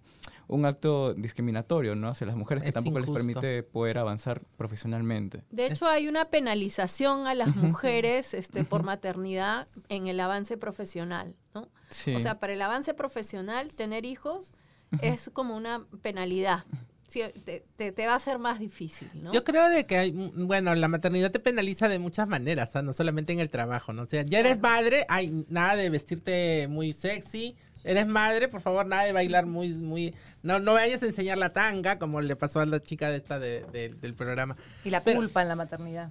un, 0.48 0.64
acto 0.66 1.14
discriminatorio, 1.14 1.94
¿no? 1.94 2.08
Hacia 2.08 2.26
las 2.26 2.36
mujeres 2.36 2.62
que 2.62 2.68
Es 2.70 2.74
tampoco 2.74 2.98
injusto. 2.98 3.18
les 3.18 3.34
permite 3.34 3.62
poder 3.62 3.98
avanzar 3.98 4.42
profesionalmente. 4.56 5.42
De 5.50 5.66
hecho, 5.66 5.86
hay 5.86 6.08
una 6.08 6.26
penalización 6.30 7.26
a 7.26 7.34
las 7.34 7.54
mujeres 7.56 8.34
este, 8.34 8.64
por 8.64 8.82
maternidad 8.82 9.68
en 9.88 10.06
el 10.06 10.20
avance 10.20 10.56
profesional, 10.56 11.34
¿no? 11.54 11.68
Sí. 11.90 12.14
O 12.14 12.20
sea, 12.20 12.38
para 12.38 12.52
el 12.52 12.62
avance 12.62 12.94
profesional, 12.94 13.72
tener 13.74 14.04
hijos 14.04 14.54
es 15.02 15.30
como 15.32 15.56
una 15.56 15.84
penalidad. 16.02 16.64
Sí, 17.08 17.22
te, 17.44 17.64
te- 17.76 17.92
te 17.92 18.06
va 18.06 18.14
a 18.16 18.18
ser 18.18 18.38
más 18.40 18.58
difícil, 18.58 19.08
¿no? 19.14 19.32
Yo 19.32 19.44
creo 19.44 19.68
de 19.68 19.86
que 19.86 19.96
hay, 19.96 20.12
mm, 20.12 20.48
bueno, 20.48 20.74
la 20.74 20.88
maternidad 20.88 21.30
te 21.30 21.38
penaliza 21.38 21.88
de 21.88 22.00
muchas 22.00 22.26
maneras, 22.26 22.74
¿ah? 22.74 22.82
no 22.82 22.92
solamente 22.92 23.32
en 23.32 23.38
el 23.38 23.48
trabajo, 23.48 23.92
¿no? 23.92 24.02
O 24.02 24.06
sea, 24.06 24.22
ya 24.22 24.40
eres 24.40 24.58
madre, 24.60 25.06
hay 25.08 25.44
nada 25.48 25.76
de 25.76 25.88
vestirte 25.90 26.66
muy 26.68 26.92
sexy. 26.92 27.54
Eres 27.84 28.08
madre, 28.08 28.48
por 28.48 28.60
favor, 28.60 28.84
nada 28.86 29.04
de 29.04 29.12
bailar 29.12 29.46
muy, 29.46 29.68
muy... 29.74 30.12
No, 30.46 30.60
no 30.60 30.72
vayas 30.74 31.02
a 31.02 31.06
enseñar 31.06 31.38
la 31.38 31.52
tanga, 31.52 31.98
como 31.98 32.20
le 32.20 32.36
pasó 32.36 32.60
a 32.60 32.66
la 32.66 32.80
chica 32.80 33.10
de 33.10 33.16
esta 33.16 33.38
de- 33.38 33.64
de- 33.72 33.88
del 33.90 34.14
programa. 34.14 34.56
Y 34.84 34.90
la 34.90 35.00
Pero- 35.00 35.18
culpa 35.18 35.42
en 35.42 35.48
la 35.48 35.56
maternidad. 35.56 36.10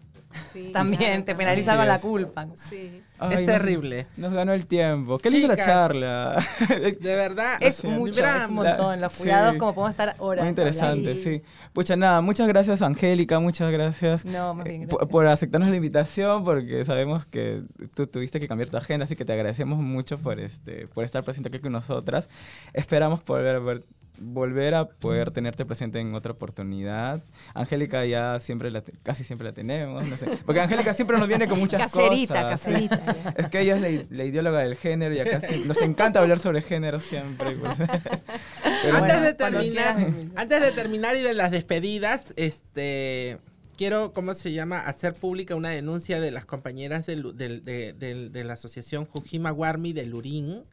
Sí, 0.52 0.70
También 0.74 1.24
te 1.24 1.32
también. 1.34 1.38
penaliza 1.38 1.72
Así 1.72 1.78
con 1.80 1.88
la 1.88 2.00
culpa. 2.00 2.48
Sí. 2.56 3.02
Ay, 3.20 3.38
es 3.40 3.46
terrible. 3.46 4.08
Nos, 4.18 4.34
ganó 4.34 4.52
el 4.52 4.66
tiempo. 4.68 5.18
Qué 5.18 5.30
linda 5.30 5.48
la 5.48 5.56
charla. 5.56 6.46
De 6.70 7.16
verdad. 7.16 7.58
Es 7.62 7.78
Sí. 7.78 7.88
mucho, 7.88 8.26
es 8.26 8.48
un 8.50 8.56
montón. 8.56 9.00
Los 9.00 9.14
sí. 9.14 9.20
cuidados, 9.20 9.56
como 9.56 9.74
podemos 9.74 9.92
estar 9.92 10.16
horas. 10.20 10.44
Muy 10.44 10.50
interesante, 10.50 11.16
sí. 11.16 11.42
Pucha, 11.72 11.96
nada, 11.96 12.20
muchas 12.22 12.48
gracias 12.50 12.82
Angélica, 12.82 13.40
muchas 13.40 13.72
gracias. 13.72 14.26
No, 14.26 14.54
más 14.54 14.66
bien, 14.66 14.82
eh, 14.84 14.86
gracias. 14.86 15.00
por, 15.00 15.08
por 15.10 15.28
aceptarnos 15.28 15.70
la 15.70 15.76
invitación, 15.78 16.44
porque 16.44 16.84
sabemos 16.86 17.26
que 17.26 17.64
tú 17.94 18.08
tuviste 18.08 18.40
que 18.42 18.48
cambiar 18.48 18.70
tu 18.70 18.78
agenda, 18.78 19.06
así 19.06 19.16
que 19.16 19.24
te 19.26 19.32
agradecemos 19.34 19.80
mucho 19.80 20.18
por 20.18 20.40
este, 20.40 20.88
por 20.88 21.06
estar 21.06 21.24
presente 21.24 21.48
aquí 21.50 21.60
con 21.60 21.72
nosotras. 21.72 22.28
Esperamos 22.74 23.22
poder 23.22 23.60
ver- 23.62 23.84
volver 24.20 24.76
a 24.76 24.88
poder 24.88 25.32
tenerte 25.32 25.66
presente 25.66 26.00
en 26.00 26.14
otra 26.16 26.32
oportunidad. 26.34 27.24
Angélica 27.54 28.06
ya 28.06 28.40
siempre 28.40 28.72
la 28.72 28.84
casi 29.04 29.24
siempre 29.24 29.48
la 29.48 29.54
tenemos, 29.54 30.08
no 30.08 30.18
sé, 30.18 30.28
porque 30.46 30.62
Angélica 30.62 30.94
siempre 30.94 31.18
nos 31.18 31.28
viene 31.28 31.48
con 31.48 31.60
muchas 31.60 31.82
Caserita, 31.82 32.44
cosas. 32.44 32.62
caserita. 32.62 33.02
ya. 33.06 33.30
Es 33.38 33.50
que 33.50 33.62
ella 33.62 33.76
es 33.76 34.10
la, 34.10 34.24
ideóloga 34.26 34.60
del 34.60 34.76
género 34.76 35.14
y 35.16 35.20
acá 35.20 35.42
sí- 35.42 35.64
nos 35.66 35.82
encanta 35.82 36.20
hablar 36.20 36.40
sobre 36.40 36.62
género 36.62 37.00
siempre. 37.00 37.52
pues. 37.52 37.74
Pero 38.84 38.98
antes, 38.98 39.16
bueno, 39.16 39.22
de 39.22 39.34
terminar, 39.34 40.08
antes 40.36 40.62
de 40.62 40.72
terminar 40.72 41.16
y 41.16 41.22
de 41.22 41.34
las 41.34 41.52
despedidas, 41.52 42.34
este 42.36 43.40
quiero, 43.78 44.14
¿cómo 44.14 44.34
se 44.34 44.54
llama? 44.54 44.80
Hacer 44.80 45.14
pública 45.14 45.56
una 45.56 45.70
denuncia 45.70 46.20
de 46.20 46.32
las 46.32 46.46
compañeras 46.46 47.06
de 47.06 48.44
la 48.46 48.54
asociación 48.54 49.06
Jujima 49.06 49.52
Warmi 49.52 49.94
de 49.94 50.06
Lurín, 50.06 50.64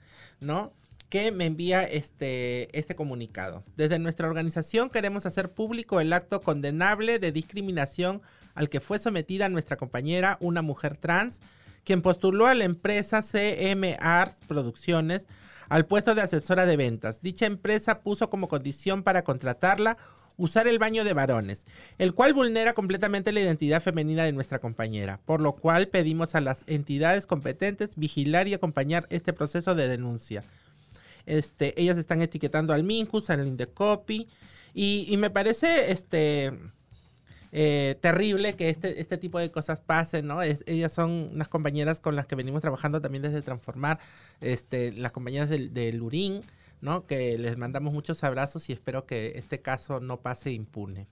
¿no? 0.41 0.73
Que 1.13 1.31
me 1.31 1.45
envía 1.45 1.85
este, 1.85 2.71
este 2.73 2.97
comunicado. 2.97 3.65
Desde 3.77 3.99
nuestra 3.99 4.27
organización 4.27 4.89
queremos 4.89 5.27
hacer 5.27 5.53
público 5.53 6.01
el 6.01 6.11
acto 6.11 6.41
condenable 6.41 7.19
de 7.19 7.33
discriminación 7.33 8.23
al 8.55 8.71
que 8.71 8.81
fue 8.81 8.99
sometida 8.99 9.51
nuestra 9.51 9.77
compañera, 9.77 10.39
una 10.41 10.63
mujer 10.63 10.97
trans, 10.97 11.43
quien 11.85 12.01
postuló 12.01 12.47
a 12.47 12.55
la 12.55 12.65
empresa 12.65 13.21
CM 13.21 13.99
Arts 14.01 14.39
Producciones 14.49 15.27
al 15.69 15.85
puesto 15.85 16.15
de 16.15 16.23
asesora 16.23 16.65
de 16.65 16.79
ventas. 16.79 17.21
Dicha 17.21 17.45
empresa 17.45 18.01
puso 18.01 18.31
como 18.31 18.49
condición 18.49 19.03
para 19.03 19.23
contratarla 19.23 19.99
usar 20.39 20.67
el 20.67 20.79
baño 20.79 21.05
de 21.05 21.13
varones, 21.13 21.67
el 21.99 22.15
cual 22.15 22.33
vulnera 22.33 22.73
completamente 22.73 23.33
la 23.33 23.41
identidad 23.41 23.83
femenina 23.83 24.25
de 24.25 24.33
nuestra 24.33 24.61
compañera, 24.61 25.21
por 25.27 25.43
lo 25.43 25.57
cual 25.57 25.89
pedimos 25.89 26.35
a 26.35 26.41
las 26.41 26.65
entidades 26.67 27.27
competentes 27.27 27.97
vigilar 27.97 28.49
y 28.49 28.55
acompañar 28.55 29.07
este 29.11 29.35
proceso 29.35 29.75
de 29.75 29.89
denuncia. 29.89 30.43
Este, 31.27 31.81
ellas 31.81 31.99
están 31.99 32.23
etiquetando 32.23 32.73
al 32.73 32.85
Mincus, 32.85 33.31
al 33.31 33.47
Indecopy, 33.47 34.29
y, 34.75 35.15
me 35.19 35.29
parece 35.29 35.93
este, 35.93 36.53
eh, 37.53 37.99
terrible 38.01 38.57
que 38.57 38.71
este, 38.71 39.01
este 39.01 39.19
tipo 39.19 39.39
de 39.39 39.51
cosas 39.51 39.81
pasen, 39.81 40.27
¿no? 40.27 40.41
Ellas 40.43 40.93
son 40.93 41.31
unas 41.35 41.49
compañeras 41.49 42.01
con 42.01 42.17
las 42.17 42.27
que 42.27 42.37
venimos 42.37 42.63
trabajando 42.63 43.01
también 43.03 43.23
desde 43.23 43.43
Transformar, 43.43 43.99
este, 44.41 44.93
las 44.93 45.13
compañeras 45.13 45.51
del, 45.51 45.75
del 45.75 45.99
Lurín, 45.99 46.41
¿no? 46.81 47.07
Que 47.07 47.37
les 47.37 47.59
mandamos 47.59 47.93
muchos 47.93 48.25
abrazos 48.25 48.71
y 48.71 48.73
espero 48.73 49.05
que 49.05 49.35
este 49.37 49.61
caso 49.61 50.01
no 50.01 50.21
pase 50.21 50.53
impune. 50.53 51.07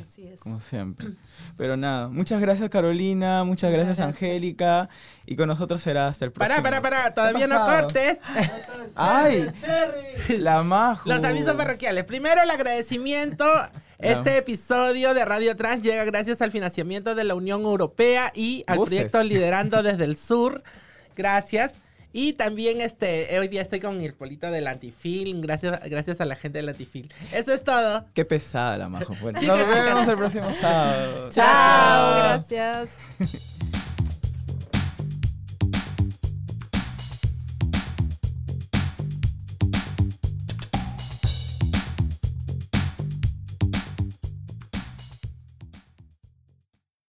Así 0.00 0.26
es. 0.26 0.40
Como 0.40 0.60
siempre. 0.60 1.08
Pero 1.56 1.76
nada, 1.76 2.08
muchas 2.08 2.40
gracias 2.40 2.68
Carolina, 2.70 3.44
muchas 3.44 3.72
gracias, 3.72 4.00
Angélica. 4.00 4.88
Y 5.26 5.36
con 5.36 5.48
nosotros 5.48 5.82
será 5.82 6.08
hasta 6.08 6.24
el 6.24 6.32
próximo. 6.32 6.62
Para, 6.62 6.80
para, 6.80 6.82
para, 6.82 7.14
todavía 7.14 7.46
no 7.46 7.64
cortes. 7.64 8.18
¡Ay! 8.94 9.50
La 10.38 10.62
majo. 10.62 11.08
Los 11.08 11.22
avisos 11.24 11.54
parroquiales. 11.54 12.04
Primero 12.04 12.42
el 12.42 12.50
agradecimiento. 12.50 13.44
Este 13.98 14.36
episodio 14.36 15.14
de 15.14 15.24
Radio 15.24 15.56
Trans 15.56 15.82
llega 15.82 16.04
gracias 16.04 16.42
al 16.42 16.50
financiamiento 16.50 17.14
de 17.14 17.24
la 17.24 17.34
Unión 17.34 17.62
Europea 17.62 18.32
y 18.34 18.62
al 18.66 18.78
proyecto 18.78 19.22
Liderando 19.22 19.82
desde 19.82 20.04
el 20.04 20.16
Sur. 20.16 20.62
Gracias. 21.16 21.80
Y 22.16 22.34
también 22.34 22.80
este, 22.80 23.36
hoy 23.40 23.48
día 23.48 23.60
estoy 23.60 23.80
con 23.80 24.00
el 24.00 24.14
polito 24.14 24.48
del 24.48 24.68
Antifilm. 24.68 25.40
Gracias, 25.40 25.80
gracias 25.90 26.20
a 26.20 26.24
la 26.24 26.36
gente 26.36 26.58
del 26.58 26.68
Antifilm. 26.68 27.08
Eso 27.32 27.52
es 27.52 27.64
todo. 27.64 28.04
Qué 28.14 28.24
pesada 28.24 28.78
la 28.78 28.88
majo. 28.88 29.16
Bueno, 29.20 29.42
nos 29.42 29.58
vemos 29.68 30.06
el 30.06 30.16
próximo 30.16 30.52
sábado. 30.54 31.28
Chao, 31.30 32.16
gracias. 32.18 32.88